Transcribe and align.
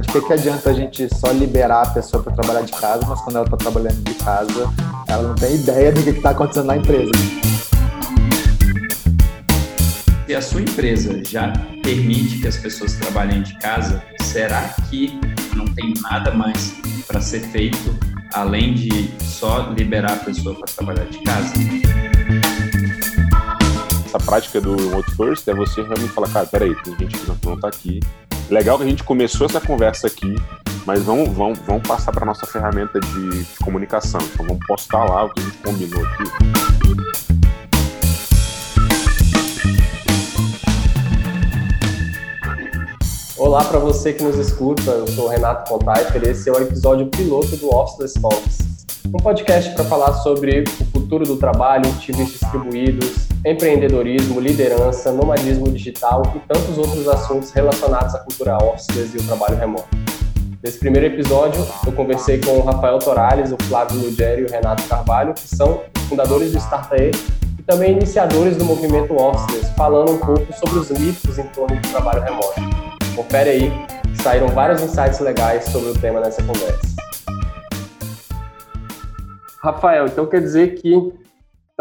De 0.00 0.08
que, 0.08 0.20
que 0.20 0.32
adianta 0.32 0.70
a 0.70 0.72
gente 0.72 1.08
só 1.14 1.30
liberar 1.32 1.82
a 1.82 1.90
pessoa 1.90 2.22
para 2.22 2.32
trabalhar 2.32 2.62
de 2.62 2.72
casa, 2.72 3.06
mas 3.06 3.20
quando 3.20 3.36
ela 3.36 3.44
está 3.44 3.56
trabalhando 3.56 4.02
de 4.02 4.14
casa, 4.14 4.72
ela 5.06 5.28
não 5.28 5.34
tem 5.34 5.54
ideia 5.54 5.92
do 5.92 6.02
que 6.02 6.10
está 6.10 6.30
acontecendo 6.30 6.66
na 6.66 6.76
empresa. 6.76 7.12
Se 10.26 10.34
a 10.34 10.40
sua 10.40 10.62
empresa 10.62 11.22
já 11.24 11.52
permite 11.82 12.38
que 12.38 12.48
as 12.48 12.56
pessoas 12.56 12.94
trabalhem 12.94 13.42
de 13.42 13.58
casa, 13.58 14.02
será 14.22 14.62
que 14.88 15.20
não 15.54 15.66
tem 15.66 15.92
nada 16.00 16.30
mais 16.30 16.74
para 17.06 17.20
ser 17.20 17.40
feito 17.40 17.94
além 18.32 18.74
de 18.74 19.10
só 19.22 19.72
liberar 19.76 20.12
a 20.12 20.16
pessoa 20.16 20.54
para 20.54 20.66
trabalhar 20.74 21.04
de 21.04 21.18
casa? 21.18 21.52
Essa 24.06 24.18
prática 24.18 24.60
do 24.60 24.76
remote 24.76 25.10
first 25.16 25.46
é 25.48 25.54
você 25.54 25.82
realmente 25.82 26.08
falar, 26.08 26.28
cara, 26.28 26.46
peraí, 26.46 26.74
tem 26.82 26.96
gente 26.98 27.18
que 27.18 27.46
não 27.46 27.54
está 27.54 27.68
aqui. 27.68 28.00
Legal 28.50 28.76
que 28.76 28.84
a 28.84 28.86
gente 28.86 29.04
começou 29.04 29.46
essa 29.46 29.60
conversa 29.60 30.06
aqui, 30.06 30.34
mas 30.84 31.02
vamos, 31.04 31.30
vamos, 31.30 31.58
vamos 31.60 31.86
passar 31.86 32.12
para 32.12 32.26
nossa 32.26 32.46
ferramenta 32.46 33.00
de, 33.00 33.44
de 33.44 33.56
comunicação. 33.62 34.20
Então 34.20 34.46
vamos 34.46 34.66
postar 34.66 35.04
lá 35.04 35.24
o 35.24 35.30
que 35.30 35.40
a 35.40 35.44
gente 35.44 35.58
combinou 35.58 36.04
aqui. 36.04 36.24
Olá 43.38 43.64
para 43.64 43.78
você 43.78 44.12
que 44.12 44.22
nos 44.22 44.36
escuta, 44.36 44.90
eu 44.90 45.06
sou 45.08 45.26
o 45.26 45.28
Renato 45.28 45.68
Contaifer 45.68 46.22
e 46.24 46.28
esse 46.30 46.48
é 46.48 46.52
o 46.52 46.60
episódio 46.60 47.06
piloto 47.08 47.56
do 47.56 47.74
Office 47.74 47.98
das 47.98 48.14
um 49.14 49.18
podcast 49.18 49.74
para 49.74 49.84
falar 49.84 50.14
sobre 50.14 50.62
o 50.62 50.84
futuro 50.86 51.26
do 51.26 51.36
trabalho, 51.36 51.84
times 51.98 52.28
distribuídos, 52.28 53.26
empreendedorismo, 53.44 54.38
liderança, 54.38 55.10
nomadismo 55.10 55.68
digital 55.68 56.22
e 56.36 56.38
tantos 56.40 56.78
outros 56.78 57.08
assuntos 57.08 57.50
relacionados 57.50 58.14
à 58.14 58.20
cultura 58.20 58.56
Office 58.58 59.14
e 59.14 59.18
o 59.18 59.22
trabalho 59.24 59.56
remoto. 59.56 59.88
Nesse 60.62 60.78
primeiro 60.78 61.08
episódio, 61.08 61.60
eu 61.84 61.92
conversei 61.92 62.40
com 62.40 62.58
o 62.58 62.64
Rafael 62.64 62.98
Torales, 63.00 63.50
o 63.50 63.56
Flávio 63.64 63.98
Lugeri 63.98 64.42
e 64.42 64.44
o 64.44 64.48
Renato 64.48 64.84
Carvalho, 64.84 65.34
que 65.34 65.48
são 65.48 65.82
fundadores 66.08 66.52
do 66.52 66.58
Startae 66.58 67.10
e 67.58 67.62
também 67.64 67.92
iniciadores 67.92 68.56
do 68.56 68.64
movimento 68.64 69.12
Office, 69.14 69.68
falando 69.76 70.12
um 70.12 70.18
pouco 70.18 70.52
sobre 70.52 70.78
os 70.78 70.90
mitos 70.90 71.36
em 71.36 71.46
torno 71.48 71.80
do 71.80 71.88
trabalho 71.88 72.22
remoto. 72.22 72.60
Confere 73.16 73.50
aí, 73.50 73.72
saíram 74.22 74.46
vários 74.48 74.80
insights 74.80 75.18
legais 75.18 75.64
sobre 75.64 75.90
o 75.90 75.94
tema 75.94 76.20
nessa 76.20 76.44
conversa. 76.44 76.92
Rafael, 79.60 80.06
então 80.06 80.26
quer 80.26 80.40
dizer 80.40 80.74
que 80.80 81.12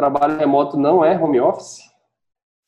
trabalho 0.01 0.39
remoto 0.39 0.77
não 0.77 1.05
é 1.05 1.15
home 1.15 1.39
office? 1.39 1.79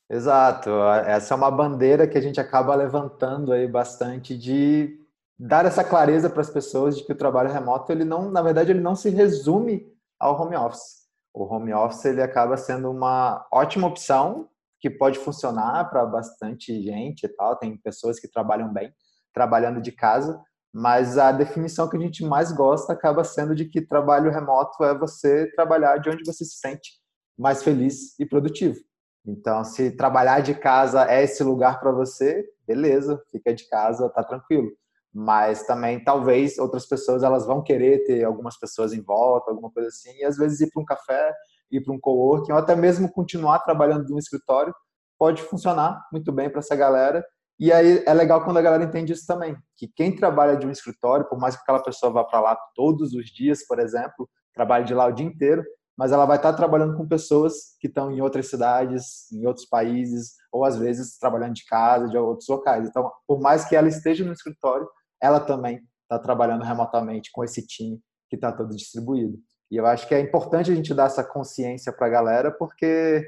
Exato. 0.08 0.70
Essa 1.08 1.34
é 1.34 1.38
uma 1.38 1.50
bandeira 1.50 2.08
que 2.08 2.16
a 2.16 2.22
gente 2.22 2.40
acaba 2.40 2.76
levantando 2.76 3.52
aí 3.52 3.68
bastante 3.68 4.38
de 4.38 5.00
dar 5.38 5.66
essa 5.66 5.84
clareza 5.84 6.30
para 6.30 6.42
as 6.42 6.52
pessoas 6.52 6.96
de 6.96 7.04
que 7.04 7.12
o 7.12 7.18
trabalho 7.18 7.52
remoto, 7.52 7.92
ele 7.92 8.06
não, 8.06 8.30
na 8.30 8.44
verdade, 8.44 8.70
ele 8.70 8.82
não 8.82 8.96
se 8.96 9.10
resume 9.10 9.92
ao 10.20 10.40
home 10.40 10.56
office. 10.56 11.08
O 11.34 11.44
home 11.44 11.74
office 11.74 12.06
ele 12.06 12.22
acaba 12.22 12.56
sendo 12.56 12.92
uma 12.92 13.48
ótima 13.52 13.88
opção 13.88 14.48
que 14.80 14.88
pode 14.88 15.18
funcionar 15.18 15.90
para 15.90 16.06
bastante 16.06 16.84
gente 16.84 17.24
e 17.24 17.30
tal. 17.30 17.56
Tem 17.56 17.76
pessoas 17.78 18.20
que 18.20 18.28
trabalham 18.28 18.72
bem 18.72 18.94
trabalhando 19.34 19.82
de 19.82 19.92
casa, 19.92 20.40
mas 20.72 21.18
a 21.18 21.32
definição 21.32 21.90
que 21.90 21.98
a 21.98 22.00
gente 22.00 22.24
mais 22.24 22.52
gosta 22.52 22.94
acaba 22.94 23.24
sendo 23.24 23.56
de 23.56 23.66
que 23.66 23.82
trabalho 23.82 24.30
remoto 24.30 24.84
é 24.84 24.96
você 24.96 25.52
trabalhar 25.56 25.98
de 25.98 26.12
onde 26.12 26.24
você 26.24 26.46
se 26.46 26.60
sente 26.60 27.02
mais 27.38 27.64
feliz 27.64 28.18
e 28.20 28.26
produtivo. 28.26 28.80
Então, 29.26 29.64
se 29.64 29.92
trabalhar 29.92 30.42
de 30.42 30.54
casa 30.54 31.10
é 31.10 31.24
esse 31.24 31.44
lugar 31.44 31.80
para 31.80 31.92
você, 31.92 32.46
beleza, 32.68 33.22
fica 33.32 33.54
de 33.54 33.68
casa, 33.70 34.10
tá 34.10 34.24
tranquilo. 34.24 34.72
Mas 35.14 35.64
também, 35.66 36.04
talvez, 36.04 36.58
outras 36.58 36.86
pessoas 36.88 37.24
elas 37.24 37.46
vão 37.46 37.62
querer 37.62 38.04
ter 38.06 38.24
algumas 38.24 38.58
pessoas 38.60 38.94
em 38.94 39.02
volta, 39.02 39.52
alguma 39.52 39.72
coisa 39.72 39.90
assim, 39.90 40.12
e 40.18 40.26
às 40.26 40.38
vezes 40.38 40.62
ir 40.62 40.72
para 40.72 40.82
um 40.82 40.86
café 40.86 41.34
ir 41.78 41.84
para 41.84 41.94
um 41.94 42.00
coworking, 42.00 42.52
ou 42.52 42.58
até 42.58 42.76
mesmo 42.76 43.12
continuar 43.12 43.60
trabalhando 43.60 44.08
no 44.10 44.20
escritório, 44.20 44.74
pode 45.18 45.42
funcionar 45.42 46.06
muito 46.12 46.32
bem 46.32 46.50
para 46.50 46.60
essa 46.60 46.76
galera. 46.76 47.26
E 47.60 47.72
aí 47.72 48.04
é 48.06 48.14
legal 48.14 48.44
quando 48.44 48.58
a 48.58 48.62
galera 48.62 48.84
entende 48.84 49.14
isso 49.14 49.26
também, 49.26 49.56
que 49.78 49.88
quem 49.88 50.16
trabalha 50.16 50.58
de 50.58 50.66
um 50.66 50.72
escritório, 50.72 51.28
por 51.28 51.40
mais 51.40 51.56
que 51.56 51.62
aquela 51.62 51.82
pessoa 51.82 52.12
vá 52.12 52.24
para 52.24 52.42
lá 52.42 52.58
todos 52.76 53.14
os 53.14 53.28
dias, 53.28 53.66
por 53.66 53.80
exemplo, 53.80 54.30
trabalhe 54.54 54.86
de 54.86 54.94
lá 54.94 55.06
o 55.06 55.12
dia 55.12 55.26
inteiro, 55.26 55.64
mas 55.98 56.12
ela 56.12 56.26
vai 56.26 56.38
estar 56.38 56.54
trabalhando 56.54 56.98
com 56.98 57.08
pessoas 57.08 57.76
que 57.80 57.88
estão 57.88 58.12
em 58.12 58.22
outras 58.22 58.50
cidades, 58.50 59.32
em 59.32 59.46
outros 59.46 59.66
países, 59.66 60.34
ou 60.52 60.66
às 60.66 60.78
vezes 60.78 61.18
trabalhando 61.18 61.54
de 61.54 61.66
casa, 61.66 62.08
de 62.08 62.18
outros 62.18 62.48
locais. 62.48 62.88
Então, 62.88 63.12
por 63.28 63.40
mais 63.40 63.66
que 63.66 63.76
ela 63.76 63.88
esteja 63.88 64.26
no 64.26 64.34
escritório, 64.34 64.88
ela 65.22 65.40
também 65.40 65.82
está 66.04 66.18
trabalhando 66.20 66.64
remotamente 66.64 67.32
com 67.32 67.44
esse 67.44 67.66
time 67.66 68.00
que 68.30 68.36
está 68.36 68.52
todo 68.52 68.76
distribuído. 68.76 69.38
E 69.70 69.78
eu 69.78 69.86
acho 69.86 70.08
que 70.08 70.16
é 70.16 70.20
importante 70.20 70.72
a 70.72 70.76
gente 70.76 70.94
dar 70.94 71.06
essa 71.06 71.24
consciência 71.24 71.92
para 71.92 72.08
a 72.08 72.10
galera, 72.10 72.52
porque 72.52 73.26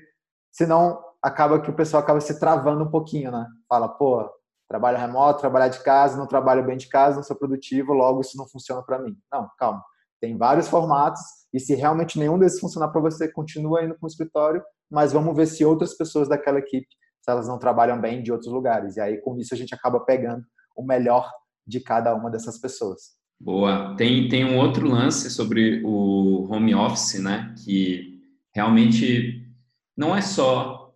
senão 0.51 1.03
acaba 1.21 1.59
que 1.59 1.69
o 1.69 1.75
pessoal 1.75 2.03
acaba 2.03 2.21
se 2.21 2.39
travando 2.39 2.83
um 2.83 2.89
pouquinho, 2.89 3.31
né? 3.31 3.47
Fala, 3.67 3.89
pô, 3.89 4.29
trabalho 4.67 4.97
remoto, 4.97 5.39
trabalhar 5.39 5.69
de 5.69 5.83
casa, 5.83 6.17
não 6.17 6.27
trabalho 6.27 6.63
bem 6.63 6.77
de 6.77 6.87
casa, 6.87 7.17
não 7.17 7.23
sou 7.23 7.35
produtivo, 7.35 7.93
logo 7.93 8.21
isso 8.21 8.37
não 8.37 8.47
funciona 8.47 8.83
para 8.83 8.99
mim. 8.99 9.17
Não, 9.31 9.49
calma. 9.57 9.83
Tem 10.25 10.35
vários 10.35 10.67
formatos 10.67 11.21
e 11.53 11.59
se 11.59 11.75
realmente 11.75 12.17
nenhum 12.17 12.39
desses 12.39 12.59
funcionar 12.59 12.87
para 12.87 12.99
você, 12.99 13.31
continua 13.31 13.83
indo 13.83 13.93
para 13.93 14.07
o 14.07 14.09
escritório, 14.09 14.59
mas 14.89 15.13
vamos 15.13 15.35
ver 15.35 15.45
se 15.45 15.63
outras 15.63 15.95
pessoas 15.95 16.27
daquela 16.27 16.57
equipe, 16.57 16.87
se 17.21 17.29
elas 17.29 17.47
não 17.47 17.59
trabalham 17.59 18.01
bem 18.01 18.23
de 18.23 18.31
outros 18.31 18.51
lugares. 18.51 18.97
E 18.97 19.01
aí 19.01 19.21
com 19.21 19.37
isso 19.37 19.53
a 19.53 19.57
gente 19.57 19.75
acaba 19.75 19.99
pegando 19.99 20.43
o 20.75 20.83
melhor 20.83 21.31
de 21.65 21.79
cada 21.79 22.15
uma 22.15 22.31
dessas 22.31 22.59
pessoas. 22.59 23.11
Boa. 23.39 23.95
Tem, 23.97 24.27
tem 24.27 24.43
um 24.43 24.57
outro 24.57 24.87
lance 24.87 25.29
sobre 25.29 25.83
o 25.85 26.51
home 26.51 26.73
office, 26.73 27.21
né? 27.21 27.53
Que 27.63 28.19
realmente 28.51 29.47
não 29.95 30.15
é 30.15 30.21
só 30.21 30.91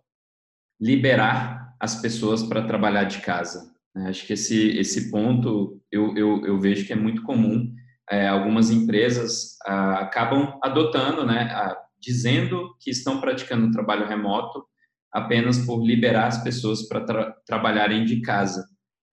liberar 0.80 1.76
as 1.78 2.02
pessoas 2.02 2.42
para 2.42 2.66
trabalhar 2.66 3.04
de 3.04 3.20
casa. 3.20 3.72
Né? 3.94 4.08
Acho 4.08 4.26
que 4.26 4.32
esse, 4.32 4.76
esse 4.76 5.08
ponto 5.08 5.80
eu, 5.88 6.16
eu, 6.16 6.44
eu 6.44 6.58
vejo 6.58 6.84
que 6.84 6.92
é 6.92 6.96
muito 6.96 7.22
comum. 7.22 7.72
É, 8.10 8.26
algumas 8.26 8.70
empresas 8.70 9.56
ah, 9.64 10.00
acabam 10.00 10.58
adotando, 10.62 11.24
né? 11.24 11.74
Dizendo 12.00 12.74
que 12.80 12.90
estão 12.90 13.20
praticando 13.20 13.70
trabalho 13.70 14.08
remoto 14.08 14.64
apenas 15.12 15.58
por 15.58 15.84
liberar 15.84 16.26
as 16.26 16.42
pessoas 16.42 16.88
para 16.88 17.04
tra 17.04 17.32
trabalharem 17.46 18.04
de 18.04 18.20
casa. 18.20 18.64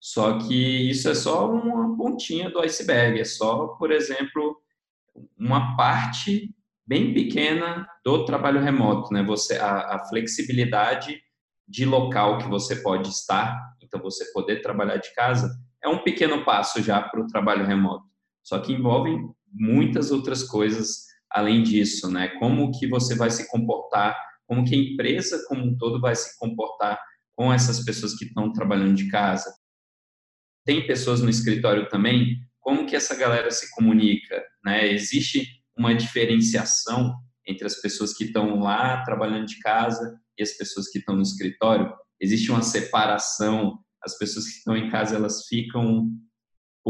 Só 0.01 0.39
que 0.39 0.91
isso 0.91 1.09
é 1.09 1.15
só 1.15 1.51
uma 1.51 1.97
pontinha 1.97 2.49
do 2.49 2.61
iceberg, 2.61 3.21
é 3.21 3.25
só, 3.25 3.69
por 3.79 3.93
exemplo, 3.93 4.57
uma 5.39 5.77
parte 5.77 6.55
bem 6.87 7.13
pequena 7.13 7.87
do 8.05 8.25
trabalho 8.25 8.61
remoto, 8.61 9.13
né? 9.13 9.23
Você 9.23 9.59
a, 9.59 9.97
a 9.97 10.05
flexibilidade 10.09 11.21
de 11.69 11.85
local 11.85 12.39
que 12.39 12.49
você 12.49 12.77
pode 12.77 13.11
estar, 13.11 13.57
então 13.83 14.01
você 14.01 14.25
poder 14.33 14.61
trabalhar 14.63 14.97
de 14.97 15.15
casa 15.15 15.49
é 15.83 15.89
um 15.89 16.03
pequeno 16.03 16.45
passo 16.45 16.83
já 16.83 17.01
para 17.01 17.21
o 17.21 17.27
trabalho 17.27 17.65
remoto. 17.65 18.10
Só 18.43 18.59
que 18.61 18.73
envolve 18.73 19.17
muitas 19.53 20.11
outras 20.11 20.43
coisas 20.43 21.07
além 21.31 21.63
disso, 21.63 22.11
né? 22.11 22.29
Como 22.39 22.71
que 22.73 22.89
você 22.89 23.15
vai 23.15 23.31
se 23.31 23.49
comportar, 23.49 24.17
como 24.47 24.65
que 24.65 24.75
a 24.75 24.79
empresa 24.79 25.45
como 25.49 25.65
um 25.65 25.77
todo 25.77 26.01
vai 26.01 26.15
se 26.15 26.39
comportar 26.39 26.99
com 27.37 27.53
essas 27.53 27.85
pessoas 27.85 28.15
que 28.17 28.25
estão 28.25 28.53
trabalhando 28.53 28.95
de 28.95 29.09
casa, 29.09 29.51
tem 30.65 30.87
pessoas 30.87 31.23
no 31.23 31.31
escritório 31.31 31.89
também, 31.89 32.37
como 32.61 32.87
que 32.87 32.95
essa 32.95 33.17
galera 33.17 33.51
se 33.51 33.71
comunica, 33.71 34.45
né? 34.65 34.93
Existe 34.93 35.47
uma 35.77 35.95
diferenciação 35.95 37.15
entre 37.47 37.67
as 37.67 37.81
pessoas 37.81 38.13
que 38.13 38.25
estão 38.25 38.61
lá 38.61 39.03
trabalhando 39.03 39.47
de 39.47 39.59
casa 39.61 40.21
e 40.39 40.43
as 40.43 40.53
pessoas 40.53 40.89
que 40.91 40.99
estão 40.99 41.17
no 41.17 41.23
escritório? 41.23 41.93
Existe 42.21 42.51
uma 42.51 42.63
separação? 42.63 43.79
As 44.03 44.19
pessoas 44.19 44.47
que 44.47 44.59
estão 44.59 44.77
em 44.77 44.91
casa, 44.91 45.17
elas 45.17 45.47
ficam 45.47 46.11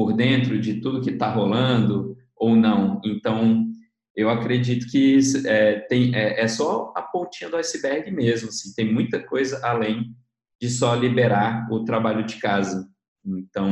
por 0.01 0.15
dentro 0.15 0.59
de 0.59 0.81
tudo 0.81 1.03
que 1.03 1.11
está 1.11 1.31
rolando 1.31 2.17
ou 2.35 2.57
não? 2.57 2.99
Então, 3.05 3.71
eu 4.17 4.31
acredito 4.31 4.91
que 4.91 5.19
é, 5.45 5.81
tem, 5.81 6.17
é, 6.17 6.41
é, 6.41 6.49
só 6.49 6.91
a 6.97 7.03
pontinha 7.03 7.51
do 7.51 7.59
iceberg 7.59 8.11
mesmo, 8.11 8.49
assim, 8.49 8.73
tem 8.73 8.91
muita 8.91 9.23
coisa 9.23 9.61
além 9.63 10.17
de 10.59 10.71
só 10.71 10.95
liberar 10.95 11.71
o 11.71 11.85
trabalho 11.85 12.25
de 12.25 12.37
casa. 12.37 12.89
Então, 13.23 13.71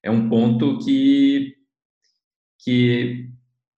é 0.00 0.12
um 0.12 0.28
ponto 0.28 0.78
que, 0.78 1.56
que 2.60 3.28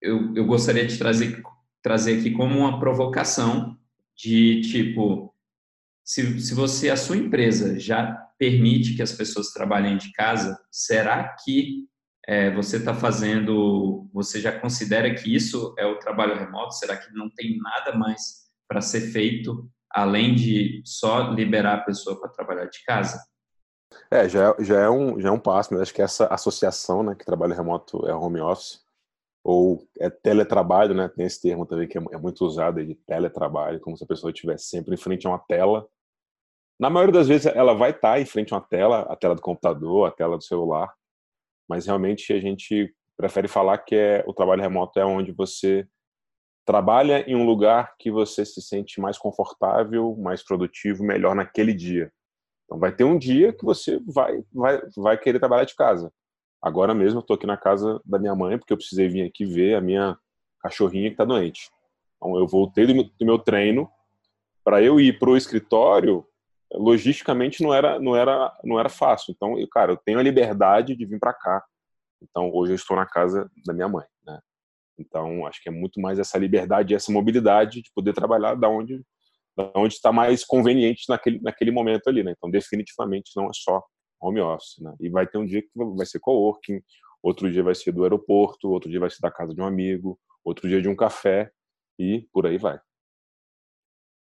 eu, 0.02 0.34
eu 0.34 0.44
gostaria 0.44 0.86
de 0.86 0.98
trazer, 0.98 1.42
trazer 1.82 2.18
aqui 2.18 2.30
como 2.32 2.58
uma 2.58 2.78
provocação 2.78 3.74
de 4.14 4.60
tipo, 4.60 5.29
se, 6.10 6.40
se 6.40 6.54
você, 6.54 6.90
a 6.90 6.96
sua 6.96 7.16
empresa 7.16 7.78
já 7.78 8.12
permite 8.36 8.96
que 8.96 9.02
as 9.02 9.12
pessoas 9.12 9.52
trabalhem 9.52 9.96
de 9.96 10.10
casa, 10.10 10.58
será 10.68 11.36
que 11.44 11.86
é, 12.26 12.52
você 12.52 12.78
está 12.78 12.92
fazendo, 12.92 14.10
você 14.12 14.40
já 14.40 14.58
considera 14.58 15.14
que 15.14 15.32
isso 15.32 15.72
é 15.78 15.86
o 15.86 16.00
trabalho 16.00 16.36
remoto? 16.36 16.74
Será 16.74 16.96
que 16.96 17.14
não 17.14 17.30
tem 17.30 17.56
nada 17.58 17.96
mais 17.96 18.50
para 18.66 18.80
ser 18.80 19.12
feito 19.12 19.70
além 19.88 20.34
de 20.34 20.82
só 20.84 21.30
liberar 21.30 21.74
a 21.74 21.84
pessoa 21.84 22.20
para 22.20 22.30
trabalhar 22.30 22.64
de 22.64 22.82
casa? 22.84 23.22
É, 24.10 24.28
já, 24.28 24.56
já, 24.58 24.80
é 24.80 24.90
um, 24.90 25.20
já 25.20 25.28
é 25.28 25.32
um 25.32 25.38
passo, 25.38 25.72
mas 25.72 25.82
acho 25.82 25.94
que 25.94 26.02
essa 26.02 26.26
associação, 26.26 27.04
né, 27.04 27.14
que 27.14 27.24
trabalho 27.24 27.54
remoto 27.54 28.04
é 28.08 28.12
home 28.12 28.40
office, 28.40 28.80
ou 29.44 29.86
é 30.00 30.10
teletrabalho, 30.10 30.92
né, 30.92 31.06
tem 31.06 31.24
esse 31.24 31.40
termo 31.40 31.64
também 31.64 31.86
que 31.86 31.96
é, 31.96 32.02
é 32.10 32.18
muito 32.18 32.44
usado 32.44 32.84
de 32.84 32.96
teletrabalho, 32.96 33.78
como 33.78 33.96
se 33.96 34.02
a 34.02 34.08
pessoa 34.08 34.32
estivesse 34.32 34.64
sempre 34.64 34.94
em 34.94 34.98
frente 34.98 35.24
a 35.24 35.30
uma 35.30 35.38
tela. 35.38 35.88
Na 36.80 36.88
maioria 36.88 37.12
das 37.12 37.28
vezes 37.28 37.44
ela 37.44 37.74
vai 37.74 37.90
estar 37.90 38.18
em 38.18 38.24
frente 38.24 38.54
a 38.54 38.56
uma 38.56 38.62
tela, 38.62 39.02
a 39.02 39.14
tela 39.14 39.34
do 39.34 39.42
computador, 39.42 40.08
a 40.08 40.10
tela 40.10 40.38
do 40.38 40.42
celular, 40.42 40.90
mas 41.68 41.84
realmente 41.84 42.32
a 42.32 42.40
gente 42.40 42.94
prefere 43.18 43.46
falar 43.46 43.76
que 43.76 43.94
é 43.94 44.24
o 44.26 44.32
trabalho 44.32 44.62
remoto 44.62 44.98
é 44.98 45.04
onde 45.04 45.30
você 45.30 45.86
trabalha 46.64 47.22
em 47.30 47.36
um 47.36 47.44
lugar 47.44 47.94
que 47.98 48.10
você 48.10 48.46
se 48.46 48.62
sente 48.62 48.98
mais 48.98 49.18
confortável, 49.18 50.16
mais 50.16 50.42
produtivo, 50.42 51.04
melhor 51.04 51.34
naquele 51.34 51.74
dia. 51.74 52.10
Então 52.64 52.78
vai 52.78 52.90
ter 52.90 53.04
um 53.04 53.18
dia 53.18 53.52
que 53.52 53.62
você 53.62 54.00
vai 54.06 54.42
vai 54.50 54.80
vai 54.96 55.18
querer 55.18 55.38
trabalhar 55.38 55.64
de 55.64 55.76
casa. 55.76 56.10
Agora 56.62 56.94
mesmo 56.94 57.18
eu 57.18 57.20
estou 57.20 57.34
aqui 57.34 57.46
na 57.46 57.58
casa 57.58 58.00
da 58.06 58.18
minha 58.18 58.34
mãe 58.34 58.56
porque 58.56 58.72
eu 58.72 58.78
precisei 58.78 59.06
vir 59.06 59.26
aqui 59.26 59.44
ver 59.44 59.74
a 59.74 59.82
minha 59.82 60.16
cachorrinha 60.60 61.10
que 61.10 61.14
está 61.14 61.26
doente. 61.26 61.70
Então 62.16 62.38
eu 62.38 62.46
voltei 62.46 62.86
do 62.86 63.26
meu, 63.26 63.38
treino 63.38 63.90
para 64.64 64.82
eu 64.82 64.98
ir 64.98 65.18
para 65.18 65.28
o 65.28 65.36
escritório. 65.36 66.26
Logisticamente 66.72 67.62
não 67.62 67.74
era 67.74 67.98
não 67.98 68.16
era 68.16 68.56
não 68.64 68.78
era 68.78 68.88
fácil. 68.88 69.32
Então, 69.32 69.58
eu, 69.58 69.68
cara, 69.68 69.92
eu 69.92 69.96
tenho 69.96 70.18
a 70.18 70.22
liberdade 70.22 70.96
de 70.96 71.04
vir 71.06 71.18
para 71.18 71.34
cá 71.34 71.62
então, 72.22 72.50
hoje 72.52 72.72
eu 72.72 72.76
estou 72.76 72.96
na 72.96 73.06
casa 73.06 73.50
da 73.66 73.72
minha 73.72 73.88
mãe, 73.88 74.04
né? 74.24 74.38
Então, 74.98 75.46
acho 75.46 75.62
que 75.62 75.68
é 75.68 75.72
muito 75.72 76.00
mais 76.00 76.18
essa 76.18 76.38
liberdade, 76.38 76.94
essa 76.94 77.10
mobilidade 77.10 77.82
de 77.82 77.90
poder 77.94 78.12
trabalhar 78.12 78.54
da 78.54 78.68
onde 78.68 79.02
da 79.56 79.72
onde 79.74 79.94
está 79.94 80.12
mais 80.12 80.44
conveniente 80.44 81.04
naquele 81.08 81.40
naquele 81.40 81.70
momento 81.70 82.08
ali, 82.08 82.22
né? 82.22 82.32
Então, 82.36 82.50
definitivamente 82.50 83.32
não 83.36 83.46
é 83.46 83.50
só 83.54 83.82
home 84.20 84.40
office, 84.40 84.78
né? 84.80 84.94
E 85.00 85.08
vai 85.10 85.26
ter 85.26 85.38
um 85.38 85.46
dia 85.46 85.62
que 85.62 85.68
vai 85.96 86.06
ser 86.06 86.20
coworking, 86.20 86.80
outro 87.22 87.50
dia 87.50 87.62
vai 87.62 87.74
ser 87.74 87.92
do 87.92 88.04
aeroporto, 88.04 88.70
outro 88.70 88.90
dia 88.90 89.00
vai 89.00 89.10
ser 89.10 89.20
da 89.20 89.30
casa 89.30 89.54
de 89.54 89.60
um 89.60 89.64
amigo, 89.64 90.18
outro 90.44 90.68
dia 90.68 90.80
de 90.80 90.88
um 90.88 90.96
café 90.96 91.50
e 91.98 92.28
por 92.32 92.46
aí 92.46 92.58
vai. 92.58 92.78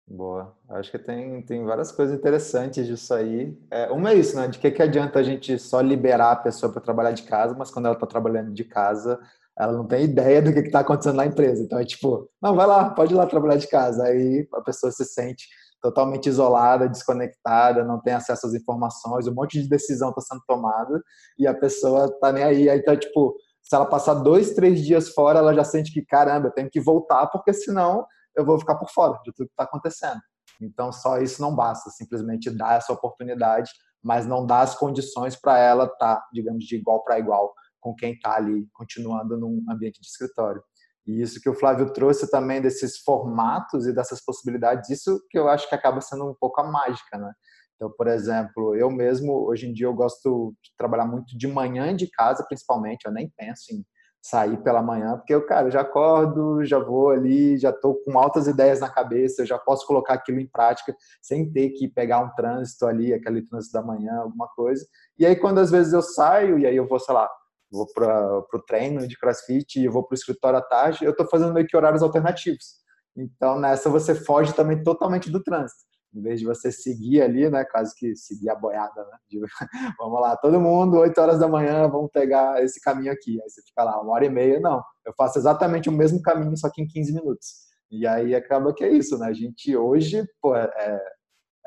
Boa. 0.09 0.56
Acho 0.69 0.89
que 0.89 0.98
tem, 0.98 1.42
tem 1.42 1.65
várias 1.65 1.92
coisas 1.92 2.18
interessantes 2.18 2.88
disso 2.88 3.13
aí. 3.13 3.57
É, 3.69 3.92
uma 3.92 4.12
é 4.12 4.15
isso, 4.15 4.38
né? 4.38 4.48
De 4.48 4.57
que, 4.57 4.71
que 4.71 4.81
adianta 4.81 5.19
a 5.19 5.24
gente 5.24 5.59
só 5.59 5.81
liberar 5.81 6.31
a 6.31 6.36
pessoa 6.38 6.71
para 6.71 6.81
trabalhar 6.81 7.12
de 7.12 7.24
casa, 7.24 7.54
mas 7.57 7.69
quando 7.69 7.88
ela 7.88 7.95
está 7.95 8.07
trabalhando 8.07 8.54
de 8.54 8.63
casa, 8.63 9.19
ela 9.59 9.74
não 9.74 9.86
tem 9.86 10.06
ideia 10.06 10.42
do 10.42 10.54
que 10.54 10.59
está 10.59 10.80
acontecendo 10.80 11.18
na 11.18 11.25
empresa. 11.25 11.62
Então 11.62 11.77
é 11.77 11.83
tipo, 11.83 12.30
não, 12.42 12.56
vai 12.56 12.65
lá, 12.65 12.89
pode 12.92 13.13
ir 13.13 13.18
lá 13.18 13.25
trabalhar 13.25 13.57
de 13.57 13.68
casa. 13.68 14.04
Aí 14.06 14.48
a 14.54 14.62
pessoa 14.62 14.92
se 14.94 15.04
sente 15.04 15.45
totalmente 15.81 16.27
isolada, 16.30 16.88
desconectada, 16.88 17.83
não 17.83 18.01
tem 18.01 18.13
acesso 18.13 18.48
às 18.48 18.53
informações, 18.53 19.27
um 19.27 19.33
monte 19.33 19.62
de 19.62 19.69
decisão 19.69 20.10
está 20.10 20.21
sendo 20.21 20.42
tomada 20.48 21.01
e 21.38 21.45
a 21.45 21.53
pessoa 21.53 22.06
está 22.06 22.31
nem 22.31 22.44
aí. 22.44 22.69
Aí 22.69 22.81
tá 22.81 22.95
tipo, 22.95 23.36
se 23.62 23.75
ela 23.75 23.86
passar 23.86 24.13
dois, 24.15 24.53
três 24.53 24.80
dias 24.81 25.10
fora, 25.10 25.39
ela 25.39 25.53
já 25.53 25.65
sente 25.65 25.92
que, 25.92 26.01
caramba, 26.01 26.48
eu 26.48 26.53
tenho 26.53 26.69
que 26.69 26.80
voltar, 26.80 27.27
porque 27.27 27.53
senão 27.53 28.06
eu 28.38 28.45
vou 28.45 28.60
ficar 28.60 28.75
por 28.75 28.89
fora 28.89 29.13
de 29.24 29.34
tudo 29.34 29.48
que 29.48 29.54
está 29.54 29.63
acontecendo. 29.63 30.22
Então, 30.62 30.92
só 30.92 31.18
isso 31.18 31.42
não 31.42 31.56
basta, 31.56 31.89
simplesmente 31.89 32.50
dar 32.50 32.78
essa 32.78 32.94
oportunidade, 32.94 33.69
mas 34.04 34.25
não 34.25 34.45
dar 34.45 34.62
as 34.62 34.75
condições 34.75 35.36
para 35.36 35.57
ela 35.57 35.86
estar, 35.86 36.16
tá, 36.16 36.28
digamos, 36.31 36.63
de 36.63 36.75
igual 36.75 37.04
para 37.04 37.19
igual 37.19 37.54
com 37.80 37.94
quem 37.95 38.13
está 38.13 38.36
ali, 38.36 38.68
continuando 38.74 39.38
num 39.38 39.63
ambiente 39.69 40.00
de 40.00 40.07
escritório. 40.07 40.62
E 41.06 41.22
isso 41.22 41.39
que 41.39 41.50
o 41.50 41.54
Flávio 41.54 41.94
trouxe 41.94 42.30
também 42.30 42.62
desses 42.62 42.98
formatos 43.00 43.88
e 43.88 43.94
dessas 43.94 44.24
possibilidades, 44.24 44.89
isso 44.89 45.22
que 45.30 45.39
eu 45.39 45.48
acho 45.48 45.68
que 45.68 45.75
acaba 45.75 46.01
sendo 46.01 46.30
um 46.30 46.36
pouco 46.39 46.60
a 46.62 46.69
mágica, 46.69 47.18
né? 47.18 47.31
Então, 47.75 47.92
por 47.95 48.07
exemplo, 48.07 48.75
eu 48.75 48.89
mesmo, 48.89 49.48
hoje 49.48 49.68
em 49.68 49.74
dia, 49.74 49.86
eu 49.86 49.94
gosto 49.94 50.54
de 50.63 50.72
trabalhar 50.78 51.06
muito 51.06 51.38
de 51.38 51.48
manhã 51.48 51.95
de 51.95 52.10
casa, 52.10 52.44
principalmente, 52.48 53.06
eu 53.06 53.12
nem 53.12 53.31
penso 53.38 53.72
em 53.72 53.86
sair 54.22 54.58
pela 54.58 54.81
manhã, 54.81 55.18
porque 55.18 55.34
eu, 55.34 55.46
cara, 55.46 55.69
já 55.69 55.81
acordo, 55.81 56.64
já 56.66 56.80
vou 56.80 57.12
ali, 57.12 57.58
já 57.58 57.69
estou 57.69 57.96
com 58.04 58.18
altas 58.19 58.48
ideias 58.48 58.80
na 58.80 58.90
cabeça, 58.90 59.42
eu 59.42 59.46
já 59.46 59.58
posso 59.58 59.86
colocar 59.88 60.16
aquilo 60.16 60.40
em 60.40 60.48
prática 60.48 60.96
sem 61.22 61.52
ter 61.52 61.69
que 61.69 61.88
pegar 61.88 62.19
um 62.19 62.30
trânsito 62.36 62.86
ali, 62.86 63.14
aquele 63.14 63.42
trânsito 63.48 63.74
da 63.74 63.81
manhã, 63.81 64.18
alguma 64.18 64.48
coisa. 64.50 64.86
E 65.18 65.25
aí, 65.25 65.36
quando 65.36 65.60
às 65.60 65.72
vezes 65.72 65.94
eu 65.94 66.02
saio, 66.02 66.60
e 66.60 66.66
aí 66.66 66.75
eu 66.75 66.88
vou, 66.88 67.00
sei 67.00 67.14
lá, 67.14 67.30
vou 67.72 67.88
para 67.94 68.40
o 68.40 68.64
treino 68.66 69.08
de 69.08 69.18
crossfit 69.18 69.80
e 69.80 69.88
vou 69.88 70.04
para 70.04 70.16
o 70.16 70.18
escritório 70.18 70.60
à 70.60 70.62
tarde, 70.62 71.06
eu 71.06 71.12
estou 71.12 71.28
fazendo 71.30 71.54
meio 71.54 71.68
que 71.68 71.78
horários 71.78 72.04
alternativos. 72.04 72.78
Então, 73.16 73.60
nessa 73.60 73.90
você 73.90 74.13
foge 74.13 74.54
também 74.54 74.84
totalmente 74.84 75.30
do 75.31 75.42
trânsito 75.42 75.88
em 76.18 76.22
vez 76.22 76.40
de 76.40 76.46
você 76.46 76.72
seguir 76.72 77.22
ali, 77.22 77.50
né, 77.50 77.64
quase 77.66 77.94
que 77.96 78.16
seguir 78.16 78.50
a 78.50 78.56
boiada, 78.56 79.04
né, 79.06 79.18
de, 79.30 79.40
vamos 80.00 80.19
lá, 80.19 80.36
todo 80.36 80.60
mundo, 80.60 80.98
8 80.98 81.18
horas 81.22 81.40
da 81.40 81.48
manhã, 81.48 81.88
vamos 81.88 82.10
pegar 82.12 82.64
esse 82.64 82.81
caminho 82.81 83.12
aqui, 83.12 83.40
aí 83.42 83.50
você 83.50 83.62
fica 83.62 83.84
lá 83.84 84.02
uma 84.02 84.14
hora 84.14 84.25
e 84.25 84.30
meia, 84.30 84.60
não, 84.60 84.81
eu 85.06 85.14
faço 85.16 85.38
exatamente 85.38 85.90
o 85.90 85.92
mesmo 85.92 86.22
caminho, 86.22 86.58
só 86.58 86.69
que 86.69 86.81
em 86.81 86.88
15 86.88 87.14
minutos, 87.14 87.48
e 87.92 88.08
aí 88.08 88.34
acaba 88.34 88.74
que 88.74 88.84
é 88.84 88.92
isso, 88.92 89.18
né, 89.18 89.28
a 89.28 89.34
gente 89.34 89.75
hoje, 89.78 90.25
pô, 90.42 90.56
é, 90.56 90.69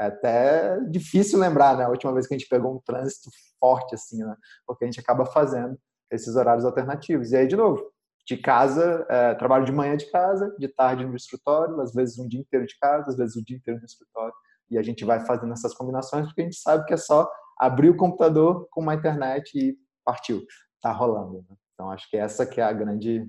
é 0.00 0.06
até 0.06 0.80
difícil 0.90 1.38
lembrar, 1.38 1.76
né, 1.76 1.84
a 1.84 1.90
última 1.90 2.12
vez 2.12 2.26
que 2.26 2.34
a 2.34 2.38
gente 2.38 2.48
pegou 2.48 2.74
um 2.74 2.80
trânsito 2.84 3.30
forte, 3.60 3.94
assim, 3.94 4.18
né, 4.18 4.34
porque 4.66 4.84
a 4.84 4.86
gente 4.88 5.00
acaba 5.00 5.24
fazendo 5.26 5.78
esses 6.10 6.34
horários 6.34 6.64
alternativos, 6.64 7.30
e 7.30 7.36
aí, 7.36 7.46
de 7.46 7.56
novo, 7.56 7.80
de 8.26 8.36
casa, 8.36 9.06
é, 9.08 9.34
trabalho 9.34 9.64
de 9.64 9.72
manhã 9.72 9.96
de 9.96 10.10
casa, 10.10 10.54
de 10.58 10.68
tarde 10.68 11.04
no 11.04 11.16
escritório, 11.16 11.80
às 11.80 11.92
vezes 11.92 12.18
um 12.18 12.28
dia 12.28 12.40
inteiro 12.40 12.66
de 12.66 12.78
casa, 12.78 13.08
às 13.08 13.16
vezes 13.16 13.36
o 13.36 13.40
um 13.40 13.42
dia 13.42 13.56
inteiro 13.56 13.80
no 13.80 13.86
escritório, 13.86 14.34
e 14.70 14.78
a 14.78 14.82
gente 14.82 15.04
vai 15.04 15.24
fazendo 15.26 15.52
essas 15.52 15.74
combinações 15.74 16.26
porque 16.26 16.42
a 16.42 16.44
gente 16.44 16.56
sabe 16.56 16.84
que 16.84 16.94
é 16.94 16.96
só 16.96 17.28
abrir 17.58 17.90
o 17.90 17.96
computador 17.96 18.68
com 18.70 18.80
uma 18.80 18.94
internet 18.94 19.58
e 19.58 19.76
partiu, 20.04 20.42
tá 20.80 20.92
rolando. 20.92 21.44
Né? 21.48 21.56
Então 21.74 21.90
acho 21.90 22.08
que 22.08 22.16
essa 22.16 22.46
que 22.46 22.60
é 22.60 22.64
a 22.64 22.72
grande 22.72 23.28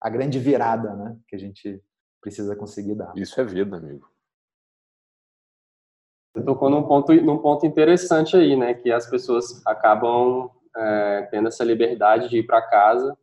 a 0.00 0.10
grande 0.10 0.38
virada, 0.38 0.94
né, 0.94 1.16
que 1.26 1.34
a 1.34 1.38
gente 1.38 1.82
precisa 2.20 2.54
conseguir 2.54 2.94
dar. 2.94 3.12
Isso 3.16 3.40
é 3.40 3.44
vida, 3.44 3.76
amigo. 3.76 4.08
Você 6.32 6.44
tocou 6.44 6.68
num 6.68 6.82
ponto, 6.82 7.14
num 7.14 7.38
ponto 7.38 7.64
interessante 7.64 8.36
aí, 8.36 8.54
né? 8.54 8.74
Que 8.74 8.92
as 8.92 9.08
pessoas 9.08 9.66
acabam 9.66 10.50
é, 10.76 11.22
tendo 11.30 11.48
essa 11.48 11.64
liberdade 11.64 12.28
de 12.28 12.38
ir 12.38 12.46
para 12.46 12.60
casa 12.60 13.16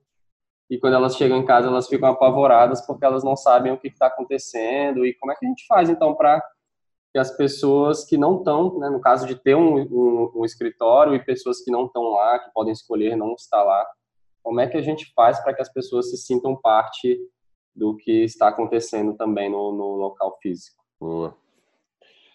e 0.69 0.77
quando 0.79 0.95
elas 0.95 1.15
chegam 1.15 1.37
em 1.37 1.45
casa 1.45 1.67
elas 1.67 1.87
ficam 1.87 2.09
apavoradas 2.09 2.85
porque 2.85 3.05
elas 3.05 3.23
não 3.23 3.35
sabem 3.35 3.71
o 3.71 3.77
que 3.77 3.87
está 3.87 4.07
acontecendo 4.07 5.05
e 5.05 5.13
como 5.15 5.31
é 5.31 5.35
que 5.35 5.45
a 5.45 5.49
gente 5.49 5.65
faz 5.67 5.89
então 5.89 6.15
para 6.15 6.41
que 7.11 7.19
as 7.19 7.35
pessoas 7.37 8.03
que 8.03 8.17
não 8.17 8.37
estão, 8.37 8.79
né, 8.79 8.89
no 8.89 8.99
caso 8.99 9.27
de 9.27 9.35
ter 9.35 9.55
um, 9.55 9.81
um, 9.81 10.31
um, 10.37 10.45
escritório 10.45 11.13
e 11.13 11.23
pessoas 11.23 11.63
que 11.63 11.69
não 11.69 11.85
estão 11.85 12.09
lá, 12.09 12.39
que 12.39 12.51
podem 12.51 12.73
escolher 12.73 13.15
não 13.15 13.33
estar 13.33 13.63
lá, 13.63 13.85
como 14.41 14.59
é 14.59 14.67
que 14.67 14.75
a 14.75 14.81
gente 14.81 15.13
faz 15.15 15.39
para 15.39 15.53
que 15.53 15.61
as 15.61 15.71
pessoas 15.71 16.09
se 16.09 16.17
sintam 16.17 16.55
parte 16.55 17.19
do 17.75 17.95
que 17.95 18.23
está 18.23 18.47
acontecendo 18.47 19.13
também 19.15 19.49
no, 19.49 19.71
no 19.71 19.95
local 19.95 20.37
físico? 20.41 20.83
Boa. 20.99 21.37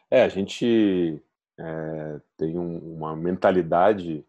É, 0.08 0.22
a 0.22 0.28
gente 0.28 1.20
é, 1.58 2.20
tem 2.36 2.56
um, 2.56 2.78
uma 2.94 3.16
mentalidade 3.16 4.24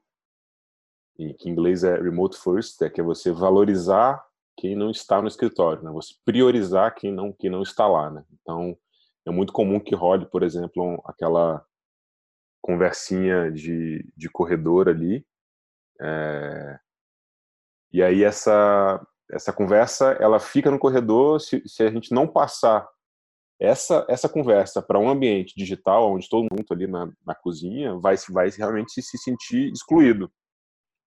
que 1.33 1.49
em 1.49 1.51
inglês 1.51 1.83
é 1.83 1.99
remote 1.99 2.37
first, 2.37 2.81
é 2.81 2.89
que 2.89 3.01
é 3.01 3.03
você 3.03 3.31
valorizar 3.31 4.23
quem 4.57 4.75
não 4.75 4.89
está 4.89 5.21
no 5.21 5.27
escritório, 5.27 5.83
né? 5.83 5.91
Você 5.91 6.13
priorizar 6.25 6.95
quem 6.95 7.11
não 7.11 7.33
quem 7.33 7.49
não 7.49 7.61
está 7.61 7.87
lá, 7.87 8.09
né? 8.09 8.23
Então 8.41 8.77
é 9.25 9.31
muito 9.31 9.53
comum 9.53 9.79
que 9.79 9.95
role, 9.95 10.25
por 10.25 10.43
exemplo, 10.43 11.01
aquela 11.05 11.65
conversinha 12.61 13.51
de, 13.51 14.05
de 14.15 14.29
corredor 14.29 14.89
ali, 14.89 15.25
é... 16.01 16.79
e 17.91 18.03
aí 18.03 18.23
essa 18.23 19.05
essa 19.31 19.53
conversa 19.53 20.13
ela 20.19 20.39
fica 20.39 20.71
no 20.71 20.79
corredor 20.79 21.39
se, 21.39 21.61
se 21.67 21.83
a 21.83 21.91
gente 21.91 22.13
não 22.13 22.27
passar 22.27 22.87
essa 23.59 24.05
essa 24.09 24.27
conversa 24.29 24.81
para 24.81 24.99
um 24.99 25.09
ambiente 25.09 25.53
digital 25.55 26.11
onde 26.11 26.29
todo 26.29 26.47
mundo 26.51 26.65
ali 26.71 26.87
na, 26.87 27.11
na 27.25 27.35
cozinha 27.35 27.95
vai 27.95 28.15
vai 28.29 28.49
realmente 28.49 29.01
se 29.01 29.17
sentir 29.17 29.71
excluído 29.71 30.31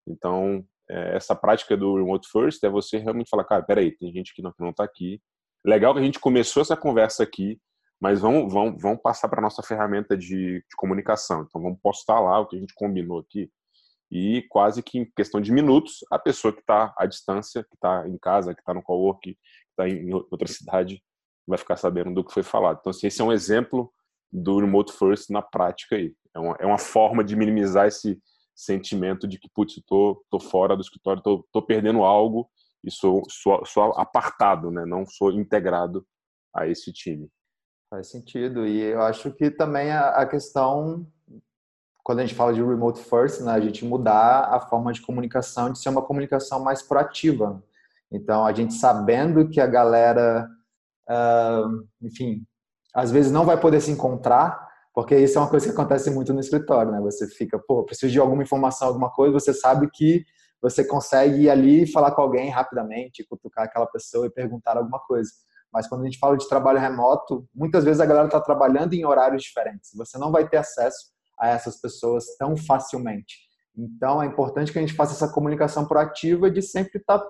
então, 0.07 0.65
é, 0.89 1.15
essa 1.15 1.35
prática 1.35 1.77
do 1.77 1.95
remote 1.95 2.27
first 2.29 2.63
é 2.63 2.69
você 2.69 2.97
realmente 2.97 3.29
falar, 3.29 3.45
cara, 3.45 3.63
peraí, 3.63 3.95
tem 3.95 4.11
gente 4.11 4.33
que 4.33 4.41
não, 4.41 4.51
que 4.51 4.61
não 4.61 4.73
tá 4.73 4.83
aqui. 4.83 5.21
Legal 5.65 5.93
que 5.93 5.99
a 5.99 6.03
gente 6.03 6.19
começou 6.19 6.61
essa 6.61 6.75
conversa 6.75 7.23
aqui, 7.23 7.59
mas 7.99 8.19
vamos, 8.19 8.51
vamos, 8.51 8.81
vamos 8.81 9.01
passar 9.01 9.29
para 9.29 9.41
nossa 9.41 9.63
ferramenta 9.63 10.17
de, 10.17 10.59
de, 10.59 10.75
comunicação. 10.75 11.45
Então, 11.47 11.61
vamos 11.61 11.79
postar 11.81 12.19
lá 12.19 12.39
o 12.39 12.47
que 12.47 12.57
a 12.57 12.59
gente 12.59 12.73
combinou 12.73 13.19
aqui. 13.19 13.49
E 14.11 14.43
quase 14.49 14.83
que 14.83 14.99
em 14.99 15.11
questão 15.15 15.39
de 15.39 15.51
minutos, 15.51 15.99
a 16.11 16.19
pessoa 16.19 16.53
que 16.53 16.59
está 16.59 16.93
à 16.97 17.05
distância, 17.05 17.63
que 17.63 17.75
está 17.75 18.07
em 18.07 18.17
casa, 18.17 18.53
que 18.53 18.61
está 18.61 18.73
no 18.73 18.83
cowork, 18.83 19.33
que 19.33 19.39
está 19.69 19.87
em 19.87 20.13
outra 20.13 20.47
cidade, 20.47 21.01
vai 21.47 21.57
ficar 21.57 21.77
sabendo 21.77 22.13
do 22.13 22.23
que 22.23 22.33
foi 22.33 22.43
falado. 22.43 22.79
Então, 22.79 22.91
assim, 22.91 23.07
esse 23.07 23.21
é 23.21 23.23
um 23.23 23.31
exemplo 23.31 23.91
do 24.31 24.59
remote 24.59 24.91
first 24.93 25.29
na 25.29 25.41
prática 25.41 25.95
aí. 25.95 26.13
É 26.35 26.39
uma, 26.39 26.57
é 26.59 26.65
uma 26.65 26.77
forma 26.77 27.23
de 27.23 27.35
minimizar 27.35 27.87
esse, 27.87 28.19
sentimento 28.55 29.27
de 29.27 29.39
que, 29.39 29.49
putz, 29.49 29.81
tô, 29.87 30.23
tô 30.29 30.39
fora 30.39 30.75
do 30.75 30.81
escritório, 30.81 31.21
tô, 31.21 31.47
tô 31.51 31.61
perdendo 31.61 32.03
algo 32.03 32.49
e 32.83 32.91
sou, 32.91 33.23
sou, 33.29 33.65
sou 33.65 33.83
apartado, 33.93 34.69
né? 34.69 34.85
Não 34.85 35.05
sou 35.05 35.31
integrado 35.31 36.05
a 36.53 36.67
esse 36.67 36.91
time. 36.91 37.29
Faz 37.89 38.07
sentido. 38.09 38.65
E 38.65 38.81
eu 38.81 39.01
acho 39.01 39.31
que 39.31 39.49
também 39.49 39.91
a, 39.91 40.25
questão 40.25 41.07
quando 42.03 42.19
a 42.19 42.25
gente 42.25 42.35
fala 42.35 42.53
de 42.53 42.61
remote 42.61 42.99
first, 42.99 43.41
né, 43.41 43.53
a 43.53 43.61
gente 43.61 43.85
mudar 43.85 44.49
a 44.53 44.59
forma 44.59 44.91
de 44.91 45.01
comunicação 45.01 45.71
de 45.71 45.79
ser 45.79 45.89
uma 45.89 46.01
comunicação 46.01 46.61
mais 46.61 46.81
proativa. 46.81 47.63
Então, 48.11 48.45
a 48.45 48.53
gente 48.53 48.73
sabendo 48.73 49.49
que 49.49 49.61
a 49.61 49.65
galera, 49.65 50.47
uh, 51.09 51.87
enfim, 52.01 52.45
às 52.93 53.09
vezes 53.09 53.31
não 53.31 53.45
vai 53.45 53.59
poder 53.59 53.79
se 53.79 53.89
encontrar, 53.89 54.62
porque 54.93 55.17
isso 55.17 55.37
é 55.37 55.41
uma 55.41 55.49
coisa 55.49 55.65
que 55.65 55.71
acontece 55.71 56.11
muito 56.11 56.33
no 56.33 56.39
escritório, 56.39 56.91
né? 56.91 57.01
Você 57.01 57.27
fica, 57.27 57.57
pô, 57.57 57.83
preciso 57.83 58.11
de 58.11 58.19
alguma 58.19 58.43
informação, 58.43 58.87
alguma 58.87 59.09
coisa, 59.09 59.33
você 59.33 59.53
sabe 59.53 59.89
que 59.91 60.23
você 60.61 60.85
consegue 60.85 61.41
ir 61.41 61.49
ali 61.49 61.83
e 61.83 61.91
falar 61.91 62.11
com 62.11 62.21
alguém 62.21 62.49
rapidamente, 62.49 63.25
cutucar 63.27 63.65
aquela 63.65 63.87
pessoa 63.87 64.27
e 64.27 64.29
perguntar 64.29 64.77
alguma 64.77 64.99
coisa. 64.99 65.29
Mas 65.73 65.87
quando 65.87 66.01
a 66.01 66.05
gente 66.05 66.19
fala 66.19 66.37
de 66.37 66.47
trabalho 66.47 66.79
remoto, 66.79 67.45
muitas 67.53 67.83
vezes 67.83 67.99
a 67.99 68.05
galera 68.05 68.27
está 68.27 68.39
trabalhando 68.39 68.93
em 68.93 69.03
horários 69.03 69.41
diferentes. 69.41 69.91
Você 69.95 70.17
não 70.19 70.31
vai 70.31 70.47
ter 70.47 70.57
acesso 70.57 71.11
a 71.39 71.49
essas 71.49 71.81
pessoas 71.81 72.37
tão 72.37 72.55
facilmente. 72.55 73.39
Então, 73.75 74.21
é 74.21 74.27
importante 74.27 74.71
que 74.71 74.77
a 74.77 74.81
gente 74.81 74.93
faça 74.93 75.13
essa 75.13 75.33
comunicação 75.33 75.87
proativa 75.87 76.49
de 76.49 76.61
sempre 76.61 76.99
estar 76.99 77.17
tá 77.17 77.27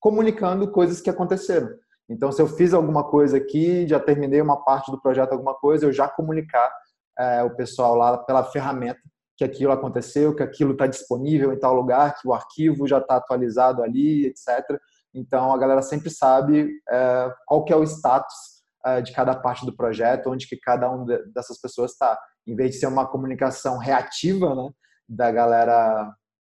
comunicando 0.00 0.70
coisas 0.72 1.00
que 1.00 1.08
aconteceram. 1.08 1.68
Então, 2.08 2.32
se 2.32 2.42
eu 2.42 2.48
fiz 2.48 2.74
alguma 2.74 3.04
coisa 3.04 3.36
aqui, 3.36 3.86
já 3.86 4.00
terminei 4.00 4.42
uma 4.42 4.62
parte 4.62 4.90
do 4.90 5.00
projeto, 5.00 5.32
alguma 5.32 5.54
coisa, 5.54 5.86
eu 5.86 5.92
já 5.92 6.08
comunicar 6.08 6.70
é, 7.18 7.42
o 7.42 7.54
pessoal 7.54 7.94
lá 7.94 8.18
pela 8.18 8.44
ferramenta 8.44 9.00
que 9.36 9.44
aquilo 9.44 9.72
aconteceu, 9.72 10.34
que 10.34 10.42
aquilo 10.42 10.72
está 10.72 10.86
disponível 10.86 11.52
em 11.52 11.58
tal 11.58 11.74
lugar, 11.74 12.14
que 12.20 12.28
o 12.28 12.32
arquivo 12.32 12.86
já 12.86 12.98
está 12.98 13.16
atualizado 13.16 13.82
ali, 13.82 14.26
etc. 14.26 14.78
Então, 15.12 15.52
a 15.52 15.58
galera 15.58 15.82
sempre 15.82 16.10
sabe 16.10 16.70
é, 16.88 17.32
qual 17.46 17.64
que 17.64 17.72
é 17.72 17.76
o 17.76 17.84
status 17.84 18.62
é, 18.84 19.00
de 19.00 19.12
cada 19.12 19.34
parte 19.34 19.66
do 19.66 19.74
projeto, 19.74 20.30
onde 20.30 20.46
que 20.46 20.56
cada 20.56 20.90
um 20.90 21.04
dessas 21.32 21.60
pessoas 21.60 21.92
está 21.92 22.18
em 22.46 22.54
vez 22.54 22.72
de 22.72 22.76
ser 22.78 22.86
uma 22.86 23.06
comunicação 23.06 23.78
reativa, 23.78 24.54
né, 24.54 24.70
da 25.08 25.30
galera 25.30 26.12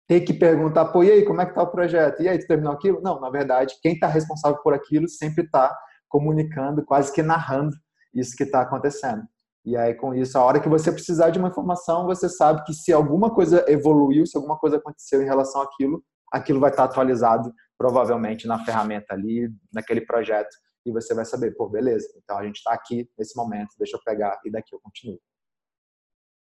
ter 0.09 0.21
que 0.21 0.35
perguntar, 0.35 0.87
pô, 0.87 1.03
e 1.03 1.11
aí, 1.11 1.25
como 1.25 1.41
é 1.41 1.47
que 1.47 1.55
tá 1.55 1.63
o 1.63 1.71
projeto? 1.71 2.23
E 2.23 2.29
aí, 2.29 2.39
tu 2.39 2.47
terminou 2.47 2.73
aquilo? 2.73 3.01
Não, 3.03 3.21
na 3.21 3.31
verdade, 3.31 3.75
quem 3.83 3.95
está 3.95 4.07
responsável 4.07 4.59
por 4.63 4.75
aquilo 4.75 5.09
sempre 5.09 5.45
está 5.45 5.75
comunicando, 6.09 6.85
quase 6.85 7.13
que 7.13 7.23
narrando 7.23 7.75
isso 8.15 8.37
que 8.37 8.45
está 8.45 8.61
acontecendo. 8.61 9.23
E 9.65 9.77
aí, 9.77 9.95
com 9.95 10.15
isso, 10.15 10.37
a 10.37 10.45
hora 10.45 10.61
que 10.61 10.69
você 10.69 10.93
precisar 10.93 11.31
de 11.31 11.39
uma 11.39 11.49
informação, 11.49 12.05
você 12.05 12.29
sabe 12.29 12.63
que 12.65 12.75
se 12.75 12.93
alguma 12.93 13.31
coisa 13.31 13.65
evoluiu, 13.67 14.27
se 14.27 14.37
alguma 14.37 14.59
coisa 14.59 14.77
aconteceu 14.77 15.23
em 15.23 15.25
relação 15.25 15.63
àquilo, 15.63 16.05
aquilo 16.31 16.61
vai 16.61 16.71
estar 16.71 16.85
atualizado 16.85 17.53
provavelmente 17.79 18.47
na 18.47 18.63
ferramenta 18.65 19.15
ali, 19.15 19.51
naquele 19.73 20.03
projeto, 20.03 20.55
e 20.87 20.93
você 20.93 21.15
vai 21.15 21.25
saber, 21.25 21.53
pô, 21.53 21.69
beleza, 21.69 22.07
então 22.23 22.39
a 22.39 22.45
gente 22.45 22.57
está 22.57 22.75
aqui 22.75 23.09
nesse 23.19 23.35
momento, 23.37 23.71
deixa 23.79 23.97
eu 23.97 24.01
pegar 24.05 24.39
e 24.45 24.51
daqui 24.51 24.75
eu 24.75 24.81
continuo. 24.83 25.19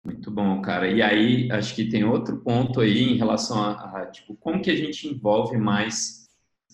Muito 0.04 0.32
bom, 0.32 0.60
cara. 0.60 0.88
E 0.88 1.00
aí, 1.00 1.48
acho 1.52 1.76
que 1.76 1.88
tem 1.88 2.02
outro 2.02 2.42
ponto 2.42 2.80
aí 2.80 3.04
em 3.04 3.16
relação 3.16 3.62
a, 3.62 4.00
a 4.00 4.06
tipo, 4.06 4.34
como 4.36 4.60
que 4.60 4.70
a 4.70 4.76
gente 4.76 5.06
envolve 5.06 5.56
mais 5.56 6.28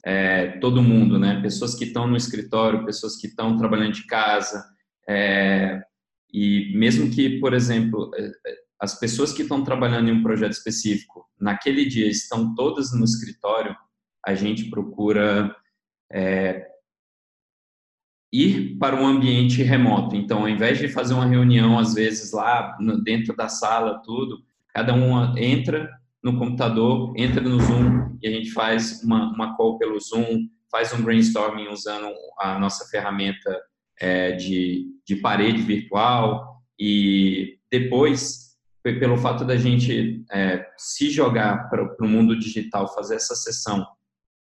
é, 0.04 0.58
todo 0.60 0.82
mundo, 0.82 1.18
né? 1.18 1.40
Pessoas 1.42 1.74
que 1.74 1.84
estão 1.84 2.06
no 2.06 2.16
escritório, 2.16 2.86
pessoas 2.86 3.16
que 3.16 3.26
estão 3.26 3.58
trabalhando 3.58 3.92
de 3.92 4.06
casa, 4.06 4.64
é, 5.06 5.82
e 6.32 6.72
mesmo 6.76 7.10
que, 7.10 7.40
por 7.40 7.54
exemplo, 7.54 8.10
é, 8.14 8.26
é, 8.26 8.56
as 8.80 8.98
pessoas 8.98 9.32
que 9.32 9.42
estão 9.42 9.64
trabalhando 9.64 10.08
em 10.08 10.12
um 10.12 10.22
projeto 10.22 10.52
específico, 10.52 11.26
naquele 11.40 11.86
dia 11.86 12.08
estão 12.08 12.54
todas 12.54 12.92
no 12.92 13.04
escritório, 13.04 13.74
a 14.26 14.34
gente 14.34 14.68
procura 14.70 15.54
é, 16.12 16.66
ir 18.32 18.76
para 18.78 19.00
um 19.00 19.06
ambiente 19.06 19.62
remoto. 19.62 20.14
Então, 20.14 20.40
ao 20.40 20.48
invés 20.48 20.78
de 20.78 20.88
fazer 20.88 21.14
uma 21.14 21.26
reunião, 21.26 21.78
às 21.78 21.94
vezes, 21.94 22.32
lá 22.32 22.76
dentro 23.02 23.34
da 23.34 23.48
sala, 23.48 24.02
tudo, 24.04 24.38
cada 24.74 24.94
um 24.94 25.36
entra 25.36 25.88
no 26.22 26.38
computador, 26.38 27.14
entra 27.16 27.40
no 27.40 27.60
Zoom 27.60 28.18
e 28.22 28.28
a 28.28 28.30
gente 28.30 28.50
faz 28.50 29.02
uma, 29.02 29.32
uma 29.32 29.56
call 29.56 29.78
pelo 29.78 29.98
Zoom, 29.98 30.48
faz 30.70 30.92
um 30.92 31.02
brainstorming 31.02 31.68
usando 31.68 32.12
a 32.38 32.58
nossa 32.58 32.86
ferramenta 32.90 33.58
é, 34.00 34.32
de, 34.32 34.86
de 35.06 35.16
parede 35.16 35.62
virtual 35.62 36.62
e 36.78 37.58
depois, 37.70 38.56
pelo 38.82 39.16
fato 39.16 39.44
da 39.44 39.56
gente 39.56 40.24
é, 40.32 40.66
se 40.76 41.10
jogar 41.10 41.68
para 41.68 41.96
o 42.00 42.08
mundo 42.08 42.38
digital, 42.38 42.92
fazer 42.94 43.16
essa 43.16 43.34
sessão 43.34 43.86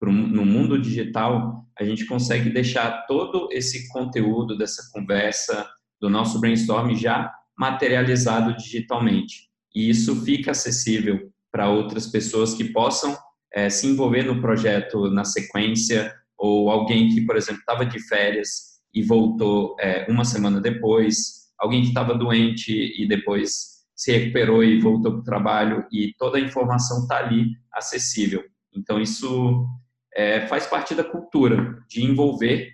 no 0.03 0.45
mundo 0.45 0.79
digital, 0.79 1.65
a 1.79 1.85
gente 1.85 2.05
consegue 2.05 2.51
deixar 2.51 3.07
todo 3.07 3.49
esse 3.51 3.89
conteúdo 3.89 4.57
dessa 4.57 4.91
conversa, 4.93 5.67
do 6.01 6.11
nosso 6.11 6.39
brainstorm 6.41 6.95
já 6.95 7.33
materializado 7.57 8.55
digitalmente. 8.57 9.49
E 9.75 9.89
isso 9.89 10.23
fica 10.25 10.51
acessível 10.51 11.33
para 11.51 11.71
outras 11.71 12.07
pessoas 12.07 12.55
que 12.55 12.65
possam 12.65 13.17
é, 13.55 13.71
se 13.71 13.87
envolver 13.87 14.25
no 14.25 14.41
projeto 14.41 15.09
na 15.11 15.25
sequência, 15.25 16.13
ou 16.37 16.69
alguém 16.69 17.09
que, 17.15 17.25
por 17.25 17.37
exemplo, 17.37 17.61
estava 17.61 17.87
de 17.87 17.99
férias 18.07 18.74
e 18.95 19.03
voltou 19.03 19.77
é, 19.81 20.07
uma 20.11 20.25
semana 20.25 20.61
depois, 20.61 21.51
alguém 21.59 21.83
que 21.83 21.89
estava 21.89 22.15
doente 22.15 22.73
e 22.73 23.09
depois 23.09 23.75
se 23.95 24.13
recuperou 24.13 24.63
e 24.63 24.81
voltou 24.81 25.13
para 25.13 25.21
o 25.21 25.25
trabalho, 25.25 25.87
e 25.91 26.15
toda 26.19 26.39
a 26.39 26.41
informação 26.41 27.03
está 27.03 27.19
ali 27.19 27.57
acessível. 27.73 28.43
Então, 28.75 29.01
isso 29.01 29.67
é, 30.15 30.47
faz 30.47 30.67
parte 30.67 30.95
da 30.95 31.05
cultura 31.05 31.79
de 31.89 32.05
envolver 32.05 32.71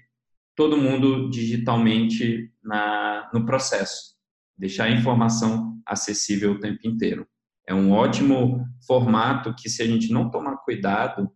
todo 0.56 0.76
mundo 0.76 1.30
digitalmente 1.30 2.50
na, 2.62 3.30
no 3.32 3.46
processo, 3.46 4.14
deixar 4.56 4.84
a 4.84 4.90
informação 4.90 5.78
acessível 5.86 6.52
o 6.52 6.60
tempo 6.60 6.80
inteiro. 6.84 7.26
É 7.66 7.74
um 7.74 7.92
ótimo 7.92 8.66
formato 8.86 9.54
que, 9.54 9.68
se 9.68 9.82
a 9.82 9.86
gente 9.86 10.12
não 10.12 10.30
tomar 10.30 10.56
cuidado, 10.58 11.30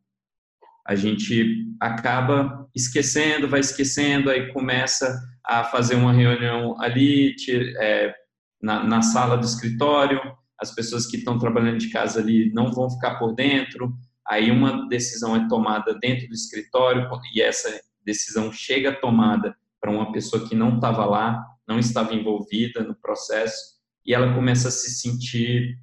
a 0.87 0.95
gente 0.95 1.67
acaba 1.81 2.69
esquecendo, 2.75 3.49
vai 3.49 3.61
esquecendo, 3.61 4.31
aí 4.31 4.53
começa 4.53 5.19
a 5.45 5.65
fazer 5.65 5.95
uma 5.95 6.13
reunião 6.13 6.81
ali 6.81 7.35
é, 7.79 8.15
na, 8.61 8.85
na 8.85 9.03
sala 9.03 9.37
do 9.37 9.45
escritório, 9.45 10.21
as 10.61 10.75
pessoas 10.75 11.07
que 11.07 11.17
estão 11.17 11.39
trabalhando 11.39 11.79
de 11.79 11.91
casa 11.91 12.21
ali 12.21 12.53
não 12.53 12.73
vão 12.73 12.91
ficar 12.91 13.19
por 13.19 13.35
dentro, 13.35 13.95
aí 14.27 14.51
uma 14.51 14.89
decisão 14.89 15.37
é 15.37 15.49
tomada 15.49 15.99
dentro 16.01 16.29
do 16.29 16.35
escritório 16.35 17.09
e 17.35 17.41
essa 17.41 17.81
decisão 18.05 18.53
chega 18.53 18.93
tomada 18.93 19.57
para 19.81 19.91
uma 19.91 20.13
pessoa 20.13 20.49
que 20.49 20.55
não 20.55 20.77
estava 20.77 21.05
lá, 21.05 21.45
não 21.69 21.79
estava 21.79 22.15
envolvida 22.15 22.83
no 22.83 22.95
processo 22.95 23.75
e 24.07 24.15
ela 24.15 24.35
começa 24.35 24.69
a 24.69 24.71
se 24.71 24.91
sentir 24.91 25.79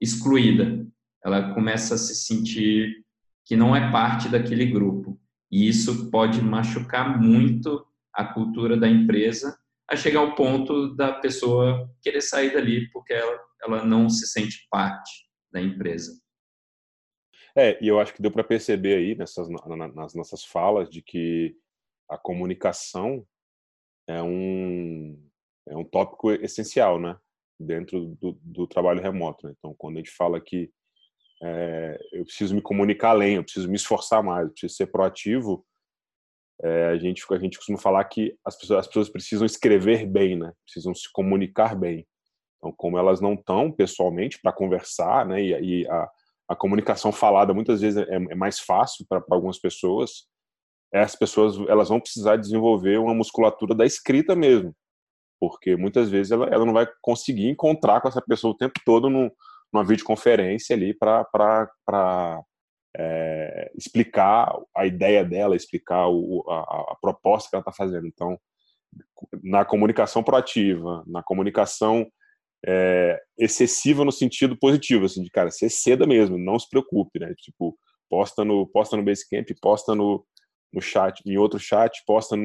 excluída. 0.00 0.86
Ela 1.24 1.54
começa 1.54 1.94
a 1.94 1.98
se 1.98 2.14
sentir 2.14 3.04
que 3.48 3.56
não 3.56 3.74
é 3.74 3.90
parte 3.90 4.28
daquele 4.28 4.66
grupo. 4.66 5.18
E 5.50 5.66
isso 5.66 6.10
pode 6.10 6.42
machucar 6.42 7.18
muito 7.18 7.82
a 8.12 8.22
cultura 8.22 8.76
da 8.76 8.86
empresa, 8.86 9.58
a 9.90 9.96
chegar 9.96 10.20
ao 10.20 10.34
ponto 10.34 10.94
da 10.94 11.14
pessoa 11.14 11.90
querer 12.02 12.20
sair 12.20 12.52
dali 12.52 12.90
porque 12.90 13.14
ela, 13.14 13.40
ela 13.62 13.84
não 13.84 14.10
se 14.10 14.26
sente 14.26 14.68
parte 14.70 15.26
da 15.50 15.62
empresa. 15.62 16.12
É, 17.56 17.82
e 17.82 17.88
eu 17.88 17.98
acho 17.98 18.12
que 18.12 18.20
deu 18.20 18.30
para 18.30 18.44
perceber 18.44 18.96
aí 18.96 19.14
nessas, 19.14 19.48
nas 19.48 20.14
nossas 20.14 20.44
falas 20.44 20.90
de 20.90 21.00
que 21.00 21.56
a 22.06 22.18
comunicação 22.18 23.26
é 24.06 24.22
um, 24.22 25.18
é 25.66 25.74
um 25.74 25.84
tópico 25.84 26.30
essencial, 26.32 27.00
né? 27.00 27.16
Dentro 27.58 28.14
do, 28.20 28.38
do 28.42 28.66
trabalho 28.66 29.00
remoto. 29.00 29.46
Né? 29.46 29.54
Então, 29.58 29.74
quando 29.76 29.96
a 29.96 29.98
gente 30.00 30.10
fala 30.10 30.38
que 30.38 30.70
é, 31.42 31.98
eu 32.12 32.24
preciso 32.24 32.54
me 32.54 32.60
comunicar 32.60 33.10
além, 33.10 33.36
eu 33.36 33.44
preciso 33.44 33.68
me 33.68 33.76
esforçar 33.76 34.22
mais, 34.22 34.46
eu 34.46 34.52
preciso 34.52 34.74
ser 34.74 34.86
proativo, 34.86 35.64
é, 36.62 36.86
a, 36.86 36.98
gente, 36.98 37.24
a 37.30 37.38
gente 37.38 37.56
costuma 37.56 37.78
falar 37.78 38.04
que 38.04 38.36
as 38.44 38.56
pessoas, 38.56 38.80
as 38.80 38.86
pessoas 38.86 39.08
precisam 39.08 39.46
escrever 39.46 40.06
bem, 40.06 40.36
né? 40.36 40.52
Precisam 40.64 40.94
se 40.94 41.10
comunicar 41.12 41.76
bem. 41.76 42.06
Então, 42.56 42.72
como 42.76 42.98
elas 42.98 43.20
não 43.20 43.34
estão 43.34 43.70
pessoalmente 43.70 44.40
para 44.42 44.52
conversar, 44.52 45.24
né? 45.24 45.40
E, 45.40 45.82
e 45.82 45.88
a, 45.88 46.08
a 46.48 46.56
comunicação 46.56 47.12
falada 47.12 47.54
muitas 47.54 47.80
vezes 47.80 48.04
é, 48.08 48.14
é 48.14 48.34
mais 48.34 48.58
fácil 48.58 49.06
para 49.08 49.22
algumas 49.30 49.58
pessoas. 49.58 50.26
As 50.92 51.14
pessoas 51.14 51.56
elas 51.68 51.90
vão 51.90 52.00
precisar 52.00 52.36
desenvolver 52.36 52.98
uma 52.98 53.14
musculatura 53.14 53.74
da 53.74 53.86
escrita 53.86 54.34
mesmo, 54.34 54.74
porque 55.38 55.76
muitas 55.76 56.10
vezes 56.10 56.32
ela, 56.32 56.46
ela 56.46 56.64
não 56.64 56.72
vai 56.72 56.88
conseguir 57.02 57.48
encontrar 57.48 58.00
com 58.00 58.08
essa 58.08 58.22
pessoa 58.22 58.52
o 58.52 58.56
tempo 58.56 58.80
todo 58.84 59.08
no, 59.08 59.30
numa 59.72 59.84
videoconferência 59.84 60.74
ali 60.74 60.94
para 60.94 61.26
é, 62.96 63.70
explicar 63.76 64.52
a 64.74 64.86
ideia 64.86 65.24
dela, 65.24 65.56
explicar 65.56 66.08
o, 66.08 66.44
a, 66.48 66.92
a 66.92 66.96
proposta 67.00 67.48
que 67.48 67.56
ela 67.56 67.60
está 67.60 67.72
fazendo. 67.72 68.06
Então, 68.06 68.38
na 69.42 69.64
comunicação 69.64 70.22
proativa, 70.22 71.04
na 71.06 71.22
comunicação 71.22 72.06
é, 72.66 73.20
excessiva 73.38 74.04
no 74.04 74.12
sentido 74.12 74.58
positivo, 74.58 75.04
assim, 75.04 75.22
de 75.22 75.30
cara, 75.30 75.50
ser 75.50 75.70
seda 75.70 76.06
mesmo, 76.06 76.38
não 76.38 76.58
se 76.58 76.68
preocupe, 76.68 77.18
né? 77.20 77.32
Tipo, 77.36 77.78
posta 78.08 78.44
no, 78.44 78.66
posta 78.66 78.96
no 78.96 79.04
Basecamp, 79.04 79.46
posta 79.60 79.94
no, 79.94 80.24
no 80.72 80.80
chat, 80.80 81.20
em 81.26 81.36
outro 81.36 81.58
chat, 81.58 82.02
posta 82.06 82.36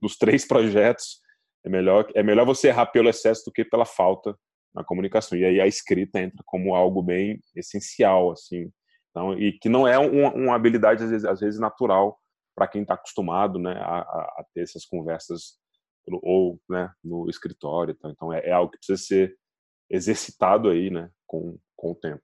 nos 0.00 0.16
três 0.16 0.46
projetos. 0.46 1.20
É 1.64 1.68
melhor, 1.68 2.08
é 2.14 2.22
melhor 2.22 2.46
você 2.46 2.68
errar 2.68 2.86
pelo 2.86 3.08
excesso 3.08 3.42
do 3.46 3.52
que 3.52 3.64
pela 3.64 3.84
falta 3.84 4.36
na 4.78 4.84
comunicação. 4.84 5.36
E 5.36 5.44
aí 5.44 5.60
a 5.60 5.66
escrita 5.66 6.20
entra 6.20 6.42
como 6.46 6.74
algo 6.74 7.02
bem 7.02 7.40
essencial, 7.54 8.32
assim. 8.32 8.70
Então, 9.10 9.38
e 9.38 9.52
que 9.58 9.68
não 9.68 9.86
é 9.86 9.98
uma, 9.98 10.32
uma 10.32 10.54
habilidade, 10.54 11.04
às 11.04 11.10
vezes, 11.10 11.24
às 11.24 11.40
vezes 11.40 11.60
natural 11.60 12.18
para 12.54 12.66
quem 12.66 12.82
está 12.82 12.94
acostumado 12.94 13.58
né, 13.58 13.72
a, 13.72 14.00
a, 14.00 14.44
ter 14.52 14.62
essas 14.62 14.84
conversas 14.84 15.58
ou 16.22 16.60
né, 16.68 16.90
no 17.04 17.28
escritório. 17.30 17.94
Então, 17.96 18.10
então 18.10 18.32
é, 18.32 18.40
é, 18.40 18.52
algo 18.52 18.72
que 18.72 18.78
precisa 18.78 19.00
ser 19.00 19.36
exercitado 19.88 20.68
aí 20.68 20.90
né, 20.90 21.08
com, 21.26 21.56
com 21.76 21.92
o 21.92 21.94
tempo. 21.94 22.22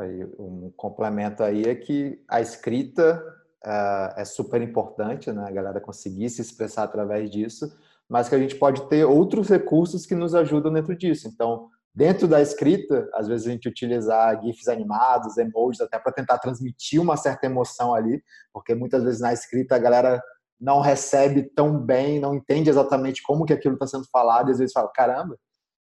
Aí, 0.00 0.24
um 0.38 0.72
complemento 0.76 1.42
aí 1.42 1.62
é 1.62 1.74
que 1.74 2.24
a 2.28 2.40
escrita 2.40 3.22
uh, 3.64 4.20
é 4.20 4.24
super 4.24 4.60
importante, 4.60 5.30
né? 5.30 5.44
A 5.46 5.50
galera 5.52 5.80
conseguir 5.80 6.28
se 6.30 6.40
expressar 6.40 6.84
através 6.84 7.30
disso, 7.30 7.66
mas 8.08 8.28
que 8.28 8.34
a 8.34 8.38
gente 8.38 8.56
pode 8.56 8.88
ter 8.88 9.04
outros 9.04 9.48
recursos 9.48 10.06
que 10.06 10.14
nos 10.14 10.34
ajudam 10.34 10.72
dentro 10.72 10.96
disso. 10.96 11.28
Então, 11.28 11.68
dentro 11.94 12.26
da 12.26 12.40
escrita, 12.40 13.08
às 13.14 13.28
vezes 13.28 13.46
a 13.46 13.50
gente 13.50 13.68
utilizar 13.68 14.42
GIFs 14.42 14.68
animados, 14.68 15.38
emojis, 15.38 15.80
até 15.80 15.98
para 15.98 16.12
tentar 16.12 16.38
transmitir 16.38 17.00
uma 17.00 17.16
certa 17.16 17.46
emoção 17.46 17.94
ali, 17.94 18.22
porque 18.52 18.74
muitas 18.74 19.04
vezes 19.04 19.20
na 19.20 19.32
escrita 19.32 19.76
a 19.76 19.78
galera 19.78 20.22
não 20.60 20.80
recebe 20.80 21.42
tão 21.54 21.78
bem, 21.78 22.20
não 22.20 22.34
entende 22.34 22.70
exatamente 22.70 23.22
como 23.22 23.44
que 23.44 23.52
aquilo 23.52 23.74
está 23.74 23.86
sendo 23.86 24.04
falado, 24.10 24.48
e 24.48 24.52
às 24.52 24.58
vezes 24.58 24.72
fala, 24.72 24.90
caramba, 24.92 25.36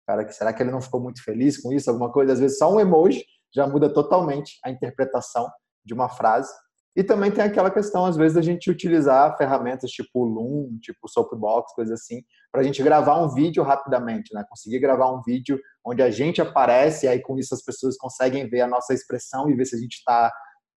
cara, 0.08 0.28
será 0.32 0.54
que 0.54 0.62
ele 0.62 0.72
não 0.72 0.82
ficou 0.82 1.00
muito 1.00 1.24
feliz 1.24 1.62
com 1.62 1.72
isso? 1.72 1.90
Alguma 1.90 2.12
coisa, 2.12 2.34
às 2.34 2.40
vezes 2.40 2.58
só 2.58 2.72
um 2.72 2.80
emoji 2.80 3.24
já 3.54 3.66
muda 3.66 3.92
totalmente 3.92 4.60
a 4.64 4.70
interpretação 4.70 5.50
de 5.84 5.94
uma 5.94 6.10
frase. 6.10 6.52
E 6.96 7.04
também 7.04 7.30
tem 7.30 7.44
aquela 7.44 7.70
questão, 7.70 8.06
às 8.06 8.16
vezes, 8.16 8.36
da 8.36 8.42
gente 8.42 8.72
utilizar 8.72 9.36
ferramentas 9.38 9.92
tipo 9.92 10.24
Loom, 10.24 10.78
tipo 10.80 11.10
Soapbox, 11.10 11.74
coisas 11.74 12.02
assim, 12.02 12.24
para 12.52 12.62
a 12.62 12.64
gente 12.64 12.82
gravar 12.82 13.22
um 13.22 13.34
vídeo 13.34 13.64
rapidamente, 13.64 14.34
né? 14.34 14.46
Conseguir 14.50 14.80
gravar 14.80 15.12
um 15.12 15.22
vídeo 15.22 15.60
onde 15.86 16.02
a 16.02 16.10
gente 16.10 16.42
aparece, 16.42 17.06
e 17.06 17.10
aí 17.10 17.22
com 17.22 17.38
isso 17.38 17.54
as 17.54 17.62
pessoas 17.62 17.98
conseguem 17.98 18.50
ver 18.50 18.62
a 18.62 18.68
nossa 18.68 18.94
expressão 18.94 19.50
e 19.50 19.56
ver 19.56 19.66
se 19.66 19.76
a 19.76 19.80
gente 19.80 19.96
está 19.96 20.32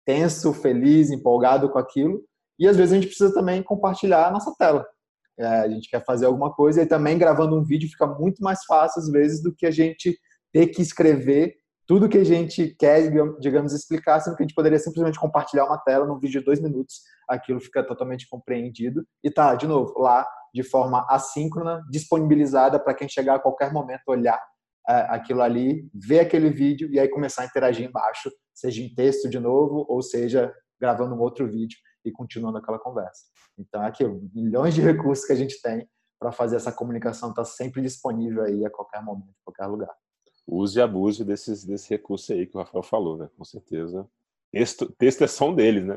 tenso, 0.04 0.52
feliz, 0.52 1.10
empolgado 1.10 1.70
com 1.70 1.78
aquilo. 1.78 2.20
E 2.58 2.66
às 2.66 2.76
vezes 2.76 2.92
a 2.92 2.96
gente 2.96 3.06
precisa 3.06 3.32
também 3.32 3.62
compartilhar 3.62 4.26
a 4.26 4.30
nossa 4.32 4.52
tela. 4.58 4.84
É, 5.38 5.46
a 5.46 5.68
gente 5.68 5.88
quer 5.88 6.04
fazer 6.04 6.26
alguma 6.26 6.52
coisa 6.52 6.82
e 6.82 6.86
também 6.86 7.16
gravando 7.16 7.56
um 7.56 7.62
vídeo 7.62 7.88
fica 7.88 8.06
muito 8.06 8.42
mais 8.42 8.64
fácil 8.64 9.00
às 9.00 9.08
vezes 9.08 9.40
do 9.40 9.54
que 9.54 9.66
a 9.66 9.70
gente 9.70 10.18
ter 10.52 10.66
que 10.66 10.82
escrever 10.82 11.54
tudo 11.88 12.06
que 12.08 12.18
a 12.18 12.24
gente 12.24 12.76
quer, 12.78 13.10
digamos, 13.40 13.72
explicar, 13.72 14.20
sendo 14.20 14.36
que 14.36 14.42
a 14.42 14.46
gente 14.46 14.54
poderia 14.54 14.78
simplesmente 14.78 15.18
compartilhar 15.18 15.64
uma 15.64 15.78
tela 15.78 16.04
num 16.04 16.18
vídeo 16.18 16.40
de 16.40 16.44
dois 16.44 16.60
minutos, 16.60 17.00
aquilo 17.26 17.58
fica 17.58 17.82
totalmente 17.82 18.28
compreendido 18.28 19.06
e 19.24 19.30
tá, 19.30 19.54
de 19.54 19.66
novo, 19.66 19.98
lá 19.98 20.28
de 20.54 20.62
forma 20.62 21.06
assíncrona, 21.08 21.82
disponibilizada 21.90 22.78
para 22.78 22.92
quem 22.92 23.08
chegar 23.08 23.36
a 23.36 23.38
qualquer 23.38 23.72
momento 23.72 24.02
olhar 24.06 24.38
é, 24.86 24.92
aquilo 25.08 25.40
ali, 25.40 25.88
ver 25.94 26.20
aquele 26.20 26.50
vídeo 26.50 26.90
e 26.92 27.00
aí 27.00 27.08
começar 27.08 27.42
a 27.42 27.46
interagir 27.46 27.88
embaixo, 27.88 28.30
seja 28.54 28.82
em 28.82 28.94
texto 28.94 29.28
de 29.30 29.40
novo, 29.40 29.86
ou 29.88 30.02
seja, 30.02 30.52
gravando 30.78 31.14
um 31.14 31.20
outro 31.20 31.50
vídeo 31.50 31.78
e 32.04 32.12
continuando 32.12 32.58
aquela 32.58 32.78
conversa. 32.78 33.22
Então, 33.58 33.82
é 33.82 33.86
aquilo, 33.86 34.20
milhões 34.34 34.74
de 34.74 34.82
recursos 34.82 35.24
que 35.24 35.32
a 35.32 35.36
gente 35.36 35.60
tem 35.62 35.88
para 36.20 36.32
fazer 36.32 36.56
essa 36.56 36.70
comunicação 36.70 37.30
estar 37.30 37.42
tá 37.42 37.48
sempre 37.48 37.80
disponível 37.80 38.42
aí 38.42 38.66
a 38.66 38.70
qualquer 38.70 39.02
momento, 39.02 39.30
em 39.30 39.44
qualquer 39.44 39.66
lugar 39.66 39.94
use 40.48 40.78
e 40.78 40.82
abuse 40.82 41.24
desses, 41.24 41.64
desse 41.64 41.90
recurso 41.90 42.32
aí 42.32 42.46
que 42.46 42.56
o 42.56 42.58
Rafael 42.58 42.82
falou, 42.82 43.16
né? 43.16 43.28
Com 43.36 43.44
certeza. 43.44 44.08
Texto, 44.50 44.90
texto 44.98 45.22
é 45.22 45.26
só 45.26 45.50
um 45.50 45.54
deles, 45.54 45.84
né, 45.84 45.94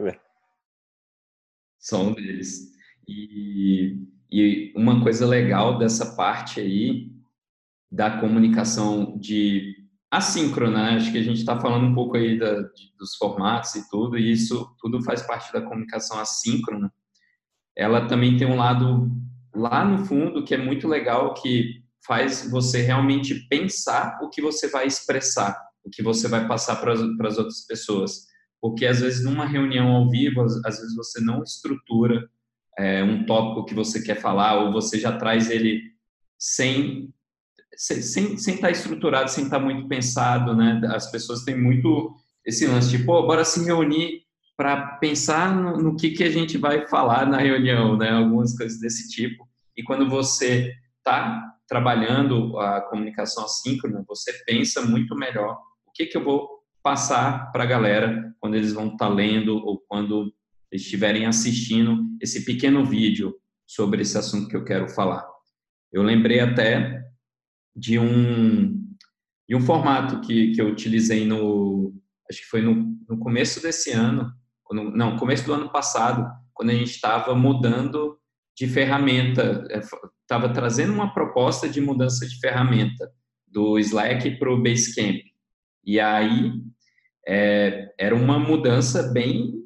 um 1.94 2.14
deles. 2.14 2.74
E, 3.08 3.98
e 4.30 4.74
uma 4.76 5.02
coisa 5.02 5.26
legal 5.26 5.78
dessa 5.78 6.16
parte 6.16 6.60
aí 6.60 7.12
da 7.92 8.20
comunicação 8.20 9.18
de 9.18 9.82
assíncrona, 10.10 10.84
né? 10.84 10.98
acho 10.98 11.12
que 11.12 11.18
a 11.18 11.24
gente 11.24 11.38
está 11.38 11.60
falando 11.60 11.88
um 11.88 11.96
pouco 11.96 12.18
aí 12.18 12.38
da, 12.38 12.62
dos 13.00 13.16
formatos 13.18 13.76
e 13.76 13.90
tudo, 13.90 14.18
e 14.18 14.32
isso 14.32 14.76
tudo 14.80 15.02
faz 15.02 15.22
parte 15.22 15.52
da 15.54 15.62
comunicação 15.62 16.20
assíncrona. 16.20 16.94
Ela 17.76 18.08
também 18.08 18.36
tem 18.36 18.46
um 18.46 18.58
lado 18.58 19.10
lá 19.56 19.86
no 19.86 20.06
fundo 20.06 20.44
que 20.44 20.54
é 20.54 20.58
muito 20.58 20.88
legal, 20.88 21.34
que 21.34 21.81
faz 22.06 22.50
você 22.50 22.82
realmente 22.82 23.48
pensar 23.48 24.20
o 24.22 24.30
que 24.30 24.42
você 24.42 24.68
vai 24.68 24.88
expressar, 24.88 25.58
o 25.84 25.90
que 25.90 26.02
você 26.02 26.28
vai 26.28 26.48
passar 26.48 26.78
para 26.78 26.94
as 26.94 27.38
outras 27.38 27.66
pessoas. 27.68 28.28
Porque 28.62 28.86
às 28.86 29.00
vezes 29.00 29.24
numa 29.24 29.46
reunião 29.46 29.88
ao 29.88 30.10
vivo, 30.10 30.42
às, 30.42 30.80
vezes 30.80 30.96
você 30.96 31.20
não 31.22 31.44
estrutura 31.44 32.28
é, 32.78 33.04
um 33.04 33.26
tópico 33.26 33.66
que 33.66 33.74
você 33.74 34.02
quer 34.02 34.20
falar, 34.20 34.64
ou 34.64 34.72
você 34.72 35.00
já 35.00 35.18
traz 35.18 35.50
ele 35.50 35.82
sem 36.40 37.14
sem, 37.76 38.02
sem, 38.02 38.38
sem 38.38 38.56
estar 38.56 38.68
tá 38.68 38.72
estruturado, 38.72 39.32
sem 39.32 39.46
estar 39.46 39.58
tá 39.60 39.64
muito 39.64 39.88
pensado, 39.88 40.56
né? 40.56 40.82
As 40.94 41.10
pessoas 41.10 41.44
têm 41.44 41.60
muito 41.60 42.14
esse 42.46 42.68
lance 42.68 42.90
de, 42.90 43.04
pô, 43.04 43.26
bora 43.26 43.46
se 43.46 43.64
reunir 43.64 44.24
para 44.58 44.98
pensar 44.98 45.56
no, 45.56 45.78
no, 45.78 45.96
que, 45.96 46.12
que 46.12 46.24
a 46.24 46.30
gente 46.30 46.58
vai 46.58 46.88
falar 46.88 47.26
na 47.26 47.38
reunião, 47.38 47.98
né? 47.98 48.12
Algumas 48.12 48.56
coisas 48.56 48.80
desse 48.80 49.10
tipo. 49.10 49.48
E 49.76 49.84
quando 49.84 50.10
você 50.10 50.74
tá 51.04 51.51
trabalhando 51.72 52.60
a 52.60 52.82
comunicação 52.82 53.46
assíncrona, 53.46 54.04
você 54.06 54.34
pensa 54.46 54.82
muito 54.82 55.16
melhor 55.16 55.58
o 55.88 55.92
que, 55.94 56.06
que 56.06 56.18
eu 56.18 56.24
vou 56.24 56.50
passar 56.84 57.50
para 57.54 57.64
a 57.64 57.66
galera 57.66 58.36
quando 58.42 58.56
eles 58.56 58.74
vão 58.74 58.88
estar 58.88 59.08
tá 59.08 59.10
lendo 59.10 59.56
ou 59.56 59.82
quando 59.88 60.34
estiverem 60.70 61.26
assistindo 61.26 62.04
esse 62.22 62.44
pequeno 62.44 62.84
vídeo 62.84 63.34
sobre 63.66 64.02
esse 64.02 64.18
assunto 64.18 64.50
que 64.50 64.56
eu 64.58 64.66
quero 64.66 64.90
falar. 64.90 65.26
Eu 65.94 66.04
lembrei 66.04 66.42
até 66.42 67.06
de 67.74 67.98
um, 67.98 68.78
de 69.48 69.56
um 69.56 69.62
formato 69.62 70.20
que, 70.20 70.52
que 70.52 70.62
eu 70.62 70.68
utilizei 70.68 71.26
no, 71.26 71.94
acho 72.30 72.42
que 72.42 72.48
foi 72.48 72.62
no, 72.62 72.98
no 73.08 73.18
começo 73.18 73.62
desse 73.62 73.92
ano, 73.92 74.30
no, 74.70 74.92
não, 74.92 75.18
começo 75.18 75.46
do 75.46 75.54
ano 75.54 75.72
passado, 75.72 76.30
quando 76.54 76.72
a 76.72 76.74
gente 76.74 76.92
estava 76.92 77.34
mudando 77.34 78.20
de 78.58 78.68
ferramenta, 78.68 79.66
estava 80.32 80.48
trazendo 80.54 80.94
uma 80.94 81.14
proposta 81.14 81.68
de 81.68 81.82
mudança 81.82 82.26
de 82.26 82.40
ferramenta 82.40 83.12
do 83.46 83.78
Slack 83.78 84.40
para 84.40 84.50
o 84.50 84.62
Basecamp. 84.62 85.20
E 85.84 86.00
aí 86.00 86.54
é, 87.28 87.94
era 88.00 88.16
uma 88.16 88.40
mudança 88.40 89.12
bem 89.12 89.60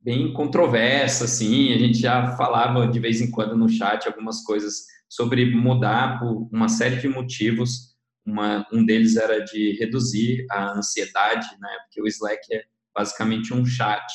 bem 0.00 0.32
controversa, 0.32 1.24
assim, 1.24 1.72
a 1.72 1.78
gente 1.78 1.98
já 1.98 2.36
falava 2.36 2.86
de 2.86 3.00
vez 3.00 3.20
em 3.20 3.28
quando 3.28 3.56
no 3.56 3.68
chat 3.68 4.06
algumas 4.06 4.44
coisas 4.44 4.84
sobre 5.08 5.52
mudar 5.52 6.20
por 6.20 6.48
uma 6.52 6.68
série 6.68 7.00
de 7.00 7.08
motivos, 7.08 7.96
uma, 8.24 8.64
um 8.72 8.86
deles 8.86 9.16
era 9.16 9.40
de 9.40 9.76
reduzir 9.80 10.46
a 10.48 10.78
ansiedade, 10.78 11.48
né, 11.60 11.68
porque 11.82 12.00
o 12.00 12.06
Slack 12.06 12.40
é 12.52 12.62
basicamente 12.96 13.52
um 13.52 13.66
chat 13.66 14.06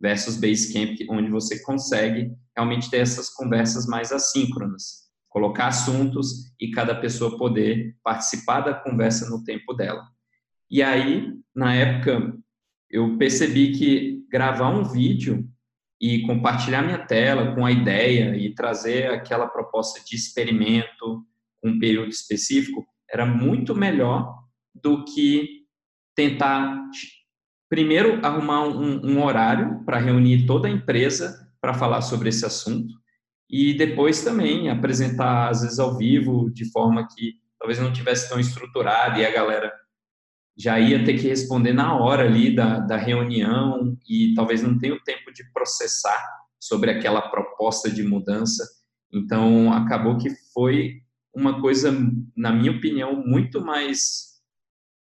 versus 0.00 0.34
Basecamp, 0.34 0.96
onde 1.08 1.30
você 1.30 1.62
consegue 1.62 2.32
realmente 2.56 2.90
ter 2.90 2.98
essas 2.98 3.30
conversas 3.30 3.86
mais 3.86 4.10
assíncronas, 4.10 5.07
colocar 5.28 5.68
assuntos 5.68 6.52
e 6.60 6.70
cada 6.70 6.94
pessoa 6.94 7.36
poder 7.36 7.96
participar 8.02 8.60
da 8.60 8.74
conversa 8.74 9.28
no 9.28 9.44
tempo 9.44 9.74
dela. 9.74 10.02
E 10.70 10.82
aí, 10.82 11.32
na 11.54 11.74
época, 11.74 12.36
eu 12.90 13.16
percebi 13.16 13.72
que 13.72 14.26
gravar 14.30 14.68
um 14.68 14.84
vídeo 14.84 15.48
e 16.00 16.22
compartilhar 16.22 16.82
minha 16.82 16.98
tela 16.98 17.54
com 17.54 17.66
a 17.66 17.72
ideia 17.72 18.36
e 18.36 18.54
trazer 18.54 19.10
aquela 19.10 19.46
proposta 19.46 20.00
de 20.04 20.14
experimento 20.14 21.24
com 21.60 21.70
um 21.70 21.78
período 21.78 22.10
específico 22.10 22.86
era 23.10 23.26
muito 23.26 23.74
melhor 23.74 24.32
do 24.74 25.04
que 25.04 25.64
tentar 26.14 26.80
primeiro 27.68 28.24
arrumar 28.24 28.66
um, 28.66 29.04
um 29.04 29.22
horário 29.22 29.84
para 29.84 29.98
reunir 29.98 30.46
toda 30.46 30.68
a 30.68 30.70
empresa 30.70 31.48
para 31.60 31.74
falar 31.74 32.00
sobre 32.02 32.28
esse 32.28 32.46
assunto 32.46 32.94
e 33.48 33.74
depois 33.74 34.22
também 34.22 34.68
apresentar 34.68 35.48
às 35.48 35.62
vezes 35.62 35.78
ao 35.78 35.96
vivo 35.96 36.50
de 36.50 36.70
forma 36.70 37.06
que 37.08 37.34
talvez 37.58 37.78
não 37.78 37.92
tivesse 37.92 38.28
tão 38.28 38.38
estruturado 38.38 39.18
e 39.18 39.26
a 39.26 39.32
galera 39.32 39.72
já 40.56 40.78
ia 40.78 41.04
ter 41.04 41.14
que 41.14 41.28
responder 41.28 41.72
na 41.72 41.96
hora 41.96 42.24
ali 42.24 42.54
da, 42.54 42.80
da 42.80 42.96
reunião 42.96 43.96
e 44.08 44.34
talvez 44.34 44.62
não 44.62 44.76
tenha 44.76 44.94
o 44.94 45.02
tempo 45.02 45.32
de 45.32 45.44
processar 45.52 46.20
sobre 46.60 46.90
aquela 46.90 47.22
proposta 47.22 47.88
de 47.88 48.02
mudança. 48.02 48.68
Então, 49.12 49.72
acabou 49.72 50.18
que 50.18 50.30
foi 50.52 51.00
uma 51.32 51.60
coisa, 51.60 51.92
na 52.36 52.50
minha 52.50 52.72
opinião, 52.72 53.24
muito 53.24 53.64
mais 53.64 54.40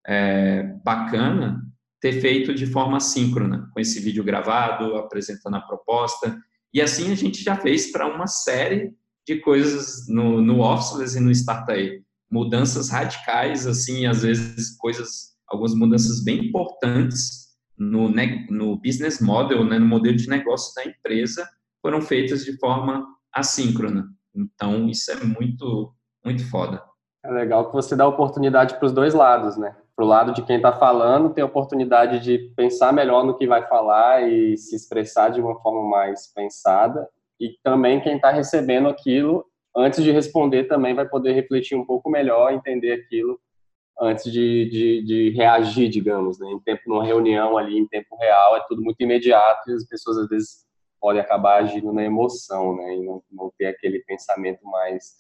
é, 0.06 0.64
bacana 0.84 1.62
ter 2.02 2.20
feito 2.20 2.54
de 2.54 2.68
forma 2.68 3.00
síncrona, 3.00 3.70
com 3.74 3.80
esse 3.80 4.00
vídeo 4.02 4.24
gravado, 4.24 4.98
apresentando 4.98 5.56
a 5.56 5.62
proposta. 5.62 6.38
E 6.76 6.82
assim 6.82 7.10
a 7.10 7.16
gente 7.16 7.42
já 7.42 7.56
fez 7.56 7.90
para 7.90 8.06
uma 8.06 8.28
série 8.28 8.94
de 9.26 9.38
coisas 9.40 10.10
no, 10.10 10.42
no 10.42 10.60
Officeless 10.60 11.18
e 11.18 11.22
no 11.22 11.32
Startup. 11.32 12.04
Mudanças 12.30 12.90
radicais, 12.90 13.66
assim, 13.66 14.06
às 14.06 14.24
vezes 14.24 14.76
coisas, 14.76 15.38
algumas 15.48 15.74
mudanças 15.74 16.22
bem 16.22 16.48
importantes 16.48 17.46
no, 17.78 18.12
no 18.50 18.76
business 18.82 19.22
model, 19.22 19.64
né, 19.64 19.80
no 19.80 19.86
modelo 19.86 20.18
de 20.18 20.28
negócio 20.28 20.76
da 20.76 20.84
empresa, 20.84 21.48
foram 21.82 22.02
feitas 22.02 22.44
de 22.44 22.60
forma 22.60 23.08
assíncrona. 23.34 24.10
Então, 24.36 24.90
isso 24.90 25.10
é 25.12 25.24
muito, 25.24 25.96
muito 26.26 26.46
foda. 26.50 26.84
É 27.26 27.32
legal 27.32 27.66
que 27.68 27.74
você 27.74 27.96
dá 27.96 28.08
oportunidade 28.08 28.76
para 28.76 28.86
os 28.86 28.92
dois 28.92 29.16
lados, 29.16 29.58
né? 29.58 29.76
Para 29.96 30.06
o 30.06 30.08
lado 30.08 30.32
de 30.32 30.44
quem 30.44 30.58
está 30.58 30.72
falando, 30.72 31.34
tem 31.34 31.42
a 31.42 31.48
oportunidade 31.48 32.20
de 32.20 32.38
pensar 32.56 32.94
melhor 32.94 33.24
no 33.24 33.36
que 33.36 33.48
vai 33.48 33.68
falar 33.68 34.30
e 34.30 34.56
se 34.58 34.76
expressar 34.76 35.30
de 35.30 35.42
uma 35.42 35.60
forma 35.60 35.90
mais 35.90 36.32
pensada. 36.32 37.10
E 37.40 37.58
também 37.64 38.00
quem 38.00 38.18
está 38.18 38.30
recebendo 38.30 38.88
aquilo, 38.88 39.44
antes 39.76 40.04
de 40.04 40.12
responder, 40.12 40.66
também 40.66 40.94
vai 40.94 41.08
poder 41.08 41.34
refletir 41.34 41.76
um 41.76 41.86
pouco 41.86 42.12
melhor, 42.12 42.54
entender 42.54 42.92
aquilo 42.92 43.40
antes 44.00 44.32
de, 44.32 44.70
de, 44.70 45.04
de 45.04 45.30
reagir, 45.32 45.90
digamos, 45.90 46.40
né? 46.40 46.48
Em 46.52 46.60
tempo, 46.60 46.84
numa 46.86 47.04
reunião 47.04 47.58
ali, 47.58 47.76
em 47.76 47.88
tempo 47.88 48.16
real, 48.18 48.56
é 48.56 48.64
tudo 48.68 48.84
muito 48.84 49.02
imediato 49.02 49.72
e 49.72 49.74
as 49.74 49.86
pessoas 49.88 50.18
às 50.18 50.28
vezes 50.28 50.66
podem 51.02 51.22
acabar 51.22 51.64
agindo 51.64 51.92
na 51.92 52.04
emoção, 52.04 52.76
né? 52.76 52.98
E 52.98 53.04
não, 53.04 53.24
não 53.32 53.52
ter 53.58 53.66
aquele 53.66 54.00
pensamento 54.00 54.64
mais 54.66 55.16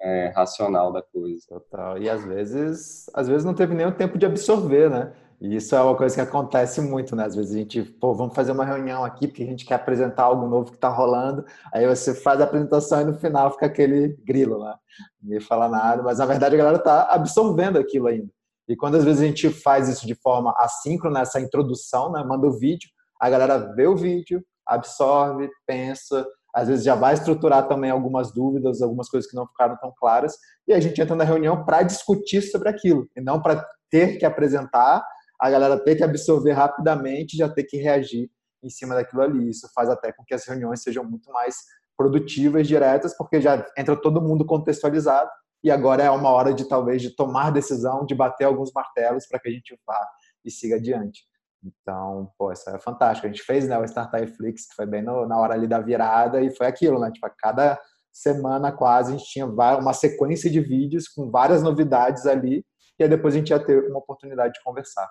é, 0.00 0.32
racional 0.34 0.92
da 0.92 1.02
coisa. 1.02 1.44
Total. 1.48 1.98
E 1.98 2.08
às 2.08 2.24
vezes, 2.24 3.10
às 3.14 3.28
vezes 3.28 3.44
não 3.44 3.54
teve 3.54 3.74
nem 3.74 3.86
o 3.86 3.94
tempo 3.94 4.18
de 4.18 4.26
absorver, 4.26 4.88
né? 4.88 5.12
E 5.40 5.56
isso 5.56 5.74
é 5.74 5.80
uma 5.80 5.96
coisa 5.96 6.14
que 6.14 6.20
acontece 6.20 6.80
muito, 6.82 7.16
né? 7.16 7.24
Às 7.24 7.34
vezes 7.34 7.54
a 7.54 7.58
gente, 7.58 7.82
pô, 7.82 8.14
vamos 8.14 8.34
fazer 8.34 8.52
uma 8.52 8.64
reunião 8.64 9.04
aqui 9.04 9.26
porque 9.26 9.42
a 9.42 9.46
gente 9.46 9.64
quer 9.64 9.74
apresentar 9.74 10.24
algo 10.24 10.46
novo 10.46 10.70
que 10.70 10.76
está 10.76 10.88
rolando. 10.88 11.44
Aí 11.72 11.86
você 11.86 12.14
faz 12.14 12.40
a 12.40 12.44
apresentação 12.44 13.00
e 13.00 13.04
no 13.04 13.14
final 13.14 13.50
fica 13.52 13.66
aquele 13.66 14.18
grilo, 14.22 14.62
né? 14.62 14.74
Ninguém 15.22 15.40
fala 15.40 15.68
nada, 15.68 16.02
mas 16.02 16.18
na 16.18 16.26
verdade 16.26 16.54
a 16.54 16.58
galera 16.58 16.76
está 16.76 17.04
absorvendo 17.04 17.78
aquilo 17.78 18.08
ainda. 18.08 18.30
E 18.68 18.76
quando 18.76 18.96
às 18.96 19.04
vezes 19.04 19.22
a 19.22 19.26
gente 19.26 19.48
faz 19.48 19.88
isso 19.88 20.06
de 20.06 20.14
forma 20.14 20.54
assíncrona, 20.58 21.20
essa 21.20 21.40
introdução, 21.40 22.12
né? 22.12 22.22
Manda 22.22 22.46
o 22.46 22.58
vídeo, 22.58 22.90
a 23.18 23.30
galera 23.30 23.58
vê 23.74 23.86
o 23.86 23.96
vídeo, 23.96 24.44
absorve, 24.66 25.48
pensa, 25.66 26.26
às 26.54 26.68
vezes 26.68 26.84
já 26.84 26.94
vai 26.94 27.14
estruturar 27.14 27.68
também 27.68 27.90
algumas 27.90 28.32
dúvidas, 28.32 28.82
algumas 28.82 29.08
coisas 29.08 29.30
que 29.30 29.36
não 29.36 29.46
ficaram 29.46 29.76
tão 29.76 29.92
claras, 29.96 30.36
e 30.66 30.72
a 30.72 30.80
gente 30.80 31.00
entra 31.00 31.14
na 31.14 31.24
reunião 31.24 31.64
para 31.64 31.82
discutir 31.82 32.42
sobre 32.42 32.68
aquilo, 32.68 33.08
e 33.16 33.20
não 33.20 33.40
para 33.40 33.66
ter 33.90 34.18
que 34.18 34.24
apresentar, 34.24 35.04
a 35.40 35.50
galera 35.50 35.78
ter 35.78 35.96
que 35.96 36.04
absorver 36.04 36.52
rapidamente, 36.52 37.36
já 37.36 37.48
ter 37.48 37.64
que 37.64 37.76
reagir 37.78 38.30
em 38.62 38.68
cima 38.68 38.94
daquilo 38.94 39.22
ali. 39.22 39.48
Isso 39.48 39.68
faz 39.74 39.88
até 39.88 40.12
com 40.12 40.22
que 40.22 40.34
as 40.34 40.44
reuniões 40.44 40.82
sejam 40.82 41.02
muito 41.02 41.32
mais 41.32 41.56
produtivas, 41.96 42.66
diretas, 42.66 43.16
porque 43.16 43.40
já 43.40 43.64
entra 43.76 43.96
todo 43.96 44.20
mundo 44.20 44.44
contextualizado, 44.44 45.30
e 45.62 45.70
agora 45.70 46.02
é 46.02 46.10
uma 46.10 46.30
hora 46.30 46.54
de 46.54 46.66
talvez 46.66 47.02
de 47.02 47.14
tomar 47.14 47.50
decisão, 47.50 48.06
de 48.06 48.14
bater 48.14 48.44
alguns 48.44 48.72
martelos 48.72 49.26
para 49.26 49.38
que 49.38 49.48
a 49.48 49.52
gente 49.52 49.78
vá 49.86 50.08
e 50.44 50.50
siga 50.50 50.76
adiante. 50.76 51.22
Então, 51.62 52.32
pô, 52.38 52.52
isso 52.52 52.68
é 52.70 52.78
fantástico. 52.78 53.26
A 53.26 53.30
gente 53.30 53.42
fez 53.42 53.68
né, 53.68 53.78
o 53.78 53.84
Startup 53.84 54.26
Flix, 54.26 54.66
que 54.68 54.74
foi 54.74 54.86
bem 54.86 55.02
no, 55.02 55.26
na 55.26 55.38
hora 55.38 55.54
ali 55.54 55.66
da 55.66 55.80
virada, 55.80 56.40
e 56.40 56.50
foi 56.50 56.66
aquilo, 56.66 56.98
né? 56.98 57.10
Tipo, 57.10 57.26
a 57.26 57.30
cada 57.30 57.78
semana 58.12 58.72
quase 58.72 59.12
a 59.12 59.16
gente 59.16 59.30
tinha 59.30 59.46
uma 59.46 59.92
sequência 59.92 60.50
de 60.50 60.60
vídeos 60.60 61.06
com 61.06 61.30
várias 61.30 61.62
novidades 61.62 62.26
ali, 62.26 62.64
e 62.98 63.02
aí 63.02 63.08
depois 63.08 63.34
a 63.34 63.38
gente 63.38 63.50
ia 63.50 63.64
ter 63.64 63.88
uma 63.88 63.98
oportunidade 63.98 64.54
de 64.54 64.62
conversar. 64.62 65.08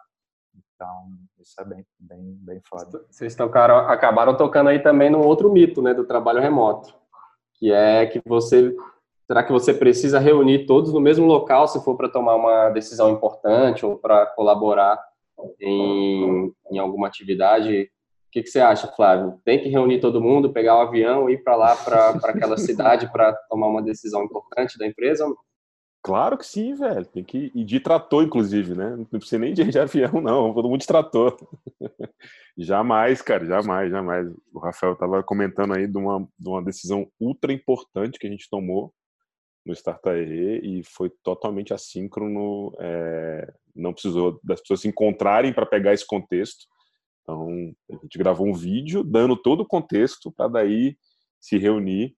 Então, 0.75 1.07
isso 1.39 1.59
é 1.59 1.65
bem, 1.65 1.85
bem, 1.99 2.37
bem 2.41 2.61
foda. 2.67 3.05
Vocês 3.09 3.35
tocaram, 3.35 3.77
acabaram 3.89 4.35
tocando 4.35 4.69
aí 4.69 4.81
também 4.81 5.09
no 5.09 5.19
outro 5.19 5.51
mito, 5.51 5.81
né, 5.81 5.93
do 5.93 6.05
trabalho 6.05 6.41
remoto, 6.41 6.93
que 7.55 7.71
é 7.71 8.05
que 8.05 8.21
você 8.25 8.75
Será 9.29 9.43
que 9.43 9.51
você 9.51 9.71
precisa 9.75 10.17
reunir 10.17 10.65
todos 10.65 10.91
no 10.91 10.99
mesmo 10.99 11.27
local 11.27 11.67
se 11.67 11.79
for 11.83 11.95
para 11.95 12.09
tomar 12.09 12.33
uma 12.33 12.71
decisão 12.71 13.11
importante 13.11 13.85
ou 13.85 13.95
para 13.95 14.25
colaborar 14.25 14.99
em, 15.59 16.51
em 16.71 16.79
alguma 16.79 17.07
atividade. 17.07 17.83
O 17.83 18.31
que, 18.31 18.43
que, 18.43 18.49
você 18.49 18.59
acha, 18.59 18.87
Flávio? 18.87 19.39
Tem 19.43 19.59
que 19.59 19.69
reunir 19.69 19.99
todo 19.99 20.21
mundo, 20.21 20.53
pegar 20.53 20.75
o 20.75 20.79
um 20.79 20.81
avião, 20.81 21.29
ir 21.29 21.43
para 21.43 21.55
lá, 21.55 21.75
para 21.75 22.09
aquela 22.25 22.57
cidade, 22.57 23.11
para 23.11 23.33
tomar 23.49 23.67
uma 23.67 23.81
decisão 23.81 24.23
importante 24.23 24.77
da 24.77 24.85
empresa? 24.85 25.25
Claro 26.01 26.37
que 26.37 26.45
sim, 26.45 26.73
velho. 26.75 27.05
Tem 27.05 27.23
que 27.23 27.51
ir 27.53 27.65
de 27.65 27.79
trator, 27.79 28.23
inclusive, 28.23 28.73
né? 28.73 28.95
Não 28.95 29.19
precisa 29.19 29.39
nem 29.39 29.53
de, 29.53 29.63
de 29.65 29.79
avião, 29.79 30.21
não. 30.21 30.53
Todo 30.53 30.69
mundo 30.69 30.79
de 30.79 30.87
trator. 30.87 31.35
jamais, 32.57 33.21
cara, 33.21 33.45
jamais, 33.45 33.91
jamais. 33.91 34.27
O 34.53 34.59
Rafael 34.59 34.93
estava 34.93 35.21
comentando 35.23 35.73
aí 35.73 35.87
de 35.87 35.97
uma, 35.97 36.19
de 36.37 36.49
uma 36.49 36.63
decisão 36.63 37.07
ultra 37.19 37.51
importante 37.51 38.17
que 38.17 38.27
a 38.27 38.29
gente 38.29 38.49
tomou 38.49 38.93
no 39.65 39.73
Startup 39.73 40.17
e 40.17 40.83
foi 40.83 41.11
totalmente 41.23 41.73
assíncrono, 41.73 42.73
é, 42.79 43.53
não 43.75 43.93
precisou 43.93 44.39
das 44.43 44.61
pessoas 44.61 44.81
se 44.81 44.87
encontrarem 44.87 45.53
para 45.53 45.65
pegar 45.65 45.93
esse 45.93 46.05
contexto. 46.05 46.65
Então, 47.21 47.47
a 47.91 47.93
gente 48.01 48.17
gravou 48.17 48.47
um 48.47 48.53
vídeo 48.53 49.03
dando 49.03 49.35
todo 49.35 49.61
o 49.61 49.67
contexto 49.67 50.31
para 50.31 50.47
daí 50.47 50.97
se 51.39 51.57
reunir 51.57 52.15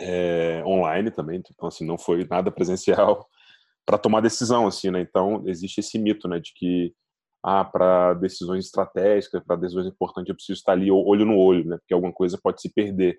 é, 0.00 0.62
online 0.64 1.10
também. 1.10 1.42
Então, 1.50 1.68
assim, 1.68 1.86
não 1.86 1.98
foi 1.98 2.26
nada 2.28 2.50
presencial 2.50 3.26
para 3.86 3.98
tomar 3.98 4.20
decisão, 4.20 4.66
assim, 4.66 4.90
né? 4.90 5.00
Então, 5.00 5.42
existe 5.46 5.80
esse 5.80 5.98
mito, 5.98 6.28
né, 6.28 6.38
de 6.38 6.52
que 6.54 6.94
ah, 7.42 7.64
para 7.64 8.14
decisões 8.14 8.66
estratégicas, 8.66 9.42
para 9.42 9.56
decisões 9.56 9.86
importantes, 9.86 10.28
eu 10.28 10.34
preciso 10.34 10.58
estar 10.58 10.72
ali 10.72 10.90
olho 10.90 11.24
no 11.24 11.38
olho, 11.38 11.64
né? 11.64 11.78
Porque 11.78 11.94
alguma 11.94 12.12
coisa 12.12 12.38
pode 12.42 12.60
se 12.60 12.72
perder. 12.72 13.18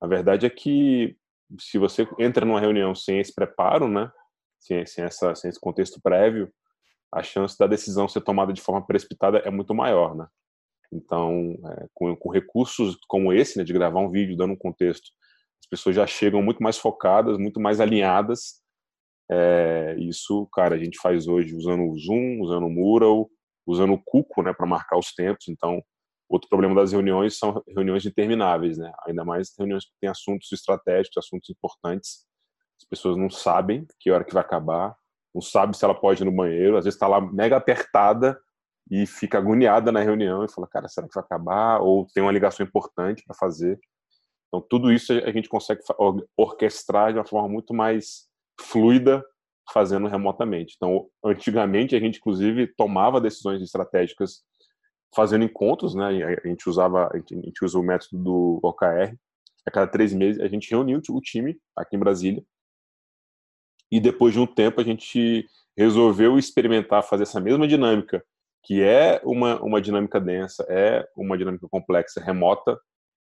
A 0.00 0.06
verdade 0.06 0.44
é 0.44 0.50
que 0.50 1.16
se 1.58 1.78
você 1.78 2.06
entra 2.18 2.44
numa 2.44 2.60
reunião 2.60 2.94
sem 2.94 3.18
esse 3.20 3.34
preparo, 3.34 3.88
né, 3.88 4.10
sem, 4.58 4.84
sem, 4.86 5.04
essa, 5.04 5.34
sem 5.34 5.50
esse 5.50 5.60
contexto 5.60 6.00
prévio, 6.00 6.52
a 7.12 7.22
chance 7.22 7.56
da 7.58 7.66
decisão 7.66 8.08
ser 8.08 8.22
tomada 8.22 8.52
de 8.52 8.60
forma 8.60 8.84
precipitada 8.84 9.38
é 9.38 9.50
muito 9.50 9.74
maior, 9.74 10.16
né? 10.16 10.26
Então, 10.92 11.56
é, 11.66 11.86
com, 11.92 12.14
com, 12.16 12.30
recursos 12.30 12.96
como 13.08 13.32
esse, 13.32 13.58
né, 13.58 13.64
de 13.64 13.72
gravar 13.72 14.00
um 14.00 14.10
vídeo 14.10 14.36
dando 14.36 14.52
um 14.52 14.56
contexto, 14.56 15.10
as 15.60 15.68
pessoas 15.68 15.96
já 15.96 16.06
chegam 16.06 16.42
muito 16.42 16.62
mais 16.62 16.78
focadas, 16.78 17.38
muito 17.38 17.60
mais 17.60 17.80
alinhadas. 17.80 18.62
É, 19.30 19.96
isso, 19.98 20.46
cara, 20.52 20.74
a 20.74 20.78
gente 20.78 20.98
faz 20.98 21.26
hoje 21.26 21.54
usando 21.54 21.84
o 21.84 21.98
Zoom, 21.98 22.40
usando 22.40 22.66
o 22.66 22.70
Mural, 22.70 23.28
usando 23.66 23.94
o 23.94 24.02
Cuco, 24.02 24.42
né, 24.42 24.52
para 24.52 24.66
marcar 24.66 24.98
os 24.98 25.12
tempos. 25.14 25.48
Então, 25.48 25.82
Outro 26.34 26.48
problema 26.48 26.74
das 26.74 26.90
reuniões 26.90 27.38
são 27.38 27.62
reuniões 27.68 28.04
intermináveis, 28.04 28.76
né? 28.76 28.92
Ainda 29.06 29.24
mais 29.24 29.54
reuniões 29.56 29.84
que 29.84 29.92
têm 30.00 30.10
assuntos 30.10 30.50
estratégicos, 30.50 31.16
assuntos 31.16 31.48
importantes. 31.48 32.26
As 32.76 32.84
pessoas 32.88 33.16
não 33.16 33.30
sabem 33.30 33.86
que 34.00 34.10
hora 34.10 34.24
que 34.24 34.34
vai 34.34 34.42
acabar, 34.42 34.96
não 35.32 35.40
sabe 35.40 35.76
se 35.76 35.84
ela 35.84 35.94
pode 35.94 36.24
ir 36.24 36.24
no 36.24 36.34
banheiro, 36.34 36.76
às 36.76 36.86
vezes 36.86 36.96
está 36.96 37.06
lá 37.06 37.20
mega 37.20 37.56
apertada 37.56 38.36
e 38.90 39.06
fica 39.06 39.38
agoniada 39.38 39.92
na 39.92 40.00
reunião 40.00 40.44
e 40.44 40.50
fala, 40.50 40.66
cara, 40.66 40.88
será 40.88 41.06
que 41.06 41.14
vai 41.14 41.22
acabar? 41.22 41.80
Ou 41.80 42.04
tem 42.12 42.20
uma 42.20 42.32
ligação 42.32 42.66
importante 42.66 43.22
para 43.24 43.36
fazer. 43.36 43.78
Então, 44.48 44.60
tudo 44.68 44.92
isso 44.92 45.12
a 45.12 45.30
gente 45.30 45.48
consegue 45.48 45.82
orquestrar 46.36 47.12
de 47.12 47.18
uma 47.20 47.24
forma 47.24 47.48
muito 47.48 47.72
mais 47.72 48.28
fluida 48.60 49.24
fazendo 49.72 50.08
remotamente. 50.08 50.74
Então, 50.76 51.06
antigamente 51.24 51.94
a 51.94 52.00
gente 52.00 52.18
inclusive 52.18 52.74
tomava 52.76 53.20
decisões 53.20 53.62
estratégicas 53.62 54.42
fazendo 55.14 55.44
encontros, 55.44 55.94
né? 55.94 56.06
A 56.44 56.48
gente 56.48 56.68
usava, 56.68 57.08
a 57.12 57.16
gente, 57.16 57.64
usa 57.64 57.78
o 57.78 57.82
método 57.82 58.22
do 58.22 58.60
OKR. 58.62 59.16
A 59.66 59.70
cada 59.70 59.86
três 59.86 60.12
meses 60.12 60.40
a 60.42 60.48
gente 60.48 60.70
reuniu 60.70 61.00
o 61.08 61.20
time 61.20 61.58
aqui 61.76 61.96
em 61.96 61.98
Brasília 61.98 62.44
e 63.90 64.00
depois 64.00 64.32
de 64.32 64.40
um 64.40 64.46
tempo 64.46 64.80
a 64.80 64.84
gente 64.84 65.46
resolveu 65.76 66.38
experimentar 66.38 67.04
fazer 67.04 67.22
essa 67.22 67.40
mesma 67.40 67.66
dinâmica, 67.66 68.24
que 68.64 68.82
é 68.82 69.20
uma, 69.24 69.62
uma 69.62 69.80
dinâmica 69.80 70.20
densa, 70.20 70.66
é 70.68 71.06
uma 71.16 71.38
dinâmica 71.38 71.68
complexa, 71.70 72.20
remota, 72.20 72.78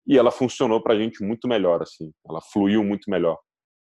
e 0.08 0.18
ela 0.18 0.32
funcionou 0.32 0.82
para 0.82 0.94
a 0.94 0.98
gente 0.98 1.24
muito 1.24 1.48
melhor, 1.48 1.82
assim, 1.82 2.12
ela 2.28 2.42
fluiu 2.42 2.84
muito 2.84 3.10
melhor. 3.10 3.38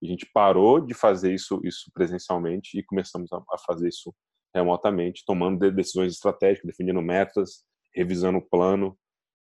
A 0.03 0.07
gente 0.07 0.27
parou 0.33 0.81
de 0.81 0.95
fazer 0.95 1.33
isso, 1.33 1.61
isso 1.63 1.91
presencialmente 1.95 2.79
e 2.79 2.83
começamos 2.83 3.33
a, 3.33 3.37
a 3.37 3.59
fazer 3.67 3.89
isso 3.89 4.13
remotamente, 4.55 5.25
tomando 5.27 5.71
decisões 5.71 6.13
estratégicas, 6.13 6.67
definindo 6.67 7.01
metas, 7.01 7.65
revisando 7.95 8.39
o 8.39 8.43
plano. 8.43 8.97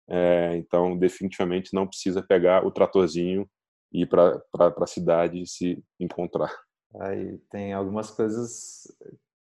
É, 0.09 0.55
então, 0.57 0.97
definitivamente 0.97 1.73
não 1.73 1.87
precisa 1.87 2.21
pegar 2.21 2.65
o 2.65 2.71
tratorzinho 2.71 3.47
e 3.91 4.01
ir 4.01 4.07
para 4.07 4.41
a 4.59 4.87
cidade 4.87 5.41
e 5.41 5.47
se 5.47 5.83
encontrar. 5.99 6.53
Aí 6.99 7.37
tem 7.49 7.73
algumas 7.73 8.11
coisas 8.11 8.83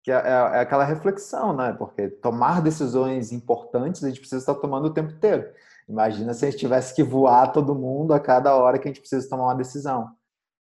que 0.02 0.12
é, 0.12 0.16
é, 0.16 0.30
é, 0.30 0.60
aquela 0.60 0.84
reflexão, 0.84 1.56
né? 1.56 1.74
Porque 1.74 2.08
tomar 2.08 2.62
decisões 2.62 3.32
importantes 3.32 4.04
a 4.04 4.08
gente 4.08 4.20
precisa 4.20 4.42
estar 4.42 4.56
tomando 4.56 4.86
o 4.86 4.94
tempo 4.94 5.12
inteiro. 5.12 5.50
Imagina 5.88 6.34
se 6.34 6.46
a 6.46 6.50
gente 6.50 6.60
tivesse 6.60 6.96
que 6.96 7.04
voar 7.04 7.52
todo 7.52 7.76
mundo 7.76 8.14
a 8.14 8.20
cada 8.20 8.56
hora 8.56 8.80
que 8.80 8.88
a 8.88 8.92
gente 8.92 9.02
precisa 9.02 9.28
tomar 9.30 9.46
uma 9.46 9.56
decisão. 9.56 10.10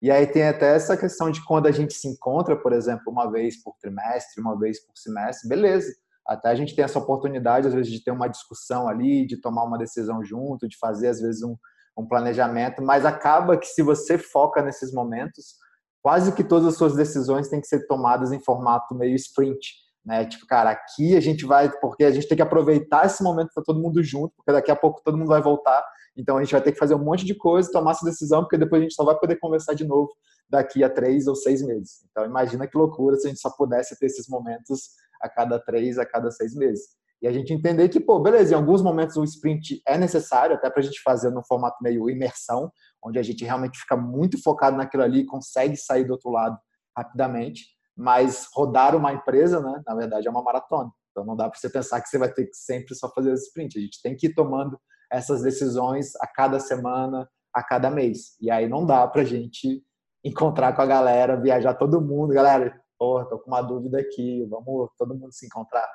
E 0.00 0.12
aí 0.12 0.26
tem 0.28 0.46
até 0.46 0.76
essa 0.76 0.96
questão 0.96 1.28
de 1.28 1.44
quando 1.44 1.66
a 1.66 1.72
gente 1.72 1.92
se 1.94 2.06
encontra, 2.06 2.56
por 2.56 2.72
exemplo, 2.72 3.10
uma 3.10 3.30
vez 3.30 3.60
por 3.60 3.74
trimestre, 3.80 4.40
uma 4.40 4.56
vez 4.56 4.84
por 4.84 4.96
semestre, 4.96 5.48
beleza 5.48 5.92
até 6.28 6.50
a 6.50 6.54
gente 6.54 6.76
tem 6.76 6.84
essa 6.84 6.98
oportunidade, 6.98 7.66
às 7.66 7.74
vezes, 7.74 7.90
de 7.90 8.04
ter 8.04 8.10
uma 8.10 8.28
discussão 8.28 8.86
ali, 8.86 9.26
de 9.26 9.40
tomar 9.40 9.64
uma 9.64 9.78
decisão 9.78 10.22
junto, 10.22 10.68
de 10.68 10.76
fazer, 10.78 11.08
às 11.08 11.20
vezes, 11.20 11.42
um, 11.42 11.56
um 11.96 12.06
planejamento, 12.06 12.82
mas 12.82 13.06
acaba 13.06 13.56
que 13.56 13.66
se 13.66 13.82
você 13.82 14.18
foca 14.18 14.62
nesses 14.62 14.92
momentos, 14.92 15.54
quase 16.02 16.32
que 16.32 16.44
todas 16.44 16.68
as 16.68 16.76
suas 16.76 16.94
decisões 16.94 17.48
têm 17.48 17.60
que 17.60 17.66
ser 17.66 17.86
tomadas 17.86 18.30
em 18.30 18.44
formato 18.44 18.94
meio 18.94 19.14
sprint, 19.16 19.58
né? 20.04 20.26
Tipo, 20.26 20.46
cara, 20.46 20.70
aqui 20.70 21.16
a 21.16 21.20
gente 21.20 21.44
vai, 21.46 21.70
porque 21.80 22.04
a 22.04 22.10
gente 22.10 22.28
tem 22.28 22.36
que 22.36 22.42
aproveitar 22.42 23.06
esse 23.06 23.22
momento 23.22 23.50
para 23.54 23.64
todo 23.64 23.80
mundo 23.80 24.02
junto, 24.02 24.32
porque 24.36 24.52
daqui 24.52 24.70
a 24.70 24.76
pouco 24.76 25.02
todo 25.02 25.16
mundo 25.16 25.28
vai 25.28 25.42
voltar, 25.42 25.82
então 26.16 26.36
a 26.36 26.42
gente 26.42 26.52
vai 26.52 26.60
ter 26.60 26.72
que 26.72 26.78
fazer 26.78 26.94
um 26.94 27.04
monte 27.04 27.24
de 27.24 27.34
coisa, 27.34 27.70
tomar 27.72 27.92
essa 27.92 28.04
decisão, 28.04 28.42
porque 28.42 28.58
depois 28.58 28.80
a 28.80 28.82
gente 28.84 28.94
só 28.94 29.04
vai 29.04 29.18
poder 29.18 29.36
conversar 29.36 29.74
de 29.74 29.86
novo 29.86 30.10
daqui 30.48 30.82
a 30.84 30.90
três 30.90 31.26
ou 31.26 31.34
seis 31.34 31.62
meses. 31.62 32.04
Então, 32.10 32.24
imagina 32.24 32.66
que 32.66 32.76
loucura 32.76 33.16
se 33.16 33.26
a 33.26 33.30
gente 33.30 33.40
só 33.40 33.50
pudesse 33.50 33.98
ter 33.98 34.06
esses 34.06 34.28
momentos 34.28 34.90
a 35.20 35.28
cada 35.28 35.58
três, 35.58 35.98
a 35.98 36.06
cada 36.06 36.30
seis 36.30 36.54
meses. 36.54 36.98
E 37.20 37.26
a 37.26 37.32
gente 37.32 37.52
entender 37.52 37.88
que, 37.88 37.98
pô, 37.98 38.20
beleza, 38.20 38.52
em 38.52 38.56
alguns 38.56 38.80
momentos 38.80 39.16
o 39.16 39.24
sprint 39.24 39.82
é 39.86 39.98
necessário, 39.98 40.54
até 40.54 40.70
para 40.70 40.80
a 40.80 40.84
gente 40.84 41.00
fazer 41.02 41.30
no 41.30 41.44
formato 41.44 41.76
meio 41.82 42.08
imersão, 42.08 42.70
onde 43.04 43.18
a 43.18 43.22
gente 43.22 43.44
realmente 43.44 43.78
fica 43.78 43.96
muito 43.96 44.40
focado 44.40 44.76
naquilo 44.76 45.02
ali 45.02 45.20
e 45.20 45.26
consegue 45.26 45.76
sair 45.76 46.04
do 46.04 46.12
outro 46.12 46.30
lado 46.30 46.56
rapidamente. 46.96 47.66
Mas 47.96 48.48
rodar 48.54 48.94
uma 48.94 49.12
empresa, 49.12 49.60
né, 49.60 49.82
na 49.84 49.94
verdade, 49.94 50.28
é 50.28 50.30
uma 50.30 50.42
maratona. 50.42 50.90
Então 51.10 51.24
não 51.24 51.34
dá 51.34 51.48
para 51.50 51.58
você 51.58 51.68
pensar 51.68 52.00
que 52.00 52.08
você 52.08 52.18
vai 52.18 52.32
ter 52.32 52.46
que 52.46 52.56
sempre 52.56 52.94
só 52.94 53.08
fazer 53.12 53.30
o 53.30 53.34
sprint. 53.34 53.76
A 53.76 53.82
gente 53.82 54.00
tem 54.00 54.16
que 54.16 54.28
ir 54.28 54.34
tomando 54.34 54.78
essas 55.10 55.42
decisões 55.42 56.14
a 56.20 56.26
cada 56.26 56.60
semana, 56.60 57.28
a 57.52 57.62
cada 57.62 57.90
mês. 57.90 58.36
E 58.40 58.50
aí 58.50 58.68
não 58.68 58.86
dá 58.86 59.06
para 59.08 59.22
a 59.22 59.24
gente 59.24 59.82
encontrar 60.24 60.74
com 60.74 60.82
a 60.82 60.86
galera, 60.86 61.40
viajar 61.40 61.74
todo 61.74 62.00
mundo. 62.00 62.34
Galera, 62.34 62.80
porra, 62.98 63.26
tô 63.26 63.38
com 63.38 63.50
uma 63.50 63.62
dúvida 63.62 63.98
aqui, 63.98 64.44
vamos 64.46 64.90
todo 64.98 65.14
mundo 65.14 65.32
se 65.32 65.46
encontrar. 65.46 65.88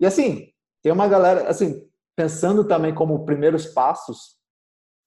E 0.00 0.06
assim, 0.06 0.48
tem 0.82 0.92
uma 0.92 1.08
galera, 1.08 1.48
assim, 1.48 1.86
pensando 2.16 2.66
também 2.66 2.94
como 2.94 3.24
primeiros 3.24 3.66
passos, 3.66 4.36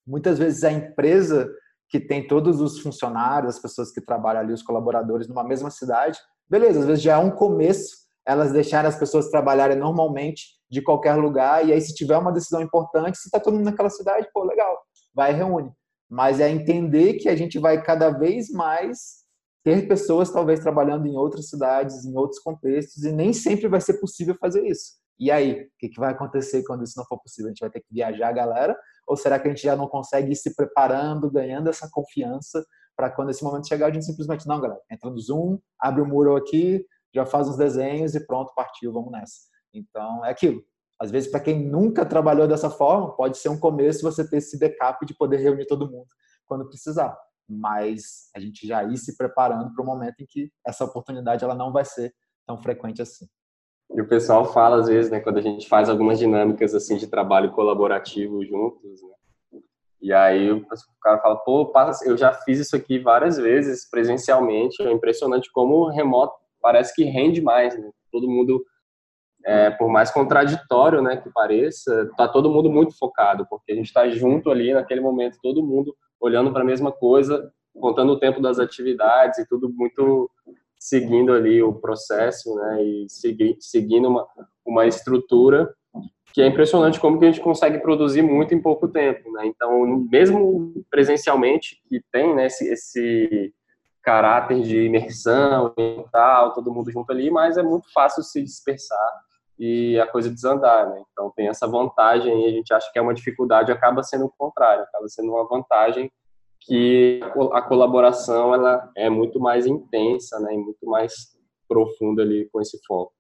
muitas 0.06 0.40
vezes 0.40 0.64
a 0.64 0.72
empresa 0.72 1.52
que 1.90 2.00
tem 2.00 2.26
todos 2.26 2.62
os 2.62 2.80
funcionários, 2.80 3.56
as 3.56 3.62
pessoas 3.62 3.92
que 3.92 4.02
trabalham 4.02 4.42
ali, 4.42 4.54
os 4.54 4.64
colaboradores 4.64 5.28
numa 5.28 5.44
mesma 5.44 5.70
cidade, 5.70 6.18
beleza, 6.50 6.80
às 6.80 6.86
vezes 6.86 7.04
já 7.04 7.14
é 7.14 7.18
um 7.18 7.32
começo 7.32 8.02
elas 8.26 8.52
deixarem 8.52 8.88
as 8.88 8.98
pessoas 8.98 9.30
trabalharem 9.30 9.78
normalmente 9.78 10.60
de 10.70 10.82
qualquer 10.82 11.16
lugar 11.16 11.66
e 11.68 11.74
aí 11.74 11.82
se 11.82 11.94
tiver 11.94 12.18
uma 12.18 12.32
decisão 12.32 12.62
importante, 12.62 13.18
se 13.18 13.28
está 13.28 13.40
todo 13.40 13.56
mundo 13.56 13.66
naquela 13.66 13.90
cidade, 13.90 14.30
pô, 14.34 14.44
legal, 14.44 14.78
vai 15.14 15.34
reúne. 15.34 15.72
Mas 16.10 16.40
é 16.40 16.50
entender 16.50 17.16
que 17.16 17.30
a 17.30 17.36
gente 17.36 17.58
vai 17.58 17.82
cada 17.82 18.10
vez 18.10 18.50
mais 18.50 19.21
ter 19.64 19.88
pessoas 19.88 20.32
talvez 20.32 20.60
trabalhando 20.60 21.06
em 21.06 21.16
outras 21.16 21.50
cidades, 21.50 22.06
em 22.06 22.16
outros 22.16 22.40
contextos 22.40 23.04
e 23.04 23.12
nem 23.12 23.34
sempre 23.34 23.68
vai 23.68 23.82
ser 23.82 23.96
possível 23.96 24.36
fazer 24.40 24.66
isso. 24.66 25.00
E 25.20 25.30
aí, 25.30 25.64
o 25.64 25.70
que, 25.78 25.90
que 25.90 26.00
vai 26.00 26.12
acontecer 26.12 26.64
quando 26.64 26.84
isso 26.84 26.98
não 26.98 27.06
for 27.06 27.20
possível? 27.22 27.48
A 27.48 27.52
gente 27.52 27.60
vai 27.60 27.70
ter 27.70 27.82
que 27.82 27.94
viajar 27.94 28.30
a 28.30 28.34
galera 28.34 28.76
ou 29.08 29.16
será 29.16 29.40
que 29.40 29.48
a 29.48 29.52
gente 29.52 29.62
já 29.62 29.76
não 29.76 29.88
consegue 29.88 30.32
ir 30.32 30.36
se 30.36 30.56
preparando, 30.56 31.30
ganhando 31.30 31.70
essa 31.70 31.88
confiança 31.92 32.66
para 32.96 33.10
quando 33.10 33.30
esse 33.30 33.44
momento 33.44 33.68
chegar, 33.68 33.88
a 33.88 33.94
gente 33.94 34.06
simplesmente, 34.06 34.48
não, 34.48 34.60
galera, 34.60 34.82
entra 34.92 35.10
no 35.10 35.20
Zoom, 35.20 35.60
abre 35.80 36.02
o 36.02 36.06
muro 36.06 36.36
aqui, 36.36 36.86
já 37.14 37.26
faz 37.26 37.48
uns 37.48 37.58
desenhos 37.58 38.16
e 38.16 38.26
pronto, 38.26 38.54
partiu, 38.56 38.92
vamos 38.92 39.12
nessa. 39.12 39.42
Então, 39.74 40.26
é 40.26 40.32
aquilo. 40.32 40.64
Às 41.00 41.10
vezes, 41.10 41.30
para 41.30 41.40
quem 41.40 41.68
nunca 41.68 42.06
trabalhou 42.06 42.48
dessa 42.48 42.70
forma, 42.70 43.16
pode 43.16 43.38
ser 43.38 43.50
um 43.50 43.60
começo 43.60 44.04
você 44.04 44.28
ter 44.28 44.38
esse 44.38 44.60
backup 44.60 45.04
de 45.06 45.16
poder 45.16 45.38
reunir 45.38 45.66
todo 45.66 45.90
mundo 45.90 46.08
quando 46.46 46.68
precisar. 46.68 47.18
Mas 47.52 48.30
a 48.36 48.40
gente 48.40 48.66
já 48.66 48.84
ir 48.84 48.98
se 48.98 49.18
preparando 49.18 49.74
para 49.74 49.84
o 49.84 49.86
momento 49.86 50.22
em 50.22 50.26
que 50.26 50.52
essa 50.66 50.86
oportunidade 50.86 51.44
ela 51.44 51.56
não 51.56 51.72
vai 51.72 51.84
ser 51.84 52.14
tão 52.48 52.58
frequente 52.58 53.02
assim. 53.02 53.28
E 53.94 54.02
o 54.02 54.08
pessoal 54.08 54.46
fala 54.46 54.80
às 54.80 54.88
vezes, 54.88 55.12
né, 55.12 55.20
quando 55.20 55.38
a 55.38 55.42
gente 55.42 55.68
faz 55.68 55.90
algumas 55.90 56.18
dinâmicas 56.18 56.74
assim 56.74 56.96
de 56.96 57.08
trabalho 57.08 57.52
colaborativo 57.52 58.44
juntos, 58.46 59.02
né? 59.02 59.62
E 60.02 60.12
aí 60.12 60.52
o 60.52 60.66
cara 61.00 61.20
fala, 61.20 61.36
pô, 61.38 61.72
eu 62.06 62.18
já 62.18 62.34
fiz 62.34 62.60
isso 62.60 62.76
aqui 62.76 62.98
várias 62.98 63.38
vezes 63.38 63.88
presencialmente, 63.88 64.82
é 64.82 64.92
impressionante 64.92 65.52
como 65.52 65.76
o 65.76 65.90
remoto 65.90 66.34
parece 66.60 66.96
que 66.96 67.04
rende 67.04 67.40
mais, 67.40 67.78
né? 67.78 67.92
Todo 68.12 68.30
mundo, 68.30 68.66
é, 69.46 69.70
por 69.72 69.90
mais 69.90 70.10
contraditório 70.10 71.02
né, 71.02 71.18
que 71.18 71.30
pareça, 71.30 72.10
tá 72.18 72.28
todo 72.28 72.50
mundo 72.50 72.70
muito 72.70 72.98
focado, 72.98 73.46
porque 73.48 73.74
a 73.74 73.76
gente 73.76 73.88
está 73.88 74.10
junto 74.10 74.50
ali 74.50 74.74
naquele 74.74 75.02
momento, 75.02 75.38
todo 75.42 75.64
mundo 75.64 75.96
olhando 76.22 76.52
para 76.54 76.62
a 76.62 76.66
mesma 76.66 76.92
coisa, 76.92 77.52
contando 77.80 78.14
o 78.14 78.20
tempo 78.20 78.42
das 78.42 78.60
atividades 78.60 79.40
e 79.40 79.48
tudo 79.48 79.70
muito 79.70 80.30
seguindo 80.80 81.34
ali 81.34 81.62
o 81.62 81.74
processo, 81.74 82.56
né, 82.56 82.84
e 82.84 83.06
segui, 83.10 83.56
seguindo 83.60 84.08
uma, 84.08 84.28
uma 84.66 84.86
estrutura 84.86 85.74
que 86.34 86.42
é 86.42 86.48
impressionante 86.48 87.00
como 87.00 87.20
que 87.20 87.26
a 87.26 87.28
gente 87.28 87.42
consegue 87.42 87.80
produzir 87.80 88.22
muito 88.22 88.54
em 88.54 88.62
pouco 88.62 88.88
tempo, 88.88 89.30
né? 89.34 89.46
Então, 89.46 89.86
mesmo 90.10 90.74
presencialmente, 90.90 91.82
que 91.90 92.02
tem 92.10 92.34
né, 92.34 92.46
esse, 92.46 92.70
esse 92.70 93.54
caráter 94.02 94.62
de 94.62 94.86
imersão 94.86 95.74
e 95.78 96.06
tal, 96.10 96.54
todo 96.54 96.74
mundo 96.74 96.90
junto 96.90 97.12
ali, 97.12 97.30
mas 97.30 97.58
é 97.58 97.64
muito 97.64 97.92
fácil 97.92 98.24
se 98.24 98.42
dispersar 98.42 99.22
e 99.64 100.00
a 100.00 100.08
coisa 100.08 100.28
desandar, 100.28 100.90
né? 100.90 101.04
Então 101.12 101.32
tem 101.36 101.48
essa 101.48 101.68
vantagem 101.68 102.44
e 102.44 102.48
a 102.48 102.50
gente 102.50 102.74
acha 102.74 102.92
que 102.92 102.98
é 102.98 103.02
uma 103.02 103.14
dificuldade, 103.14 103.72
acaba 103.72 104.02
sendo 104.02 104.26
o 104.26 104.34
contrário, 104.36 104.84
acaba 104.84 105.08
sendo 105.08 105.32
uma 105.32 105.48
vantagem 105.48 106.12
que 106.60 107.20
a 107.54 107.62
colaboração 107.62 108.56
ela 108.56 108.92
é 108.98 109.08
muito 109.08 109.40
mais 109.40 109.68
intensa, 109.68 110.40
né? 110.40 110.56
E 110.56 110.58
muito 110.58 110.84
mais 110.88 111.38
profunda 111.70 112.24
ali 112.24 112.50
com 112.52 112.60
esse 112.60 112.80
foco. 112.88 113.14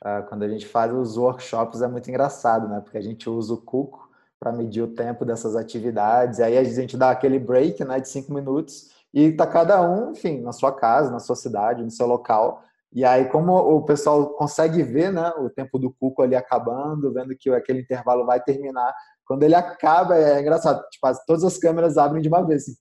Ah, 0.00 0.22
quando 0.22 0.44
a 0.44 0.48
gente 0.48 0.66
faz 0.66 0.92
os 0.94 1.16
workshops 1.16 1.82
é 1.82 1.88
muito 1.88 2.08
engraçado, 2.08 2.68
né? 2.68 2.80
Porque 2.80 2.98
a 2.98 3.02
gente 3.02 3.28
usa 3.28 3.52
o 3.52 3.60
Cuco 3.60 4.08
para 4.38 4.52
medir 4.52 4.82
o 4.82 4.94
tempo 4.94 5.24
dessas 5.24 5.56
atividades, 5.56 6.38
aí 6.38 6.56
a 6.56 6.62
gente 6.62 6.96
dá 6.96 7.10
aquele 7.10 7.40
break, 7.40 7.84
né, 7.84 7.98
de 7.98 8.08
cinco 8.08 8.32
minutos 8.32 8.90
e 9.12 9.32
tá 9.32 9.46
cada 9.46 9.82
um, 9.82 10.12
enfim, 10.12 10.40
na 10.42 10.52
sua 10.52 10.72
casa, 10.72 11.10
na 11.10 11.18
sua 11.18 11.36
cidade, 11.36 11.82
no 11.82 11.90
seu 11.90 12.06
local. 12.06 12.62
E 12.92 13.04
aí, 13.04 13.26
como 13.30 13.54
o 13.56 13.84
pessoal 13.84 14.34
consegue 14.34 14.82
ver, 14.82 15.10
né, 15.10 15.30
o 15.38 15.48
tempo 15.48 15.78
do 15.78 15.92
cuco 15.94 16.22
ali 16.22 16.36
acabando, 16.36 17.12
vendo 17.12 17.34
que 17.38 17.48
aquele 17.50 17.80
intervalo 17.80 18.26
vai 18.26 18.42
terminar, 18.42 18.94
quando 19.24 19.44
ele 19.44 19.54
acaba, 19.54 20.16
é 20.16 20.40
engraçado, 20.40 20.82
tipo, 20.90 21.06
todas 21.26 21.42
as 21.42 21.56
câmeras 21.56 21.96
abrem 21.96 22.20
de 22.20 22.28
uma 22.28 22.46
vez, 22.46 22.64
assim, 22.64 22.74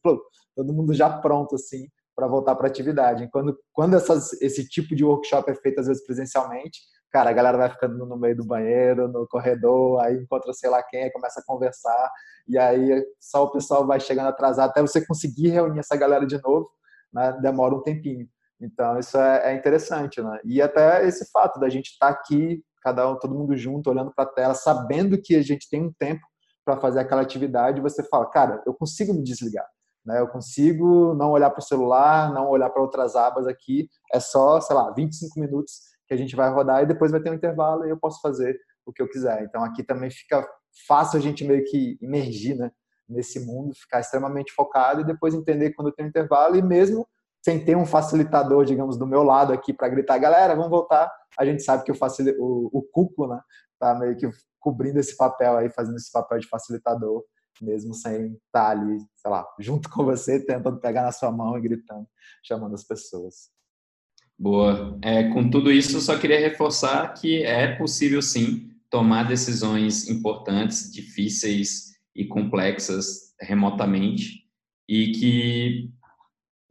todo 0.56 0.74
mundo 0.74 0.94
já 0.94 1.10
pronto, 1.10 1.56
assim, 1.56 1.88
para 2.14 2.28
voltar 2.28 2.56
para 2.56 2.68
a 2.68 2.70
atividade. 2.70 3.30
Quando, 3.32 3.58
quando 3.72 3.96
essas, 3.96 4.34
esse 4.42 4.68
tipo 4.68 4.94
de 4.96 5.06
workshop 5.06 5.50
é 5.50 5.56
feito, 5.56 5.80
às 5.80 5.88
vezes, 5.88 6.06
presencialmente, 6.06 6.82
cara, 7.10 7.30
a 7.30 7.34
galera 7.34 7.58
vai 7.58 7.70
ficando 7.70 8.06
no 8.06 8.18
meio 8.18 8.36
do 8.36 8.46
banheiro, 8.46 9.08
no 9.08 9.26
corredor, 9.28 10.02
aí 10.02 10.16
encontra 10.18 10.52
sei 10.54 10.70
lá 10.70 10.84
quem, 10.84 11.12
começa 11.12 11.40
a 11.40 11.44
conversar, 11.46 12.12
e 12.48 12.58
aí 12.58 13.06
só 13.20 13.44
o 13.46 13.52
pessoal 13.52 13.86
vai 13.86 14.00
chegando 14.00 14.28
atrasado 14.28 14.70
até 14.70 14.82
você 14.82 15.06
conseguir 15.06 15.50
reunir 15.50 15.80
essa 15.80 15.96
galera 15.96 16.26
de 16.26 16.42
novo, 16.42 16.70
né, 17.14 17.38
demora 17.42 17.76
um 17.76 17.82
tempinho. 17.82 18.28
Então 18.62 19.00
isso 19.00 19.18
é, 19.18 19.52
é 19.52 19.56
interessante, 19.56 20.22
né? 20.22 20.40
E 20.46 20.62
até 20.62 21.06
esse 21.06 21.32
fato 21.32 21.60
da 21.60 21.68
gente 21.68 21.88
estar 21.88 22.14
tá 22.14 22.20
aqui, 22.20 22.64
cada 22.82 23.10
um, 23.10 23.18
todo 23.18 23.36
mundo 23.36 23.56
junto, 23.58 23.90
olhando 23.90 24.14
para 24.14 24.26
a 24.26 24.34
tela, 24.34 24.54
sabendo 24.54 25.20
que 25.22 25.36
a 25.36 25.42
gente 25.42 25.70
tem 25.70 25.84
um 25.84 25.94
tempo 25.94 26.22
para 26.64 26.80
fazer 26.80 27.00
aquela 27.00 27.22
atividade, 27.22 27.82
você 27.82 28.04
fala, 28.04 28.30
cara, 28.30 28.62
eu 28.66 28.74
consigo 28.74 29.14
me 29.14 29.24
desligar. 29.24 29.68
Né? 30.06 30.20
Eu 30.20 30.28
consigo 30.28 31.14
não 31.16 31.32
olhar 31.32 31.50
para 31.50 31.60
o 31.60 31.64
celular, 31.64 32.32
não 32.34 32.50
olhar 32.50 32.70
para 32.70 32.82
outras 32.82 33.16
abas 33.16 33.48
aqui. 33.48 33.90
É 34.14 34.20
só, 34.20 34.60
sei 34.62 34.76
lá, 34.76 34.92
25 34.92 35.40
minutos 35.40 35.74
que 36.08 36.14
a 36.14 36.18
gente 36.18 36.36
vai 36.36 36.52
rodar 36.52 36.84
e 36.84 36.88
depois 36.88 37.12
vai 37.12 37.22
ter 37.22 37.30
um 37.30 37.36
intervalo 37.36 37.86
e 37.86 37.90
eu 37.90 37.98
posso 37.98 38.20
fazer 38.22 38.60
o 38.86 38.92
que 38.92 39.02
eu 39.02 39.08
quiser. 39.08 39.44
Então 39.44 39.64
aqui 39.64 39.84
também 39.84 40.10
fica 40.10 40.48
fácil 40.88 41.20
a 41.20 41.22
gente 41.22 41.44
meio 41.44 41.64
que 41.66 41.98
imergir 42.02 42.58
né, 42.58 42.72
nesse 43.08 43.40
mundo, 43.40 43.74
ficar 43.76 44.00
extremamente 44.00 44.52
focado 44.54 45.02
e 45.02 45.06
depois 45.06 45.34
entender 45.34 45.72
quando 45.74 45.92
tem 45.92 46.06
um 46.06 46.10
intervalo 46.10 46.56
e 46.56 46.62
mesmo 46.62 47.08
sem 47.42 47.64
ter 47.64 47.76
um 47.76 47.86
facilitador, 47.86 48.66
digamos, 48.66 48.98
do 48.98 49.08
meu 49.08 49.24
lado 49.24 49.52
aqui 49.52 49.74
para 49.74 49.90
gritar, 49.90 50.18
galera, 50.18 50.56
vamos 50.56 50.70
voltar, 50.70 51.12
a 51.38 51.46
gente 51.46 51.64
sabe 51.64 51.84
que 51.84 51.92
o, 51.92 51.96
facil... 51.96 52.36
o, 52.40 52.70
o 52.72 52.82
cuco, 52.84 53.28
né, 53.28 53.40
tá 53.80 53.96
meio 53.96 54.16
que 54.16 54.30
cobrindo 54.60 55.00
esse 55.00 55.18
papel 55.18 55.58
aí, 55.58 55.70
fazendo 55.72 55.96
esse 55.96 56.12
papel 56.12 56.40
de 56.40 56.48
facilitador, 56.48 57.24
mesmo 57.60 57.94
sem 57.94 58.28
estar 58.28 58.42
tá 58.52 58.70
ali, 58.70 58.98
sei 59.16 59.32
lá, 59.32 59.46
junto 59.60 59.90
com 59.90 60.06
você, 60.06 60.40
tentando 60.40 60.80
pegar 60.80 61.04
na 61.04 61.12
sua 61.12 61.32
mão 61.32 61.58
e 61.58 61.62
gritando, 61.62 62.08
chamando 62.44 62.76
as 62.76 62.84
pessoas. 62.84 63.50
Boa. 64.38 64.98
É, 65.04 65.30
com 65.30 65.50
tudo 65.50 65.72
isso, 65.72 66.00
só 66.02 66.18
queria 66.18 66.40
reforçar 66.40 67.14
que 67.14 67.44
é 67.44 67.76
possível 67.76 68.22
sim 68.22 68.72
tomar 68.90 69.28
decisões 69.28 70.10
importantes, 70.10 70.92
difíceis 70.92 71.92
e 72.16 72.26
complexas 72.26 73.34
remotamente 73.40 74.42
e 74.88 75.12
que 75.12 75.92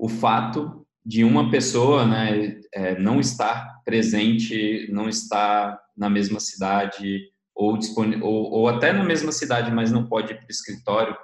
o 0.00 0.08
fato 0.08 0.86
de 1.04 1.22
uma 1.22 1.50
pessoa 1.50 2.06
né, 2.06 2.58
é, 2.72 2.98
não 2.98 3.20
estar 3.20 3.82
presente, 3.84 4.88
não 4.90 5.08
estar 5.08 5.78
na 5.96 6.08
mesma 6.08 6.40
cidade 6.40 7.20
ou, 7.54 7.78
ou, 8.22 8.50
ou 8.50 8.68
até 8.68 8.92
na 8.92 9.04
mesma 9.04 9.30
cidade, 9.30 9.70
mas 9.70 9.92
não 9.92 10.06
pode 10.06 10.32
ir 10.32 10.36
para 10.36 10.46
o 10.46 10.50
escritório, 10.50 11.14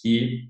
que 0.00 0.48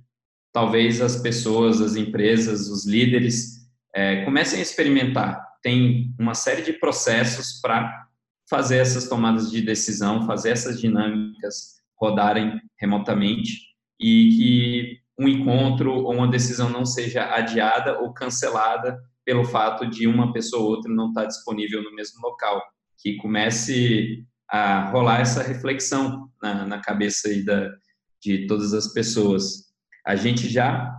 talvez 0.53 1.01
as 1.01 1.17
pessoas, 1.17 1.81
as 1.81 1.97
empresas, 1.97 2.69
os 2.69 2.87
líderes 2.87 3.67
é, 3.95 4.25
comecem 4.27 4.59
a 4.59 4.63
experimentar. 4.63 5.43
Tem 5.63 6.15
uma 6.19 6.35
série 6.35 6.63
de 6.63 6.75
processos 6.75 7.61
para 7.63 8.07
fazer 8.49 8.79
essas 8.79 9.09
tomadas 9.09 9.51
de 9.51 9.63
decisão, 9.63 10.27
fazer 10.27 10.51
essas 10.51 10.79
dinâmicas 10.79 11.81
rodarem 11.99 12.61
remotamente 12.79 13.59
e 13.99 14.29
que 14.37 15.01
um 15.21 15.29
encontro 15.29 15.93
ou 15.93 16.15
uma 16.15 16.29
decisão 16.29 16.71
não 16.71 16.87
seja 16.87 17.35
adiada 17.35 18.01
ou 18.01 18.15
cancelada 18.15 18.99
pelo 19.25 19.45
fato 19.45 19.87
de 19.87 20.07
uma 20.07 20.33
pessoa 20.33 20.63
ou 20.63 20.71
outra 20.71 20.93
não 20.93 21.09
estar 21.09 21.27
disponível 21.27 21.83
no 21.83 21.95
mesmo 21.95 22.21
local. 22.23 22.63
Que 22.99 23.17
comece 23.19 24.25
a 24.49 24.91
rolar 24.91 25.21
essa 25.21 25.43
reflexão 25.43 26.29
na, 26.43 26.67
na 26.67 26.81
cabeça 26.81 27.29
aí 27.29 27.45
da, 27.45 27.71
de 28.23 28.47
todas 28.47 28.73
as 28.73 28.93
pessoas. 28.93 29.71
A 30.07 30.17
gente 30.17 30.49
já 30.49 30.91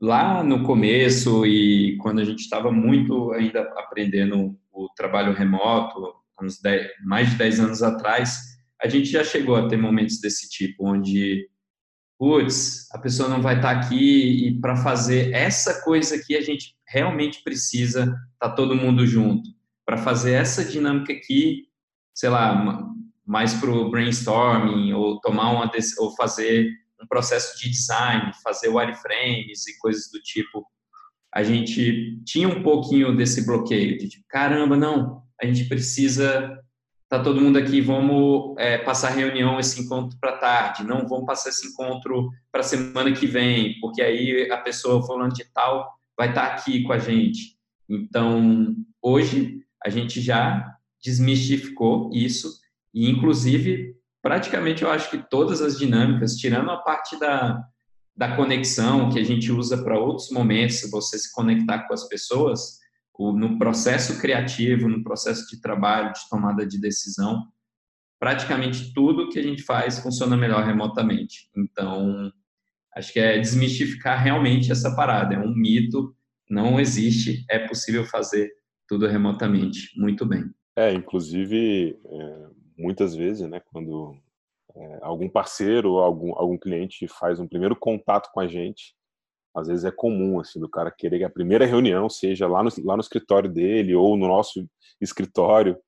lá 0.00 0.44
no 0.44 0.62
começo 0.62 1.46
e 1.46 1.96
quando 1.98 2.20
a 2.20 2.24
gente 2.24 2.40
estava 2.40 2.70
muito 2.70 3.32
ainda 3.32 3.62
aprendendo 3.78 4.54
o 4.70 4.88
trabalho 4.94 5.32
remoto, 5.32 6.14
uns 6.42 6.60
10, 6.60 6.88
mais 7.04 7.30
de 7.30 7.36
10 7.36 7.60
anos 7.60 7.82
atrás, 7.82 8.38
a 8.82 8.88
gente 8.88 9.08
já 9.08 9.22
chegou 9.22 9.54
a 9.54 9.68
ter 9.68 9.76
momentos 9.76 10.20
desse 10.20 10.48
tipo, 10.50 10.88
onde, 10.88 11.48
putz, 12.18 12.88
a 12.92 12.98
pessoa 12.98 13.28
não 13.28 13.42
vai 13.42 13.56
estar 13.56 13.74
tá 13.74 13.80
aqui 13.80 14.48
e 14.48 14.60
para 14.60 14.76
fazer 14.76 15.32
essa 15.32 15.82
coisa 15.82 16.16
aqui 16.16 16.36
a 16.36 16.40
gente 16.40 16.74
realmente 16.86 17.42
precisa 17.42 18.02
estar 18.02 18.50
tá 18.50 18.50
todo 18.50 18.76
mundo 18.76 19.06
junto. 19.06 19.50
Para 19.84 19.96
fazer 19.96 20.32
essa 20.32 20.64
dinâmica 20.64 21.12
aqui, 21.12 21.68
sei 22.14 22.30
lá, 22.30 22.86
mais 23.26 23.54
para 23.54 23.70
o 23.70 23.90
brainstorming 23.90 24.92
ou 24.92 25.20
tomar 25.20 25.50
uma 25.50 25.70
ou 25.98 26.14
fazer 26.14 26.70
um 27.02 27.06
processo 27.06 27.58
de 27.58 27.70
design, 27.70 28.30
fazer 28.42 28.68
wireframes 28.68 29.66
e 29.66 29.78
coisas 29.78 30.10
do 30.12 30.20
tipo, 30.20 30.64
a 31.34 31.42
gente 31.42 32.22
tinha 32.24 32.48
um 32.48 32.62
pouquinho 32.62 33.16
desse 33.16 33.44
bloqueio 33.44 33.98
de 33.98 34.08
tipo, 34.08 34.24
caramba, 34.28 34.76
não, 34.76 35.22
a 35.40 35.46
gente 35.46 35.64
precisa 35.64 36.61
tá 37.18 37.22
todo 37.22 37.42
mundo 37.42 37.58
aqui, 37.58 37.78
vamos 37.82 38.54
é, 38.56 38.78
passar 38.78 39.10
reunião 39.10 39.60
esse 39.60 39.82
encontro 39.82 40.16
para 40.18 40.38
tarde, 40.38 40.82
não 40.82 41.06
vamos 41.06 41.26
passar 41.26 41.50
esse 41.50 41.68
encontro 41.68 42.30
para 42.50 42.62
semana 42.62 43.12
que 43.12 43.26
vem, 43.26 43.78
porque 43.82 44.00
aí 44.00 44.50
a 44.50 44.56
pessoa 44.56 45.06
falando 45.06 45.34
de 45.34 45.44
tal 45.52 45.92
vai 46.16 46.30
estar 46.30 46.46
tá 46.48 46.54
aqui 46.54 46.82
com 46.84 46.92
a 46.94 46.98
gente. 46.98 47.58
Então, 47.86 48.74
hoje 49.02 49.58
a 49.84 49.90
gente 49.90 50.22
já 50.22 50.74
desmistificou 51.04 52.08
isso 52.14 52.50
e 52.94 53.10
inclusive 53.10 53.94
praticamente 54.22 54.82
eu 54.82 54.90
acho 54.90 55.10
que 55.10 55.18
todas 55.18 55.60
as 55.60 55.78
dinâmicas, 55.78 56.36
tirando 56.36 56.70
a 56.70 56.78
parte 56.78 57.20
da, 57.20 57.62
da 58.16 58.34
conexão 58.34 59.10
que 59.10 59.18
a 59.18 59.24
gente 59.24 59.52
usa 59.52 59.84
para 59.84 59.98
outros 59.98 60.30
momentos, 60.30 60.90
você 60.90 61.18
se 61.18 61.30
conectar 61.30 61.86
com 61.86 61.92
as 61.92 62.08
pessoas, 62.08 62.78
no 63.18 63.58
processo 63.58 64.20
criativo, 64.20 64.88
no 64.88 65.02
processo 65.02 65.46
de 65.48 65.60
trabalho, 65.60 66.12
de 66.12 66.28
tomada 66.28 66.66
de 66.66 66.80
decisão, 66.80 67.42
praticamente 68.18 68.92
tudo 68.94 69.28
que 69.28 69.38
a 69.38 69.42
gente 69.42 69.62
faz 69.62 69.98
funciona 69.98 70.36
melhor 70.36 70.64
remotamente. 70.64 71.50
Então, 71.56 72.32
acho 72.96 73.12
que 73.12 73.20
é 73.20 73.38
desmistificar 73.38 74.22
realmente 74.22 74.72
essa 74.72 74.94
parada. 74.94 75.34
É 75.34 75.38
um 75.38 75.54
mito, 75.54 76.14
não 76.48 76.80
existe, 76.80 77.44
é 77.50 77.58
possível 77.66 78.04
fazer 78.04 78.50
tudo 78.88 79.06
remotamente, 79.06 79.90
muito 79.96 80.26
bem. 80.26 80.44
É, 80.76 80.92
inclusive, 80.92 81.98
é, 82.04 82.46
muitas 82.78 83.14
vezes, 83.14 83.48
né, 83.48 83.60
quando 83.72 84.16
é, 84.74 84.98
algum 85.02 85.28
parceiro 85.28 85.98
algum, 85.98 86.34
algum 86.36 86.56
cliente 86.56 87.06
faz 87.06 87.38
um 87.38 87.46
primeiro 87.46 87.76
contato 87.76 88.30
com 88.32 88.40
a 88.40 88.46
gente, 88.46 88.94
às 89.54 89.68
vezes 89.68 89.84
é 89.84 89.90
comum, 89.90 90.40
assim, 90.40 90.58
do 90.58 90.68
cara 90.68 90.90
querer 90.90 91.18
que 91.18 91.24
a 91.24 91.30
primeira 91.30 91.66
reunião 91.66 92.08
seja 92.08 92.46
lá 92.46 92.62
no, 92.62 92.70
lá 92.84 92.96
no 92.96 93.02
escritório 93.02 93.50
dele 93.50 93.94
ou 93.94 94.16
no 94.16 94.26
nosso 94.26 94.66
escritório. 95.00 95.78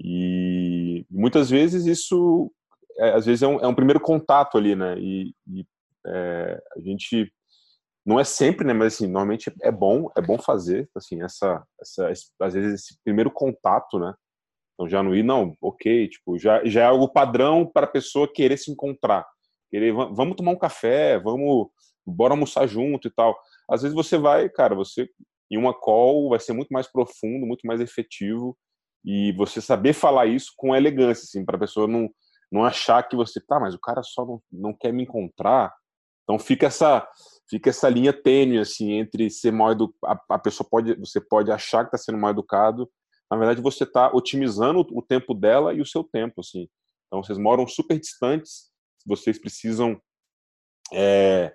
E 0.00 1.06
muitas 1.10 1.48
vezes 1.48 1.86
isso, 1.86 2.52
é, 2.98 3.10
às 3.10 3.26
vezes 3.26 3.42
é 3.42 3.46
um, 3.46 3.60
é 3.60 3.66
um, 3.66 3.74
primeiro 3.74 4.00
contato 4.00 4.58
ali, 4.58 4.74
né? 4.74 4.98
E, 4.98 5.32
e 5.48 5.64
é, 6.06 6.62
a 6.76 6.80
gente 6.80 7.32
não 8.04 8.20
é 8.20 8.24
sempre, 8.24 8.66
né? 8.66 8.72
Mas 8.72 8.94
assim, 8.94 9.06
normalmente 9.06 9.52
é 9.62 9.70
bom, 9.70 10.10
é 10.16 10.20
bom 10.20 10.38
fazer, 10.38 10.88
assim, 10.94 11.22
essa, 11.22 11.64
essa, 11.80 12.10
às 12.40 12.54
vezes 12.54 12.74
esse 12.74 12.98
primeiro 13.04 13.30
contato, 13.30 13.98
né? 13.98 14.14
Então 14.74 14.88
já 14.88 15.02
não 15.02 15.14
ir, 15.14 15.22
não, 15.22 15.54
ok, 15.60 16.08
tipo, 16.08 16.38
já, 16.38 16.62
já 16.66 16.82
é 16.82 16.84
algo 16.86 17.08
padrão 17.08 17.64
para 17.64 17.86
a 17.86 17.90
pessoa 17.90 18.30
querer 18.30 18.58
se 18.58 18.70
encontrar. 18.70 19.26
Querer, 19.70 19.92
vamos 19.92 20.36
tomar 20.36 20.52
um 20.52 20.58
café, 20.58 21.18
vamos, 21.18 21.68
bora 22.06 22.34
almoçar 22.34 22.66
junto 22.66 23.08
e 23.08 23.10
tal. 23.10 23.36
Às 23.68 23.82
vezes 23.82 23.94
você 23.94 24.18
vai, 24.18 24.48
cara, 24.48 24.74
você 24.74 25.08
em 25.50 25.56
uma 25.56 25.74
call 25.74 26.30
vai 26.30 26.40
ser 26.40 26.52
muito 26.52 26.68
mais 26.70 26.90
profundo, 26.90 27.46
muito 27.46 27.66
mais 27.66 27.80
efetivo 27.80 28.56
e 29.04 29.32
você 29.32 29.60
saber 29.60 29.92
falar 29.92 30.26
isso 30.26 30.52
com 30.56 30.74
elegância, 30.74 31.24
assim, 31.24 31.44
para 31.44 31.56
a 31.56 31.60
pessoa 31.60 31.86
não, 31.86 32.08
não 32.50 32.64
achar 32.64 33.02
que 33.08 33.14
você, 33.14 33.40
tá, 33.40 33.60
mas 33.60 33.74
o 33.74 33.80
cara 33.80 34.02
só 34.02 34.24
não, 34.26 34.42
não 34.50 34.74
quer 34.74 34.92
me 34.92 35.04
encontrar. 35.04 35.72
Então 36.24 36.38
fica 36.38 36.66
essa 36.66 37.06
fica 37.48 37.70
essa 37.70 37.88
linha 37.88 38.12
tênue 38.12 38.58
assim 38.58 38.94
entre 38.94 39.30
ser 39.30 39.52
mal 39.52 39.70
educado, 39.70 39.94
a, 40.04 40.34
a 40.34 40.38
pessoa 40.38 40.68
pode 40.68 40.94
você 40.96 41.20
pode 41.20 41.52
achar 41.52 41.84
que 41.84 41.94
está 41.94 41.98
sendo 41.98 42.18
mal 42.18 42.32
educado 42.32 42.90
na 43.30 43.36
verdade 43.36 43.60
você 43.60 43.84
está 43.84 44.10
otimizando 44.14 44.86
o 44.92 45.02
tempo 45.02 45.34
dela 45.34 45.74
e 45.74 45.80
o 45.80 45.86
seu 45.86 46.04
tempo, 46.04 46.40
assim. 46.40 46.68
Então 47.06 47.22
vocês 47.22 47.38
moram 47.38 47.66
super 47.66 47.98
distantes, 47.98 48.70
vocês 49.04 49.38
precisam 49.38 50.00
é, 50.92 51.54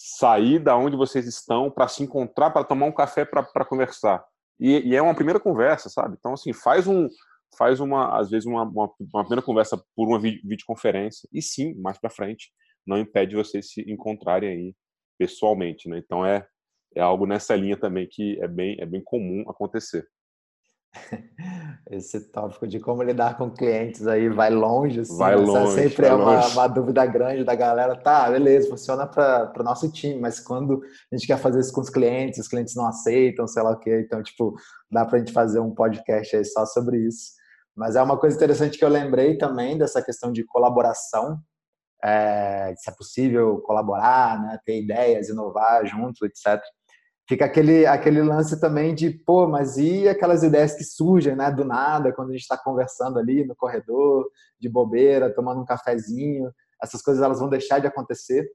sair 0.00 0.60
da 0.60 0.76
onde 0.76 0.96
vocês 0.96 1.26
estão 1.26 1.68
para 1.68 1.88
se 1.88 2.04
encontrar, 2.04 2.52
para 2.52 2.62
tomar 2.62 2.86
um 2.86 2.92
café, 2.92 3.24
para 3.24 3.64
conversar. 3.64 4.24
E, 4.60 4.90
e, 4.90 4.94
é 4.94 5.02
uma 5.02 5.14
primeira 5.14 5.40
conversa, 5.40 5.88
sabe? 5.88 6.14
Então 6.16 6.34
assim 6.34 6.52
faz 6.52 6.86
um 6.86 7.08
faz 7.56 7.80
uma 7.80 8.16
às 8.16 8.30
vezes 8.30 8.46
uma, 8.46 8.62
uma, 8.62 8.88
uma 9.12 9.24
primeira 9.24 9.42
conversa 9.42 9.76
por 9.96 10.06
uma 10.06 10.20
videoconferência 10.20 11.28
e 11.32 11.42
sim 11.42 11.74
mais 11.80 11.98
para 11.98 12.10
frente 12.10 12.52
não 12.86 12.96
impede 12.96 13.34
vocês 13.34 13.72
se 13.72 13.80
encontrarem 13.90 14.48
aí 14.50 14.74
pessoalmente, 15.18 15.88
né? 15.88 15.98
Então 15.98 16.24
é 16.24 16.46
é 16.94 17.00
algo 17.00 17.26
nessa 17.26 17.56
linha 17.56 17.76
também 17.76 18.06
que 18.08 18.40
é 18.40 18.46
bem 18.46 18.76
é 18.78 18.86
bem 18.86 19.02
comum 19.02 19.50
acontecer. 19.50 20.06
Esse 21.90 22.20
tópico 22.20 22.66
de 22.66 22.78
como 22.78 23.02
lidar 23.02 23.38
com 23.38 23.50
clientes 23.50 24.06
aí 24.06 24.28
vai 24.28 24.50
longe, 24.50 25.00
assim, 25.00 25.16
vai 25.16 25.34
longe, 25.34 25.72
sempre 25.72 26.02
vai 26.02 26.10
é 26.10 26.14
uma, 26.14 26.46
uma, 26.48 26.66
dúvida 26.66 27.06
grande 27.06 27.44
da 27.44 27.54
galera. 27.54 27.96
Tá, 27.96 28.30
beleza, 28.30 28.68
funciona 28.68 29.06
para 29.06 29.54
o 29.58 29.62
nosso 29.62 29.90
time, 29.90 30.20
mas 30.20 30.38
quando 30.38 30.82
a 31.10 31.16
gente 31.16 31.26
quer 31.26 31.38
fazer 31.38 31.60
isso 31.60 31.72
com 31.72 31.80
os 31.80 31.88
clientes, 31.88 32.40
os 32.40 32.48
clientes 32.48 32.74
não 32.74 32.86
aceitam, 32.86 33.46
sei 33.46 33.62
lá 33.62 33.70
o 33.70 33.78
quê. 33.78 34.02
Então, 34.04 34.22
tipo, 34.22 34.54
dá 34.90 35.06
para 35.06 35.16
a 35.16 35.18
gente 35.18 35.32
fazer 35.32 35.60
um 35.60 35.74
podcast 35.74 36.36
aí 36.36 36.44
só 36.44 36.66
sobre 36.66 36.98
isso. 36.98 37.32
Mas 37.74 37.96
é 37.96 38.02
uma 38.02 38.18
coisa 38.18 38.36
interessante 38.36 38.76
que 38.76 38.84
eu 38.84 38.90
lembrei 38.90 39.38
também 39.38 39.78
dessa 39.78 40.02
questão 40.02 40.30
de 40.30 40.44
colaboração, 40.44 41.40
é, 42.04 42.74
se 42.76 42.90
é 42.90 42.92
possível 42.92 43.62
colaborar, 43.62 44.42
né, 44.42 44.58
ter 44.62 44.82
ideias, 44.82 45.30
inovar 45.30 45.86
junto, 45.86 46.26
etc 46.26 46.60
fica 47.28 47.44
aquele, 47.44 47.84
aquele 47.84 48.22
lance 48.22 48.58
também 48.58 48.94
de, 48.94 49.10
pô, 49.10 49.46
mas 49.46 49.76
e 49.76 50.08
aquelas 50.08 50.42
ideias 50.42 50.74
que 50.74 50.82
surgem, 50.82 51.36
né, 51.36 51.50
do 51.50 51.62
nada, 51.62 52.12
quando 52.12 52.30
a 52.30 52.32
gente 52.32 52.42
está 52.42 52.56
conversando 52.56 53.18
ali 53.18 53.44
no 53.44 53.54
corredor, 53.54 54.26
de 54.58 54.68
bobeira, 54.68 55.32
tomando 55.32 55.60
um 55.60 55.64
cafezinho, 55.66 56.50
essas 56.82 57.02
coisas 57.02 57.22
elas 57.22 57.38
vão 57.38 57.50
deixar 57.50 57.80
de 57.80 57.86
acontecer. 57.86 58.48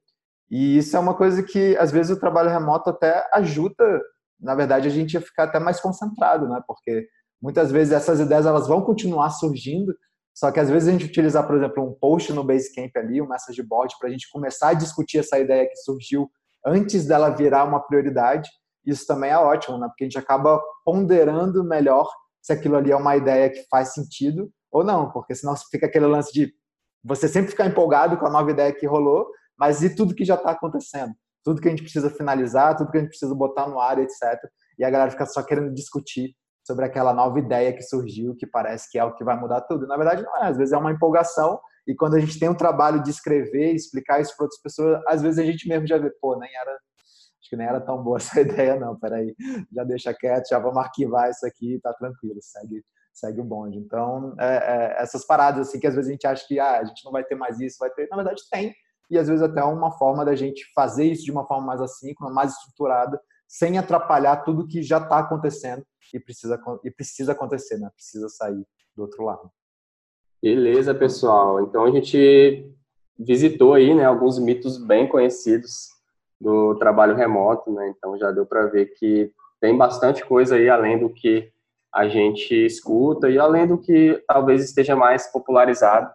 E 0.49 0.77
isso 0.77 0.97
é 0.97 0.99
uma 0.99 1.15
coisa 1.15 1.43
que, 1.43 1.77
às 1.77 1.91
vezes, 1.91 2.17
o 2.17 2.19
trabalho 2.19 2.49
remoto 2.49 2.89
até 2.89 3.29
ajuda, 3.33 4.01
na 4.39 4.55
verdade, 4.55 4.87
a 4.87 4.91
gente 4.91 5.15
a 5.15 5.21
ficar 5.21 5.43
até 5.43 5.59
mais 5.59 5.79
concentrado, 5.79 6.49
né, 6.49 6.59
porque 6.65 7.07
muitas 7.39 7.71
vezes 7.71 7.93
essas 7.93 8.19
ideias 8.19 8.47
elas 8.47 8.67
vão 8.67 8.81
continuar 8.81 9.29
surgindo, 9.29 9.95
só 10.33 10.51
que 10.51 10.59
às 10.59 10.67
vezes 10.67 10.89
a 10.89 10.91
gente 10.91 11.05
utilizar, 11.05 11.45
por 11.45 11.55
exemplo, 11.55 11.83
um 11.83 11.93
post 11.93 12.33
no 12.33 12.43
Basecamp 12.43 12.91
ali, 12.95 13.21
um 13.21 13.27
message 13.27 13.61
board, 13.61 13.93
para 13.99 14.09
a 14.09 14.11
gente 14.11 14.31
começar 14.31 14.69
a 14.69 14.73
discutir 14.73 15.19
essa 15.19 15.37
ideia 15.37 15.69
que 15.69 15.75
surgiu 15.75 16.27
antes 16.65 17.05
dela 17.05 17.29
virar 17.29 17.65
uma 17.65 17.79
prioridade, 17.79 18.49
isso 18.85 19.05
também 19.05 19.31
é 19.31 19.37
ótimo, 19.37 19.77
né? 19.77 19.87
Porque 19.87 20.03
a 20.03 20.07
gente 20.07 20.17
acaba 20.17 20.61
ponderando 20.85 21.63
melhor 21.63 22.09
se 22.41 22.51
aquilo 22.51 22.75
ali 22.75 22.91
é 22.91 22.95
uma 22.95 23.15
ideia 23.15 23.49
que 23.49 23.63
faz 23.69 23.93
sentido 23.93 24.51
ou 24.71 24.83
não, 24.83 25.11
porque 25.11 25.33
senão 25.33 25.55
fica 25.69 25.85
aquele 25.85 26.07
lance 26.07 26.33
de 26.33 26.53
você 27.03 27.27
sempre 27.27 27.51
ficar 27.51 27.65
empolgado 27.65 28.17
com 28.17 28.25
a 28.25 28.29
nova 28.29 28.51
ideia 28.51 28.73
que 28.73 28.87
rolou, 28.87 29.27
mas 29.57 29.83
e 29.83 29.95
tudo 29.95 30.15
que 30.15 30.25
já 30.25 30.35
está 30.35 30.51
acontecendo? 30.51 31.13
Tudo 31.43 31.61
que 31.61 31.67
a 31.67 31.71
gente 31.71 31.83
precisa 31.83 32.09
finalizar, 32.09 32.75
tudo 32.75 32.89
que 32.89 32.97
a 32.97 33.01
gente 33.01 33.09
precisa 33.09 33.35
botar 33.35 33.67
no 33.67 33.79
ar, 33.79 33.99
etc. 33.99 34.39
E 34.79 34.83
a 34.83 34.89
galera 34.89 35.11
fica 35.11 35.25
só 35.25 35.43
querendo 35.43 35.73
discutir 35.73 36.33
sobre 36.65 36.85
aquela 36.85 37.13
nova 37.13 37.37
ideia 37.39 37.73
que 37.73 37.81
surgiu, 37.81 38.35
que 38.35 38.47
parece 38.47 38.89
que 38.89 38.97
é 38.97 39.03
o 39.03 39.13
que 39.13 39.23
vai 39.23 39.37
mudar 39.37 39.61
tudo. 39.61 39.85
Na 39.85 39.97
verdade, 39.97 40.23
não 40.23 40.37
é. 40.43 40.47
Às 40.47 40.57
vezes 40.57 40.73
é 40.73 40.77
uma 40.77 40.91
empolgação, 40.91 41.59
e 41.85 41.93
quando 41.93 42.15
a 42.15 42.19
gente 42.19 42.39
tem 42.39 42.49
um 42.49 42.55
trabalho 42.55 43.03
de 43.03 43.09
escrever, 43.09 43.73
explicar 43.73 44.21
isso 44.21 44.35
para 44.35 44.45
outras 44.45 44.61
pessoas, 44.61 45.01
às 45.07 45.21
vezes 45.21 45.37
a 45.37 45.43
gente 45.43 45.67
mesmo 45.67 45.85
já 45.85 45.97
vê, 45.97 46.09
pô, 46.21 46.37
nem 46.37 46.49
era 46.55 46.79
acho 47.43 47.49
que 47.49 47.57
nem 47.57 47.67
era 47.67 47.81
tão 47.81 48.01
boa 48.01 48.17
essa 48.17 48.39
ideia, 48.39 48.79
não. 48.79 48.97
Peraí, 48.97 49.35
já 49.71 49.83
deixa 49.83 50.13
quieto, 50.13 50.47
já 50.49 50.57
vamos 50.57 50.77
arquivar 50.77 51.29
isso 51.29 51.45
aqui, 51.45 51.79
tá 51.81 51.93
tranquilo, 51.93 52.39
segue, 52.41 52.83
segue 53.13 53.41
o 53.41 53.43
bonde. 53.43 53.77
Então, 53.77 54.33
é, 54.39 54.55
é, 54.55 55.01
essas 55.01 55.25
paradas 55.25 55.67
assim 55.67 55.79
que 55.79 55.87
às 55.87 55.95
vezes 55.95 56.09
a 56.09 56.13
gente 56.13 56.25
acha 56.25 56.47
que 56.47 56.59
ah, 56.59 56.79
a 56.79 56.85
gente 56.85 57.03
não 57.03 57.11
vai 57.11 57.23
ter 57.23 57.35
mais 57.35 57.59
isso, 57.59 57.77
vai 57.79 57.89
ter, 57.91 58.07
na 58.09 58.15
verdade 58.15 58.41
tem. 58.49 58.73
E 59.11 59.17
às 59.17 59.27
vezes 59.27 59.43
até 59.43 59.61
uma 59.63 59.91
forma 59.91 60.23
da 60.23 60.33
gente 60.33 60.65
fazer 60.73 61.05
isso 61.05 61.25
de 61.25 61.31
uma 61.31 61.45
forma 61.45 61.67
mais 61.67 61.81
assíncrona, 61.81 62.33
mais 62.33 62.53
estruturada, 62.53 63.19
sem 63.47 63.77
atrapalhar 63.77 64.37
tudo 64.37 64.67
que 64.67 64.81
já 64.81 64.97
está 64.97 65.19
acontecendo 65.19 65.85
e 66.13 66.19
precisa, 66.19 66.59
e 66.83 66.89
precisa 66.89 67.33
acontecer, 67.33 67.77
né? 67.77 67.89
Precisa 67.93 68.29
sair 68.29 68.65
do 68.95 69.03
outro 69.03 69.23
lado. 69.23 69.51
Beleza, 70.41 70.95
pessoal. 70.95 71.61
Então 71.61 71.85
a 71.85 71.91
gente 71.91 72.73
visitou 73.19 73.73
aí, 73.73 73.93
né, 73.93 74.05
alguns 74.05 74.39
mitos 74.39 74.77
bem 74.77 75.07
conhecidos 75.07 75.93
do 76.43 76.75
trabalho 76.75 77.15
remoto, 77.15 77.71
né? 77.71 77.93
Então 77.97 78.17
já 78.17 78.29
deu 78.31 78.45
para 78.45 78.67
ver 78.67 78.87
que 78.97 79.31
tem 79.61 79.75
bastante 79.77 80.25
coisa 80.25 80.55
aí 80.55 80.69
além 80.69 80.99
do 80.99 81.09
que 81.09 81.49
a 81.93 82.07
gente 82.07 82.53
escuta 82.65 83.29
e 83.29 83.39
além 83.39 83.65
do 83.65 83.77
que 83.77 84.21
talvez 84.27 84.63
esteja 84.63 84.95
mais 84.95 85.31
popularizado. 85.31 86.11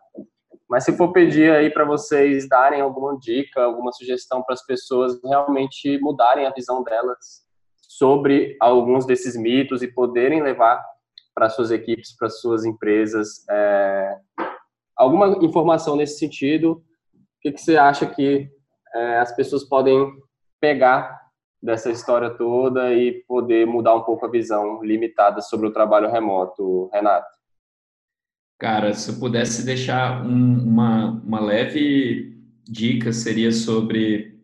Mas 0.69 0.85
se 0.85 0.95
for 0.95 1.13
pedir 1.13 1.51
aí 1.51 1.71
para 1.71 1.85
vocês 1.87 2.47
darem 2.47 2.83
alguma 2.83 3.17
dica, 3.19 3.63
alguma 3.63 3.91
sugestão 3.91 4.43
para 4.43 4.53
as 4.53 4.65
pessoas 4.67 5.19
realmente 5.25 5.99
mudarem 5.99 6.47
a 6.47 6.53
visão 6.53 6.83
delas 6.83 7.43
sobre 7.77 8.55
alguns 8.61 9.07
desses 9.07 9.35
mitos 9.35 9.83
e 9.83 9.89
poderem 9.89 10.43
levar 10.43 10.85
para 11.35 11.49
suas 11.49 11.71
equipes, 11.71 12.15
para 12.15 12.29
suas 12.29 12.67
empresas, 12.67 13.47
é, 13.49 14.17
alguma 14.95 15.43
informação 15.43 15.97
nesse 15.97 16.19
sentido, 16.19 16.73
o 16.73 17.41
que, 17.41 17.53
que 17.53 17.61
você 17.61 17.77
acha 17.77 18.05
que 18.05 18.51
é, 18.95 19.19
as 19.19 19.35
pessoas 19.35 19.65
podem 19.65 20.11
pegar 20.61 21.19
dessa 21.63 21.91
história 21.91 22.31
toda 22.31 22.93
e 22.93 23.25
poder 23.27 23.67
mudar 23.67 23.95
um 23.95 24.03
pouco 24.03 24.27
a 24.27 24.31
visão 24.31 24.83
limitada 24.83 25.41
sobre 25.41 25.67
o 25.67 25.73
trabalho 25.73 26.11
remoto, 26.11 26.89
Renato? 26.93 27.27
Cara, 28.59 28.93
se 28.93 29.11
eu 29.11 29.19
pudesse 29.19 29.65
deixar 29.65 30.25
um, 30.25 30.65
uma, 30.65 31.23
uma 31.25 31.41
leve 31.41 32.37
dica, 32.65 33.13
seria 33.13 33.53
sobre 33.53 34.39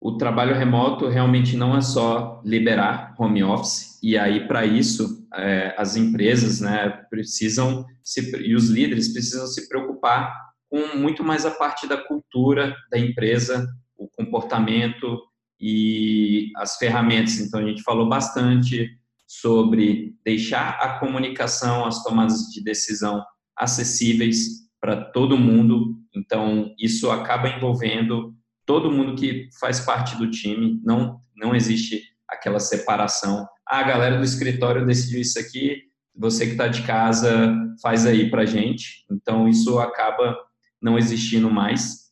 o 0.00 0.16
trabalho 0.16 0.54
remoto 0.54 1.08
realmente 1.08 1.56
não 1.56 1.76
é 1.76 1.80
só 1.80 2.40
liberar 2.44 3.14
home 3.18 3.42
office, 3.42 3.98
e 4.02 4.16
aí, 4.16 4.46
para 4.46 4.64
isso, 4.64 5.26
é, 5.34 5.74
as 5.76 5.96
empresas 5.96 6.60
né, 6.60 6.88
precisam, 7.10 7.84
se, 8.04 8.20
e 8.46 8.54
os 8.54 8.68
líderes 8.68 9.12
precisam 9.12 9.46
se 9.46 9.68
preocupar 9.68 10.45
com 10.68 10.96
muito 10.96 11.22
mais 11.22 11.46
a 11.46 11.50
parte 11.50 11.86
da 11.86 11.96
cultura 11.96 12.74
da 12.90 12.98
empresa, 12.98 13.66
o 13.96 14.08
comportamento 14.08 15.22
e 15.60 16.50
as 16.56 16.76
ferramentas. 16.76 17.38
Então, 17.38 17.60
a 17.60 17.64
gente 17.64 17.82
falou 17.82 18.08
bastante 18.08 18.90
sobre 19.26 20.14
deixar 20.24 20.78
a 20.80 20.98
comunicação, 20.98 21.84
as 21.84 22.02
tomadas 22.02 22.42
de 22.52 22.62
decisão 22.62 23.24
acessíveis 23.56 24.66
para 24.80 24.96
todo 24.96 25.38
mundo. 25.38 25.96
Então, 26.14 26.74
isso 26.78 27.10
acaba 27.10 27.48
envolvendo 27.48 28.34
todo 28.64 28.90
mundo 28.90 29.14
que 29.14 29.48
faz 29.60 29.80
parte 29.80 30.16
do 30.16 30.30
time, 30.30 30.80
não, 30.84 31.20
não 31.36 31.54
existe 31.54 32.02
aquela 32.28 32.58
separação. 32.58 33.46
Ah, 33.66 33.78
a 33.78 33.82
galera 33.84 34.18
do 34.18 34.24
escritório 34.24 34.84
decidiu 34.84 35.20
isso 35.20 35.38
aqui, 35.38 35.82
você 36.14 36.46
que 36.46 36.52
está 36.52 36.66
de 36.66 36.82
casa 36.82 37.54
faz 37.80 38.06
aí 38.06 38.30
para 38.30 38.46
gente. 38.46 39.04
Então, 39.10 39.48
isso 39.48 39.78
acaba 39.78 40.36
não 40.80 40.98
existindo 40.98 41.50
mais. 41.50 42.10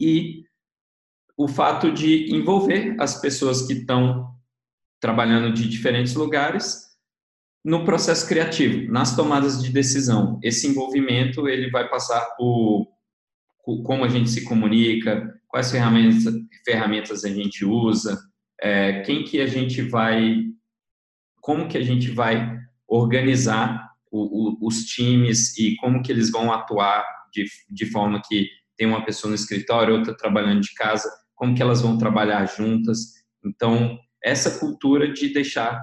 E 0.00 0.44
o 1.36 1.48
fato 1.48 1.92
de 1.92 2.32
envolver 2.34 2.96
as 2.98 3.20
pessoas 3.20 3.66
que 3.66 3.74
estão 3.74 4.32
trabalhando 5.00 5.52
de 5.52 5.68
diferentes 5.68 6.14
lugares 6.14 6.84
no 7.64 7.84
processo 7.84 8.28
criativo, 8.28 8.90
nas 8.92 9.16
tomadas 9.16 9.62
de 9.62 9.72
decisão. 9.72 10.38
Esse 10.42 10.66
envolvimento 10.66 11.48
ele 11.48 11.70
vai 11.70 11.88
passar 11.88 12.20
por 12.36 12.86
como 13.82 14.04
a 14.04 14.08
gente 14.08 14.28
se 14.28 14.44
comunica, 14.44 15.40
quais 15.48 15.70
ferramentas, 15.70 16.34
ferramentas 16.64 17.24
a 17.24 17.28
gente 17.30 17.64
usa, 17.64 18.20
é, 18.60 19.00
quem 19.00 19.24
que 19.24 19.40
a 19.40 19.46
gente 19.46 19.80
vai, 19.80 20.44
como 21.40 21.66
que 21.66 21.78
a 21.78 21.82
gente 21.82 22.10
vai 22.10 22.58
organizar 22.86 23.90
o, 24.10 24.64
o, 24.64 24.66
os 24.66 24.84
times 24.84 25.56
e 25.58 25.76
como 25.76 26.02
que 26.02 26.12
eles 26.12 26.30
vão 26.30 26.52
atuar 26.52 27.04
de, 27.34 27.46
de 27.70 27.86
forma 27.86 28.22
que 28.26 28.48
tem 28.76 28.86
uma 28.86 29.04
pessoa 29.04 29.28
no 29.28 29.34
escritório, 29.34 29.94
outra 29.94 30.16
trabalhando 30.16 30.60
de 30.60 30.74
casa, 30.74 31.08
como 31.34 31.54
que 31.54 31.62
elas 31.62 31.82
vão 31.82 31.98
trabalhar 31.98 32.46
juntas. 32.46 33.24
Então, 33.44 33.98
essa 34.22 34.58
cultura 34.58 35.12
de 35.12 35.28
deixar 35.28 35.80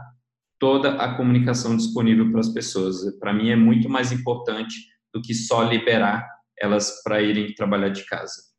toda 0.59 0.95
a 0.95 1.15
comunicação 1.15 1.75
disponível 1.75 2.29
para 2.31 2.39
as 2.39 2.49
pessoas, 2.49 2.97
para 3.19 3.33
mim 3.33 3.49
é 3.49 3.55
muito 3.55 3.89
mais 3.89 4.11
importante 4.11 4.75
do 5.13 5.21
que 5.21 5.33
só 5.33 5.63
liberar 5.63 6.27
elas 6.57 7.01
para 7.03 7.21
irem 7.21 7.53
trabalhar 7.53 7.89
de 7.89 8.05
casa. 8.05 8.51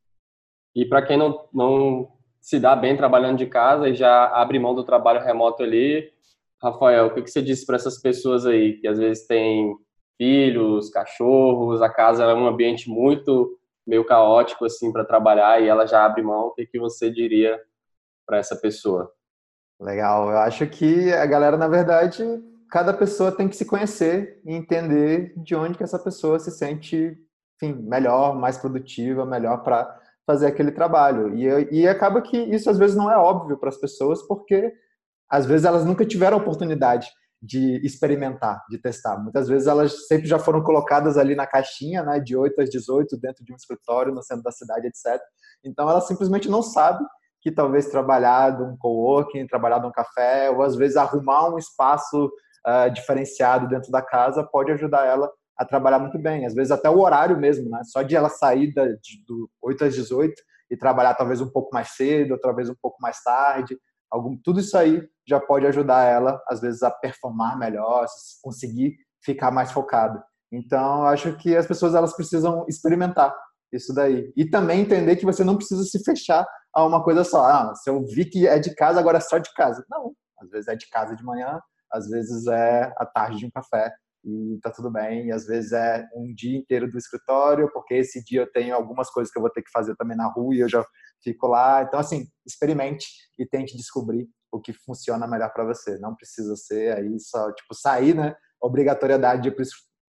E 0.75 0.85
para 0.85 1.03
quem 1.03 1.17
não, 1.17 1.49
não 1.53 2.09
se 2.41 2.59
dá 2.59 2.75
bem 2.75 2.97
trabalhando 2.97 3.39
de 3.39 3.47
casa 3.47 3.89
e 3.89 3.95
já 3.95 4.27
abre 4.27 4.59
mão 4.59 4.75
do 4.75 4.85
trabalho 4.85 5.25
remoto 5.25 5.63
ali, 5.63 6.11
Rafael, 6.61 7.07
o 7.07 7.15
que, 7.15 7.23
que 7.23 7.31
você 7.31 7.43
disse 7.43 7.67
para 7.67 7.77
essas 7.77 8.01
pessoas 8.01 8.47
aí 8.47 8.75
que 8.75 8.87
às 8.87 8.99
vezes 8.99 9.27
têm 9.27 9.75
filhos, 10.17 10.91
cachorros, 10.91 11.83
a 11.83 11.89
casa 11.89 12.25
é 12.25 12.35
um 12.35 12.47
ambiente 12.47 12.89
muito 12.89 13.59
meio 13.87 14.05
caótico 14.05 14.65
assim 14.65 14.93
para 14.93 15.05
trabalhar 15.05 15.61
e 15.61 15.69
ela 15.69 15.87
já 15.87 16.05
abre 16.05 16.23
mão, 16.23 16.47
o 16.47 16.51
que, 16.53 16.67
que 16.67 16.79
você 16.79 17.11
diria 17.11 17.61
para 18.27 18.39
essa 18.39 18.57
pessoa? 18.57 19.13
Legal, 19.81 20.31
eu 20.31 20.39
acho 20.39 20.67
que 20.69 21.13
a 21.13 21.27
galera, 21.27 21.57
na 21.57 21.67
verdade, 21.67 22.25
cada 22.71 22.93
pessoa 22.93 23.33
tem 23.33 23.49
que 23.49 23.57
se 23.57 23.65
conhecer 23.65 24.41
e 24.45 24.55
entender 24.55 25.35
de 25.37 25.57
onde 25.57 25.77
que 25.77 25.83
essa 25.83 25.99
pessoa 25.99 26.39
se 26.39 26.53
sente, 26.53 27.19
enfim, 27.57 27.75
melhor, 27.83 28.37
mais 28.37 28.57
produtiva, 28.57 29.27
melhor 29.27 29.65
para 29.65 30.01
fazer 30.25 30.47
aquele 30.47 30.71
trabalho. 30.71 31.35
E, 31.35 31.81
e 31.81 31.89
acaba 31.89 32.23
que 32.23 32.37
isso 32.37 32.71
às 32.71 32.79
vezes 32.79 32.97
não 32.97 33.11
é 33.11 33.17
óbvio 33.17 33.59
para 33.59 33.69
as 33.69 33.77
pessoas, 33.77 34.23
porque 34.23 34.73
às 35.29 35.47
vezes 35.47 35.67
elas 35.67 35.85
nunca 35.85 36.07
tiveram 36.07 36.39
oportunidade 36.39 37.11
de 37.43 37.85
experimentar, 37.85 38.63
de 38.71 38.79
testar. 38.79 39.19
Muitas 39.19 39.49
vezes 39.49 39.67
elas 39.67 40.07
sempre 40.07 40.29
já 40.29 40.39
foram 40.39 40.63
colocadas 40.63 41.19
ali 41.19 41.35
na 41.35 41.45
caixinha, 41.45 42.03
né, 42.05 42.21
de 42.21 42.37
8 42.37 42.63
às 42.63 42.71
18, 42.71 43.19
dentro 43.19 43.45
de 43.45 43.53
um 43.53 43.57
escritório 43.57 44.15
no 44.15 44.23
centro 44.23 44.45
da 44.45 44.53
cidade, 44.53 44.87
etc. 44.87 45.21
Então 45.65 45.91
ela 45.91 46.01
simplesmente 46.01 46.49
não 46.49 46.63
sabe 46.63 47.05
que 47.41 47.51
talvez 47.51 47.87
trabalhar 47.87 48.57
num 48.57 48.77
coworking, 48.77 49.49
trabalhar 49.49 49.81
num 49.81 49.91
café, 49.91 50.51
ou 50.51 50.63
às 50.63 50.77
vezes 50.77 50.97
arrumar 50.97 51.53
um 51.53 51.59
espaço 51.59 52.27
uh, 52.27 52.89
diferenciado 52.93 53.69
dentro 53.69 53.91
da 53.91 54.01
casa 54.01 54.45
pode 54.45 54.71
ajudar 54.71 55.05
ela 55.05 55.29
a 55.59 55.65
trabalhar 55.65 55.99
muito 55.99 56.21
bem. 56.21 56.47
Às 56.47 56.55
vezes 56.55 56.71
até 56.71 56.89
o 56.89 57.01
horário 57.01 57.37
mesmo, 57.37 57.69
né? 57.69 57.83
Só 57.85 58.03
de 58.03 58.15
ela 58.15 58.29
sair 58.29 58.73
da, 58.73 58.87
de, 58.87 59.25
do 59.27 59.51
8 59.61 59.87
às 59.87 59.95
18 59.97 60.33
e 60.71 60.77
trabalhar 60.77 61.15
talvez 61.15 61.41
um 61.41 61.51
pouco 61.51 61.71
mais 61.75 61.89
cedo, 61.89 62.33
outra 62.33 62.53
vez 62.53 62.71
um 62.71 62.77
pouco 62.81 62.99
mais 63.01 63.21
tarde. 63.21 63.77
Algum, 64.09 64.37
tudo 64.37 64.61
isso 64.61 64.79
aí 64.79 65.03
já 65.27 65.41
pode 65.41 65.67
ajudar 65.67 66.05
ela, 66.05 66.43
às 66.49 66.61
vezes, 66.61 66.83
a 66.83 66.91
performar 66.91 67.59
melhor, 67.59 68.07
conseguir 68.43 68.97
ficar 69.25 69.51
mais 69.51 69.71
focado. 69.71 70.23
Então, 70.51 71.05
acho 71.07 71.37
que 71.37 71.57
as 71.57 71.67
pessoas 71.67 71.95
elas 71.95 72.15
precisam 72.15 72.67
experimentar 72.69 73.35
isso 73.73 73.95
daí. 73.95 74.31
E 74.37 74.45
também 74.45 74.81
entender 74.81 75.17
que 75.17 75.25
você 75.25 75.43
não 75.43 75.57
precisa 75.57 75.83
se 75.85 76.03
fechar 76.05 76.47
a 76.75 76.85
uma 76.85 77.03
coisa 77.03 77.25
só. 77.25 77.45
Ah, 77.45 77.75
se 77.75 77.89
eu 77.89 78.05
vi 78.05 78.27
que 78.27 78.47
é 78.47 78.59
de 78.59 78.75
casa, 78.75 79.01
agora 79.01 79.19
é 79.19 79.21
só 79.21 79.39
de 79.39 79.53
casa. 79.55 79.85
Não. 79.91 80.13
Às 80.41 80.51
vezes 80.51 80.69
é 80.69 80.77
de 80.77 80.89
casa 80.91 81.17
de 81.17 81.25
manhã, 81.25 81.59
às 81.91 82.09
vezes 82.09 82.47
é 82.47 82.93
à 82.99 83.07
tarde 83.07 83.39
de 83.39 83.47
um 83.47 83.51
café 83.51 83.93
e 84.25 84.59
tá 84.63 84.71
tudo 84.71 84.91
bem. 84.91 85.29
E 85.29 85.33
às 85.33 85.47
vezes 85.47 85.73
é 85.73 86.07
um 86.15 86.35
dia 86.35 86.59
inteiro 86.59 86.91
do 86.91 86.99
escritório, 86.99 87.71
porque 87.73 87.95
esse 87.95 88.23
dia 88.25 88.43
eu 88.43 88.53
tenho 88.53 88.75
algumas 88.75 89.09
coisas 89.11 89.33
que 89.33 89.39
eu 89.39 89.43
vou 89.43 89.51
ter 89.51 89.63
que 89.63 89.71
fazer 89.71 89.97
também 89.97 90.17
na 90.17 90.27
rua 90.31 90.55
e 90.55 90.61
eu 90.61 90.69
já 90.69 90.85
fico 91.23 91.47
lá. 91.47 91.83
Então, 91.83 91.99
assim, 91.99 92.27
experimente 92.47 93.07
e 93.39 93.47
tente 93.47 93.77
descobrir 93.77 94.29
o 94.53 94.61
que 94.61 94.73
funciona 94.73 95.27
melhor 95.27 95.53
para 95.53 95.65
você. 95.65 95.99
Não 95.99 96.15
precisa 96.15 96.55
ser 96.55 96.97
aí 96.97 97.19
só, 97.19 97.51
tipo, 97.53 97.75
sair, 97.75 98.15
né? 98.15 98.37
Obrigatoriedade 98.61 99.53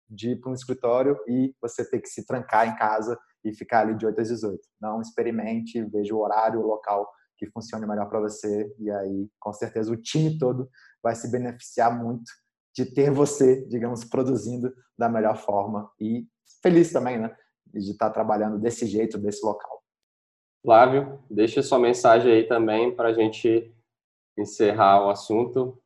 de 0.08 0.30
ir 0.30 0.40
para 0.40 0.50
um 0.50 0.54
escritório 0.54 1.16
e 1.28 1.54
você 1.60 1.88
ter 1.88 2.00
que 2.00 2.08
se 2.08 2.24
trancar 2.24 2.66
em 2.66 2.74
casa 2.74 3.16
e 3.44 3.52
ficar 3.52 3.80
ali 3.80 3.94
de 3.94 4.06
8 4.06 4.20
às 4.20 4.28
18. 4.28 4.58
Não 4.80 5.00
experimente, 5.00 5.84
veja 5.84 6.14
o 6.14 6.20
horário, 6.20 6.60
o 6.60 6.66
local 6.66 7.08
que 7.36 7.50
funcione 7.50 7.86
melhor 7.86 8.08
para 8.08 8.20
você 8.20 8.74
e 8.78 8.90
aí, 8.90 9.28
com 9.38 9.52
certeza, 9.52 9.92
o 9.92 9.96
time 9.96 10.38
todo 10.38 10.68
vai 11.02 11.14
se 11.14 11.30
beneficiar 11.30 11.96
muito 11.96 12.30
de 12.74 12.84
ter 12.84 13.10
você, 13.10 13.66
digamos, 13.66 14.04
produzindo 14.04 14.72
da 14.98 15.08
melhor 15.08 15.36
forma 15.36 15.90
e 15.98 16.26
feliz 16.62 16.92
também, 16.92 17.18
né? 17.18 17.34
De 17.66 17.90
estar 17.90 18.10
trabalhando 18.10 18.58
desse 18.58 18.86
jeito, 18.86 19.18
desse 19.18 19.44
local. 19.44 19.82
Flávio, 20.62 21.22
deixa 21.30 21.62
sua 21.62 21.78
mensagem 21.78 22.30
aí 22.30 22.46
também 22.46 22.94
para 22.94 23.08
a 23.08 23.12
gente 23.12 23.74
encerrar 24.38 25.06
o 25.06 25.10
assunto. 25.10 25.80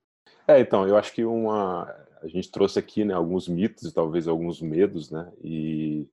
É, 0.46 0.60
então, 0.60 0.86
eu 0.86 0.96
acho 0.96 1.12
que 1.12 1.24
uma 1.24 1.84
a 2.24 2.28
gente 2.28 2.50
trouxe 2.50 2.78
aqui, 2.78 3.04
né, 3.04 3.12
alguns 3.12 3.46
mitos 3.46 3.84
e 3.84 3.94
talvez 3.94 4.26
alguns 4.26 4.60
medos, 4.60 5.10
né? 5.10 5.30
E 5.42 6.08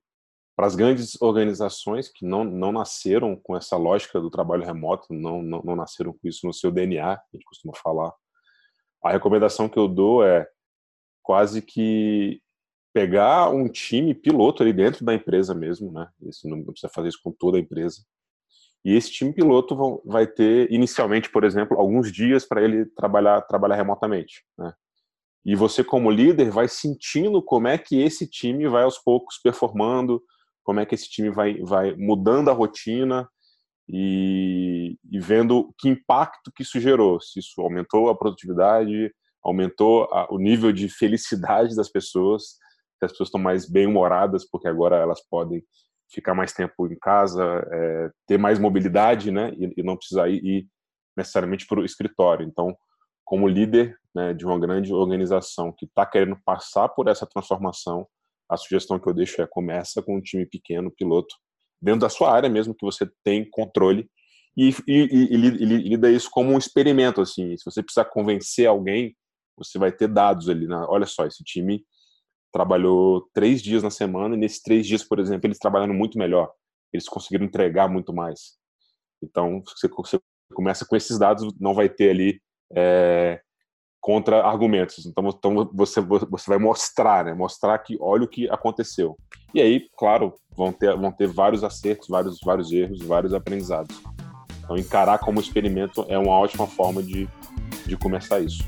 para 0.54 0.66
as 0.66 0.76
grandes 0.76 1.20
organizações 1.22 2.08
que 2.08 2.26
não, 2.26 2.44
não 2.44 2.70
nasceram 2.70 3.34
com 3.34 3.56
essa 3.56 3.78
lógica 3.78 4.20
do 4.20 4.30
trabalho 4.30 4.62
remoto, 4.64 5.14
não, 5.14 5.42
não, 5.42 5.62
não 5.62 5.74
nasceram 5.74 6.12
com 6.12 6.28
isso 6.28 6.46
no 6.46 6.52
seu 6.52 6.70
DNA, 6.70 7.12
a 7.12 7.22
gente 7.32 7.44
costuma 7.46 7.72
falar. 7.74 8.12
A 9.02 9.10
recomendação 9.10 9.70
que 9.70 9.78
eu 9.78 9.88
dou 9.88 10.22
é 10.22 10.46
quase 11.22 11.62
que 11.62 12.42
pegar 12.92 13.48
um 13.48 13.66
time 13.68 14.14
piloto 14.14 14.62
ali 14.62 14.72
dentro 14.74 15.04
da 15.06 15.14
empresa 15.14 15.54
mesmo, 15.54 15.90
né? 15.90 16.06
Isso 16.20 16.46
não 16.46 16.62
precisa 16.62 16.92
fazer 16.92 17.08
isso 17.08 17.20
com 17.24 17.32
toda 17.32 17.56
a 17.56 17.60
empresa. 17.60 18.04
E 18.84 18.94
esse 18.94 19.10
time 19.12 19.32
piloto 19.32 19.76
vão, 19.76 20.02
vai 20.04 20.26
ter 20.26 20.70
inicialmente, 20.72 21.30
por 21.30 21.44
exemplo, 21.44 21.78
alguns 21.78 22.10
dias 22.10 22.44
para 22.44 22.62
ele 22.62 22.84
trabalhar 22.86 23.40
trabalhar 23.42 23.76
remotamente, 23.76 24.44
né? 24.58 24.72
E 25.44 25.56
você 25.56 25.82
como 25.82 26.10
líder 26.10 26.50
vai 26.50 26.68
sentindo 26.68 27.42
como 27.42 27.66
é 27.66 27.76
que 27.76 28.00
esse 28.00 28.28
time 28.28 28.68
vai 28.68 28.84
aos 28.84 28.98
poucos 28.98 29.38
performando, 29.42 30.22
como 30.64 30.80
é 30.80 30.86
que 30.86 30.94
esse 30.94 31.08
time 31.08 31.30
vai 31.30 31.60
vai 31.62 31.94
mudando 31.96 32.48
a 32.48 32.52
rotina 32.52 33.28
e, 33.88 34.96
e 35.10 35.20
vendo 35.20 35.74
que 35.78 35.88
impacto 35.88 36.52
que 36.54 36.62
isso 36.62 36.80
gerou, 36.80 37.20
se 37.20 37.40
isso 37.40 37.60
aumentou 37.60 38.08
a 38.08 38.16
produtividade, 38.16 39.12
aumentou 39.42 40.04
a, 40.04 40.32
o 40.32 40.38
nível 40.38 40.72
de 40.72 40.88
felicidade 40.88 41.74
das 41.76 41.88
pessoas. 41.90 42.56
que 42.98 43.06
as 43.06 43.12
pessoas 43.12 43.28
estão 43.28 43.40
mais 43.40 43.68
bem-humoradas, 43.68 44.48
porque 44.48 44.68
agora 44.68 44.96
elas 44.96 45.20
podem 45.28 45.62
ficar 46.12 46.34
mais 46.34 46.52
tempo 46.52 46.86
em 46.86 46.98
casa, 46.98 47.42
é, 47.72 48.10
ter 48.26 48.38
mais 48.38 48.58
mobilidade, 48.58 49.30
né, 49.30 49.52
e, 49.56 49.80
e 49.80 49.82
não 49.82 49.96
precisar 49.96 50.28
ir, 50.28 50.44
ir 50.44 50.68
necessariamente 51.16 51.66
para 51.66 51.80
o 51.80 51.84
escritório. 51.84 52.46
Então, 52.46 52.76
como 53.24 53.48
líder 53.48 53.96
né, 54.14 54.34
de 54.34 54.44
uma 54.44 54.58
grande 54.58 54.92
organização 54.92 55.72
que 55.72 55.86
está 55.86 56.04
querendo 56.04 56.36
passar 56.44 56.88
por 56.88 57.08
essa 57.08 57.26
transformação, 57.26 58.06
a 58.48 58.56
sugestão 58.56 58.98
que 58.98 59.08
eu 59.08 59.14
deixo 59.14 59.40
é 59.40 59.46
começa 59.46 60.02
com 60.02 60.16
um 60.16 60.20
time 60.20 60.44
pequeno, 60.44 60.90
piloto, 60.90 61.34
dentro 61.80 62.00
da 62.00 62.08
sua 62.08 62.30
área 62.30 62.48
mesmo, 62.48 62.74
que 62.74 62.84
você 62.84 63.08
tem 63.24 63.48
controle, 63.50 64.08
e, 64.56 64.68
e, 64.86 65.28
e, 65.32 65.34
e 65.34 65.64
lida 65.64 66.10
isso 66.10 66.28
como 66.30 66.52
um 66.52 66.58
experimento, 66.58 67.22
assim, 67.22 67.56
se 67.56 67.64
você 67.64 67.82
precisar 67.82 68.04
convencer 68.04 68.66
alguém, 68.66 69.16
você 69.56 69.78
vai 69.78 69.90
ter 69.90 70.08
dados 70.08 70.48
ali, 70.48 70.66
na, 70.66 70.86
olha 70.88 71.06
só, 71.06 71.24
esse 71.24 71.42
time 71.42 71.82
trabalhou 72.52 73.28
três 73.32 73.62
dias 73.62 73.82
na 73.82 73.90
semana, 73.90 74.34
e 74.34 74.38
nesses 74.38 74.62
três 74.62 74.86
dias, 74.86 75.02
por 75.02 75.18
exemplo, 75.18 75.46
eles 75.46 75.58
trabalhando 75.58 75.94
muito 75.94 76.18
melhor, 76.18 76.50
eles 76.92 77.08
conseguiram 77.08 77.46
entregar 77.46 77.88
muito 77.88 78.12
mais. 78.12 78.58
Então, 79.22 79.62
você, 79.66 79.88
você 79.88 80.20
começa 80.54 80.84
com 80.84 80.94
esses 80.94 81.18
dados, 81.18 81.54
não 81.58 81.74
vai 81.74 81.88
ter 81.88 82.10
ali 82.10 82.40
é, 82.74 83.40
contra-argumentos. 84.00 85.06
Então, 85.06 85.28
então 85.28 85.70
você, 85.72 86.00
você 86.00 86.50
vai 86.50 86.58
mostrar, 86.58 87.24
né? 87.24 87.34
Mostrar 87.34 87.78
que 87.78 87.96
olha 88.00 88.24
o 88.24 88.28
que 88.28 88.50
aconteceu. 88.50 89.16
E 89.54 89.60
aí, 89.60 89.88
claro, 89.96 90.34
vão 90.56 90.72
ter, 90.72 90.96
vão 90.96 91.12
ter 91.12 91.28
vários 91.28 91.62
acertos, 91.64 92.08
vários, 92.08 92.38
vários 92.44 92.72
erros, 92.72 93.00
vários 93.02 93.32
aprendizados. 93.32 94.02
Então, 94.64 94.76
encarar 94.76 95.18
como 95.18 95.40
experimento 95.40 96.04
é 96.08 96.18
uma 96.18 96.32
ótima 96.32 96.66
forma 96.66 97.02
de, 97.02 97.28
de 97.86 97.96
começar 97.96 98.40
isso. 98.40 98.64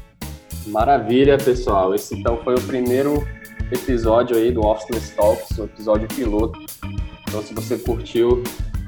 Maravilha, 0.67 1.37
pessoal. 1.37 1.95
Esse 1.95 2.15
então 2.15 2.43
foi 2.43 2.55
o 2.55 2.67
primeiro 2.67 3.27
episódio 3.71 4.37
aí 4.37 4.51
do 4.51 4.61
Officeless 4.61 5.15
Talks, 5.15 5.59
o 5.59 5.65
episódio 5.65 6.09
piloto. 6.09 6.59
Então, 7.29 7.43
se 7.43 7.55
você 7.55 7.79
curtiu 7.79 8.43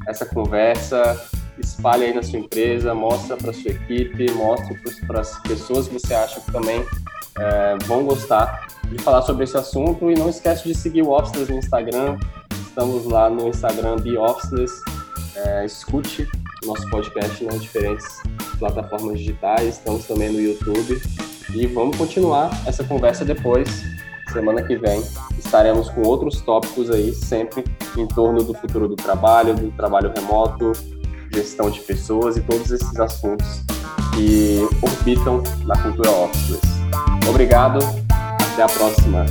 essa 0.07 0.25
conversa, 0.27 1.21
espalhe 1.59 2.05
aí 2.05 2.15
na 2.15 2.23
sua 2.23 2.39
empresa, 2.39 2.95
mostra 2.95 3.37
para 3.37 3.53
sua 3.53 3.71
equipe, 3.71 4.31
mostre 4.33 4.79
para 5.07 5.21
as 5.21 5.39
pessoas 5.41 5.89
que 5.89 5.95
você 5.95 6.15
acha 6.15 6.41
que 6.41 6.53
também 6.53 6.85
é, 7.39 7.77
vão 7.85 8.05
gostar 8.05 8.67
de 8.91 8.99
falar 9.03 9.23
sobre 9.23 9.45
esse 9.45 9.57
assunto 9.57 10.11
e 10.11 10.15
não 10.15 10.29
esquece 10.29 10.65
de 10.69 10.75
seguir 10.75 11.03
o 11.03 11.11
Officeless 11.11 11.51
no 11.51 11.59
Instagram. 11.59 12.19
Estamos 12.69 13.05
lá 13.07 13.29
no 13.29 13.49
Instagram 13.49 13.97
de 13.97 14.17
Officeless. 14.17 14.83
É, 15.35 15.65
escute 15.65 16.29
nosso 16.65 16.89
podcast 16.89 17.45
nas 17.45 17.63
diferentes 17.63 18.07
plataformas 18.59 19.19
digitais. 19.19 19.77
Estamos 19.77 20.07
também 20.07 20.31
no 20.31 20.41
YouTube 20.41 21.01
e 21.55 21.67
vamos 21.67 21.97
continuar 21.97 22.51
essa 22.67 22.85
conversa 22.85 23.25
depois. 23.25 23.96
Semana 24.37 24.63
que 24.63 24.77
vem 24.77 25.03
estaremos 25.39 25.89
com 25.89 26.03
outros 26.03 26.43
tópicos 26.43 26.91
aí, 26.91 27.11
sempre 27.15 27.65
em 27.97 28.07
torno 28.07 28.45
do 28.45 28.53
futuro 28.53 28.87
do 28.87 28.95
trabalho, 28.95 29.55
do 29.55 29.71
trabalho 29.71 30.13
remoto, 30.15 30.73
gestão 31.33 31.71
de 31.71 31.81
pessoas 31.81 32.37
e 32.37 32.43
todos 32.43 32.71
esses 32.71 33.01
assuntos 33.01 33.63
que 34.15 34.59
orbitam 34.83 35.43
na 35.65 35.75
cultura 35.83 36.11
Officeless. 36.11 36.67
Obrigado, 37.27 37.79
até 38.53 38.63
a 38.63 38.67
próxima. 38.67 39.25